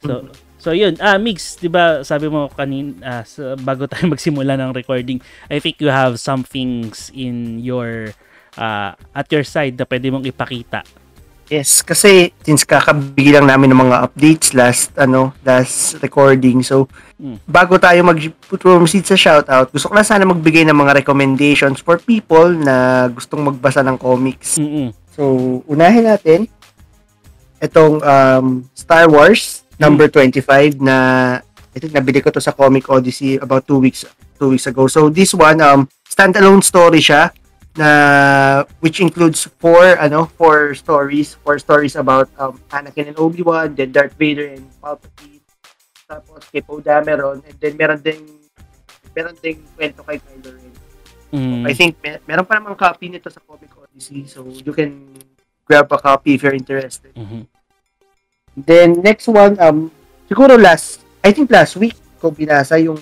[0.04, 0.32] So, mm-hmm.
[0.60, 0.94] so yun.
[1.00, 2.04] Ah, Mix, 'di ba?
[2.04, 7.08] Sabi mo kanin sa, bago tayo magsimula ng recording, I think you have some things
[7.16, 8.12] in your
[8.60, 10.84] uh, at your side na pwede mong ipakita.
[11.46, 16.66] Yes, kasi since kakabigi lang namin ng mga updates last ano, last recording.
[16.66, 16.90] So,
[17.22, 17.38] mm.
[17.46, 22.50] bago tayo mag-proceed sa shoutout, gusto ko na sana magbigay ng mga recommendations for people
[22.50, 24.58] na gustong magbasa ng comics.
[24.58, 24.90] Mm-mm.
[25.14, 25.22] So,
[25.70, 26.50] unahin natin
[27.62, 30.96] itong um, Star Wars number 25 na
[31.76, 34.08] I think nabili ko to sa Comic Odyssey about two weeks
[34.40, 34.88] two weeks ago.
[34.88, 37.28] So this one um standalone story siya
[37.76, 43.92] na which includes four ano four stories four stories about um Anakin and Obi-Wan then
[43.92, 45.44] Darth Vader and Palpatine
[46.08, 48.24] tapos kay Poe Dameron and then meron ding
[49.12, 50.72] meron ding kwento kay Kylo Ren.
[51.34, 51.62] Mm.
[51.68, 55.12] I think mer- meron pa namang copy nito sa Comic Odyssey so you can
[55.66, 57.12] grab a copy if you're interested.
[57.12, 57.42] Mm-hmm.
[58.56, 59.92] Then, next one, um,
[60.30, 62.96] siguro last, I think last week ko binasa yung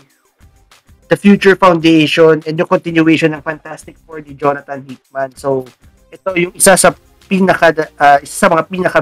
[1.08, 5.36] The Future Foundation and yung continuation ng Fantastic Four ni Jonathan Hickman.
[5.36, 5.68] So,
[6.08, 6.96] ito yung isa sa
[7.28, 9.00] pinaka, uh, isa sa mga pinaka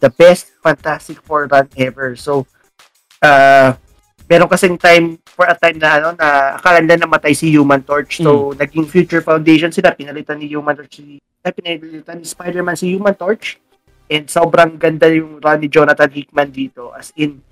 [0.00, 2.16] the best Fantastic Four run ever.
[2.16, 2.48] So,
[3.20, 3.76] uh,
[4.32, 8.24] meron kasing time for a time na ano na akala nila namatay si Human Torch.
[8.24, 8.64] So, mm.
[8.64, 13.60] naging Future Foundation sila, pinalitan ni Human Torch si pinalitan ni Spider-Man si Human Torch.
[14.08, 16.92] And sobrang ganda yung run ni Jonathan Hickman dito.
[16.96, 17.44] As in,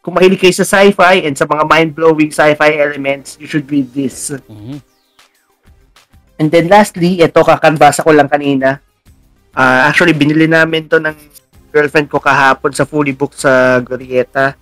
[0.00, 4.32] kung mahilig kayo sa sci-fi and sa mga mind-blowing sci-fi elements, you should read this.
[4.32, 4.80] Mm-hmm.
[6.40, 8.80] And then lastly, ito kakanbasa ko lang kanina.
[9.52, 11.12] Uh, actually, binili namin to ng
[11.68, 14.56] girlfriend ko kahapon sa fully book sa Glorieta.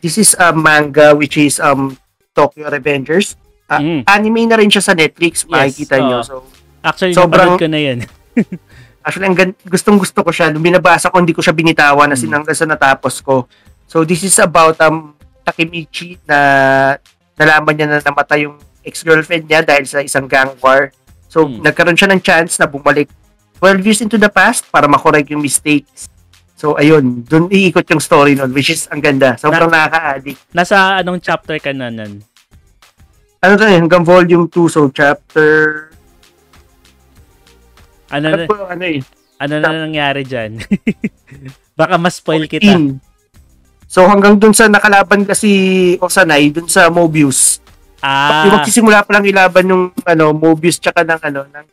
[0.00, 1.92] This is a manga which is um
[2.32, 3.36] Tokyo Revengers.
[3.68, 4.00] Uh, mm.
[4.08, 6.18] Anime na rin siya sa Netflix, makikita yes, nyo.
[6.24, 6.34] So,
[6.80, 7.98] actually, sobrang, ko na yan.
[9.06, 10.52] Actually, ang gan- gustong gusto ko siya.
[10.52, 12.22] Nung binabasa ko, hindi ko siya binitawan na mm.
[12.24, 13.48] sinanggal sa natapos ko.
[13.90, 16.38] So, this is about um, Takemichi na
[17.34, 18.54] nalaman niya na namatay yung
[18.86, 20.94] ex-girlfriend niya dahil sa isang gang war.
[21.26, 21.66] So, mm.
[21.66, 23.10] nagkaroon siya ng chance na bumalik
[23.58, 26.06] 12 years into the past para makorek yung mistakes.
[26.54, 27.26] So, ayun.
[27.26, 29.34] Doon iikot yung story nun, which is ang ganda.
[29.34, 30.38] Sobrang na, nakaka-addict.
[30.54, 32.22] Nasa anong chapter ka na nun?
[33.42, 35.90] Ano to hanggang volume 2, so chapter
[38.10, 39.00] ano na, po, ano eh.
[39.38, 40.58] Ano na nangyari dyan?
[41.78, 43.00] Baka mas spoil kita.
[43.90, 45.50] So hanggang dun sa nakalaban kasi
[45.98, 47.58] Osanay, dun sa Mobius.
[47.98, 48.46] Ah.
[48.46, 51.66] Yung magsisimula pa lang ilaban yung ano, Mobius tsaka ng ano, ng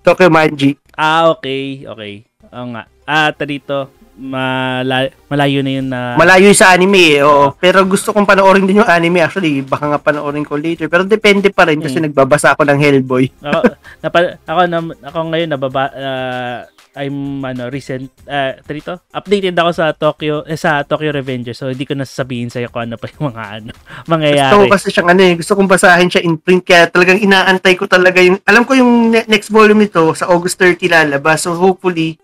[0.00, 0.80] Tokyo Manji.
[0.96, 1.84] Ah, okay.
[1.84, 2.24] Okay.
[2.48, 2.88] Oo nga.
[3.04, 6.14] Ah, dito mala- malayo na yun na...
[6.20, 7.50] Malayo sa anime eh, oo.
[7.50, 9.64] Uh, pero gusto kong panoorin din yung anime actually.
[9.64, 10.88] Baka nga panoorin ko later.
[10.88, 12.12] Pero depende pa rin kasi hmm.
[12.12, 13.28] nagbabasa ako ng Hellboy.
[13.40, 13.60] ako,
[14.04, 15.84] napa, ako, na, ako ngayon nababa...
[15.92, 16.58] Uh,
[16.92, 21.88] I'm ano recent uh, dito updated ako sa Tokyo eh, sa Tokyo Revengers so hindi
[21.88, 23.72] ko na sasabihin sa iyo kung ano pa yung mga ano
[24.12, 24.52] mangyayari.
[24.52, 27.74] Gusto ko kasi siyang ano eh gusto kong basahin siya in print kaya talagang inaantay
[27.80, 32.20] ko talaga yung alam ko yung next volume nito sa August 30 lalabas so hopefully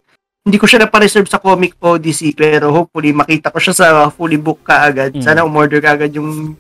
[0.49, 4.65] hindi ko siya na-reserve sa Comic Odyssey pero hopefully makita ko siya sa fully book
[4.65, 5.13] kaagad.
[5.13, 5.21] Mm.
[5.21, 6.57] Sana umorder kaagad yung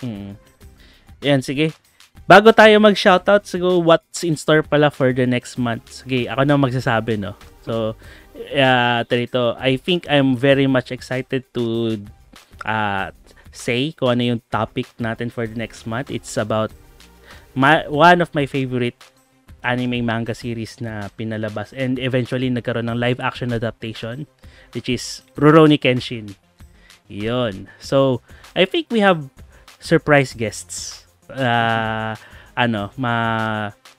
[0.00, 0.32] mm.
[1.24, 1.76] Yan, sige.
[2.26, 6.02] Bago tayo mag-shoutout, siguro what's in store pala for the next month.
[6.02, 7.38] Sige, ako na magsasabi, no?
[7.62, 7.94] So,
[8.50, 11.94] uh, dito, I think I'm very much excited to
[12.66, 13.14] uh,
[13.54, 16.10] say kung ano yung topic natin for the next month.
[16.10, 16.74] It's about
[17.54, 18.98] my, one of my favorite
[19.62, 24.26] anime manga series na pinalabas and eventually nagkaroon ng live action adaptation
[24.74, 26.34] which is Rurouni Kenshin.
[27.06, 27.70] Yon.
[27.78, 28.20] So,
[28.58, 29.30] I think we have
[29.78, 31.05] surprise guests.
[31.30, 32.14] Uh,
[32.56, 33.14] ano, ma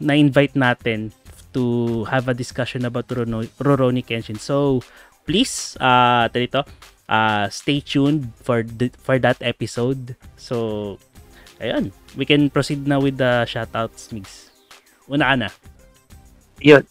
[0.01, 1.13] na-invite natin
[1.53, 4.37] to have a discussion about Rurouni Rurouni Kenshin.
[4.37, 4.81] So,
[5.25, 6.65] please, uh, dito,
[7.09, 10.13] uh, stay tuned for the, for that episode.
[10.37, 10.97] So,
[11.57, 14.53] ayun, we can proceed now with the shoutouts, Migs.
[15.09, 15.49] Una ka na.
[16.61, 16.83] Yun.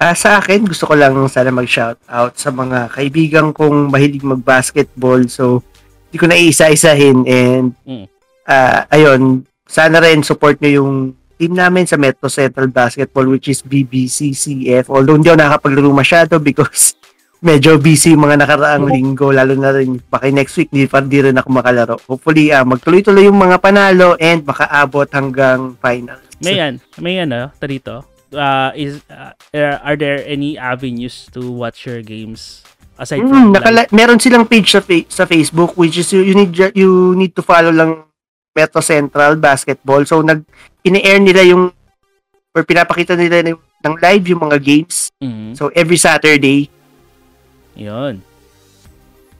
[0.00, 5.20] Ah, sa akin, gusto ko lang sana mag-shoutout sa mga kaibigan kong mahilig mag-basketball.
[5.28, 5.60] So,
[6.08, 7.28] hindi ko na iisa-isahin.
[7.28, 8.06] And, Mm.
[8.48, 10.90] ah, ayun, sana rin support nyo yung
[11.38, 14.90] team namin sa Metro Central Basketball which is BBCCF.
[14.90, 16.98] Although hindi ako nakakapaglaro masyado because
[17.46, 21.38] medyo busy mga nakaraang linggo lalo na rin baka next week di pa di rin
[21.38, 21.96] ako makalaro.
[22.04, 26.20] Hopefully ah, magtuloy-tuloy yung mga panalo and makaabot hanggang finals.
[26.42, 28.04] May yan, may ano, tarito.
[28.30, 29.34] Uh, is uh,
[29.82, 32.62] are- there any avenues to watch your games
[32.94, 36.36] aside Mm, from nakala- meron silang page sa, fa- sa Facebook which is you, you
[36.36, 38.06] need you need to follow lang
[38.54, 40.02] Metro Central Basketball.
[40.06, 40.42] So nag
[40.82, 41.70] ini-air nila yung
[42.50, 45.14] or pinapakita nila ng, ng live yung mga games.
[45.22, 45.54] Mhm.
[45.54, 46.66] So every Saturday.
[47.78, 48.22] Yun.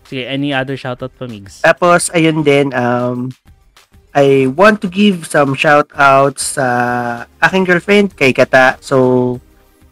[0.06, 1.62] Sige, any other shoutout pa, Migs?
[1.62, 3.30] Tapos ayun din um
[4.10, 6.66] I want to give some shout outs sa
[7.38, 8.74] aking girlfriend kay Kata.
[8.82, 9.38] So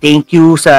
[0.03, 0.75] thank you sa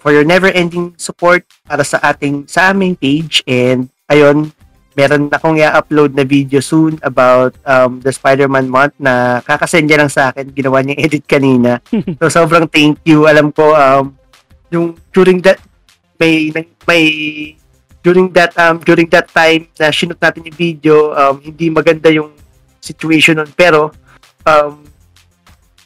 [0.00, 4.56] for your never ending support para sa ating sa aming page and ayun
[5.00, 10.12] meron akong i-upload na video soon about um, the Spider-Man month na kakasend niya lang
[10.12, 10.52] sa akin.
[10.52, 11.80] Ginawa niyang edit kanina.
[12.20, 13.24] so, sobrang thank you.
[13.24, 14.12] Alam ko, um,
[14.68, 15.56] yung during that,
[16.20, 16.52] may,
[16.84, 17.04] may,
[18.04, 22.36] during that, um, during that time na sinut natin yung video, um, hindi maganda yung
[22.76, 23.48] situation nun.
[23.56, 23.88] Pero,
[24.44, 24.84] um,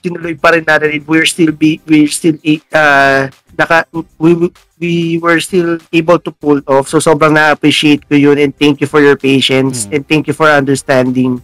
[0.03, 1.07] tinuloy pa rin natin.
[1.07, 2.35] We're still be, we're still,
[2.75, 3.87] uh, naka,
[4.19, 6.89] we, we were still able to pull off.
[6.89, 9.93] So, sobrang na-appreciate ko yun and thank you for your patience Mm.
[9.97, 11.43] and thank you for understanding.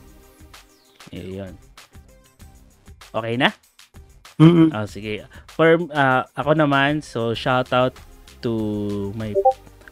[1.11, 1.55] Yun.
[3.11, 3.51] Okay na?
[4.39, 4.71] Mm-mm.
[4.73, 5.27] Oh, sige.
[5.51, 7.93] For uh, ako naman, so shout out
[8.41, 9.35] to my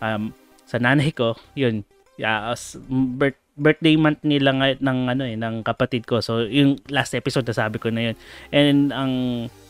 [0.00, 0.32] um
[0.64, 1.34] sa nanay ko.
[1.58, 1.82] Yun.
[2.16, 6.22] Yeah, as birth, birthday month nila nga, ng ano eh ng kapatid ko.
[6.22, 8.16] So yung last episode na sabi ko na yun.
[8.54, 9.12] And ang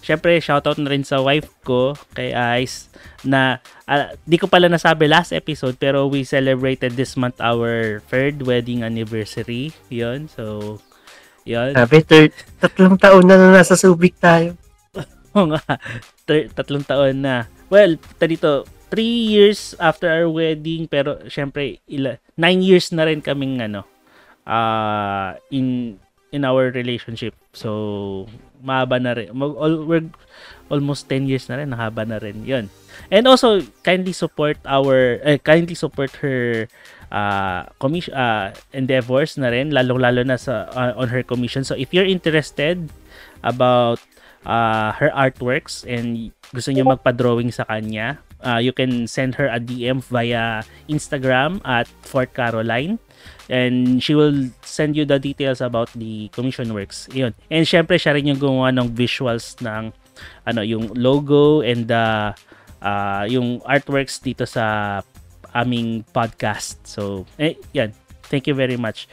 [0.05, 2.93] syempre shout out na rin sa wife ko kay Ice
[3.27, 3.59] na
[3.89, 8.87] ah, di ko pala nasabi last episode pero we celebrated this month our third wedding
[8.87, 9.75] anniversary.
[9.91, 10.31] Yun.
[10.31, 10.79] So
[11.49, 11.73] yun.
[11.73, 14.53] Sabi, thir- tatlong taon na na nasa Subic tayo.
[15.37, 15.65] Oo nga.
[16.29, 17.49] Ter- tatlong taon na.
[17.73, 23.61] Well, dito, three years after our wedding, pero syempre, ila, nine years na rin kaming
[23.61, 23.85] ano,
[24.49, 25.97] uh, in
[26.33, 27.33] in our relationship.
[27.57, 28.29] So,
[28.61, 29.33] mahaba na rin.
[29.33, 30.09] Mag, all, we're
[30.69, 32.45] almost 10 years na rin, nahaba na rin.
[32.45, 32.69] Yun.
[33.09, 36.69] And also, kindly support our, eh, kindly support her
[37.09, 41.65] uh, commission, uh, endeavors na rin, lalong-lalo na sa, uh, on her commission.
[41.65, 42.93] So, if you're interested
[43.41, 44.01] about
[44.45, 49.59] uh, her artworks and gusto niyo magpa-drawing sa kanya, uh, you can send her a
[49.59, 52.99] DM via Instagram at Fort Caroline
[53.49, 57.09] and she will send you the details about the commission works.
[57.13, 57.35] Yun.
[57.51, 59.93] And syempre siya rin yung gumawa ng visuals ng
[60.47, 62.35] ano yung logo and the
[62.83, 65.01] uh, yung artworks dito sa
[65.55, 66.79] aming podcast.
[66.85, 67.95] So, eh, yan.
[68.29, 69.09] Thank you very much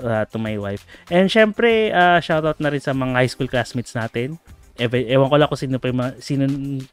[0.00, 0.88] uh, to my wife.
[1.12, 4.40] And syempre, uh, shoutout na rin sa mga high school classmates natin.
[4.74, 6.44] Ewan, ewan ko lang kung sino pa yung sino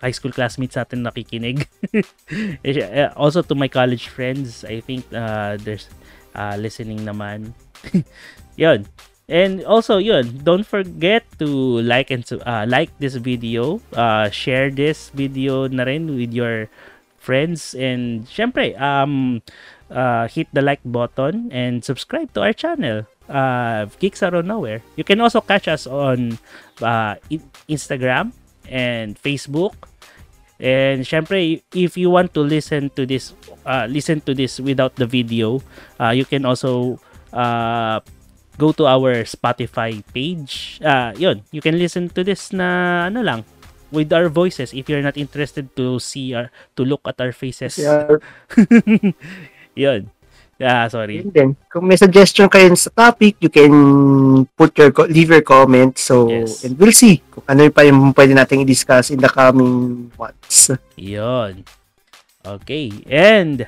[0.01, 1.65] high school classmates natin nakikinig.
[2.63, 5.89] Eh, eh, also to my college friends, I think uh, there's
[6.37, 7.57] uh, listening naman.
[8.55, 8.85] yun.
[9.31, 11.47] And also, yun, don't forget to
[11.81, 16.69] like and uh, like this video, uh, share this video na rin with your
[17.21, 19.45] friends and syempre um
[19.93, 24.81] uh, hit the like button and subscribe to our channel uh Geeks Out of Nowhere.
[24.97, 26.41] You can also catch us on
[26.81, 27.15] uh,
[27.71, 28.35] Instagram
[28.67, 29.73] and Facebook.
[30.61, 33.33] And syempre if you want to listen to this
[33.65, 35.63] uh, listen to this without the video,
[35.97, 37.01] uh, you can also
[37.33, 38.03] uh,
[38.61, 40.77] go to our Spotify page.
[40.85, 43.41] Uh, yun, you can listen to this na ano lang
[43.89, 47.81] with our voices if you're not interested to see our to look at our faces.
[47.81, 48.21] Yeah.
[49.75, 50.13] Yun.
[50.61, 51.19] Ah, sorry.
[51.19, 51.49] Yun din.
[51.67, 53.73] Kung may suggestion kayo sa topic, you can
[54.53, 55.97] put your co- leave your comment.
[55.97, 56.61] So, Yes.
[56.63, 60.69] and we'll see kung ano pa yung pwede nating i-discuss in the coming months.
[60.95, 61.65] Yun.
[62.41, 63.01] Okay.
[63.09, 63.65] And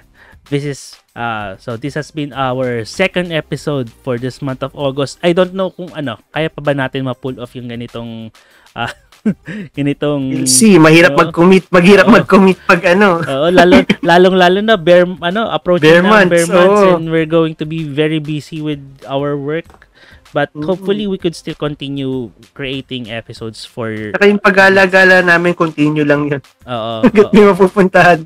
[0.49, 0.79] this is
[1.13, 5.21] uh so this has been our second episode for this month of August.
[5.21, 8.33] I don't know kung ano, kaya pa ba natin ma-pull off yung ganitong
[8.73, 8.89] ah
[9.77, 10.75] ganitong see.
[10.75, 11.67] Mahirap mag-commit.
[11.71, 13.23] Maghirap mag-commit pag ano.
[13.23, 16.95] Oo, lalo lalong lalo na bear ano approaching ang months, bare months oo.
[16.99, 19.87] and we're going to be very busy with our work
[20.33, 20.65] But Mm.
[20.65, 26.41] hopefully we could still continue creating episodes for Saka yung pag-gala-gala namin, continue lang yun.
[26.65, 27.05] Oo.
[27.37, 28.25] May mapupuntahan.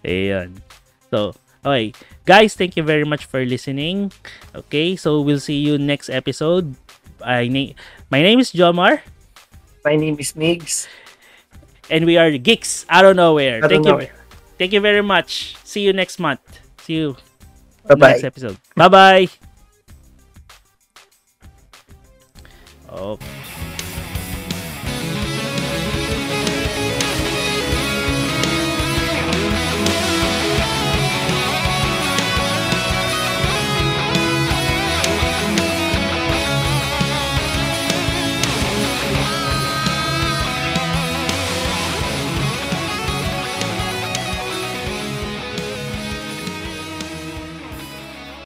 [0.00, 0.56] Ayun.
[1.12, 1.92] So, okay.
[2.24, 4.08] Guys, thank you very much for listening.
[4.56, 6.72] Okay, so we'll see you next episode.
[7.20, 7.76] I na-
[8.08, 9.04] my name is Jomar
[9.84, 10.86] My name is Migs.
[11.90, 13.60] and we are Geeks out of nowhere.
[13.60, 14.00] Don't thank know.
[14.00, 14.08] you.
[14.58, 15.56] Thank you very much.
[15.64, 16.40] See you next month.
[16.82, 17.16] See you
[17.86, 18.10] Bye-bye.
[18.12, 18.56] next episode.
[18.76, 19.28] Bye-bye.
[22.90, 23.26] Okay.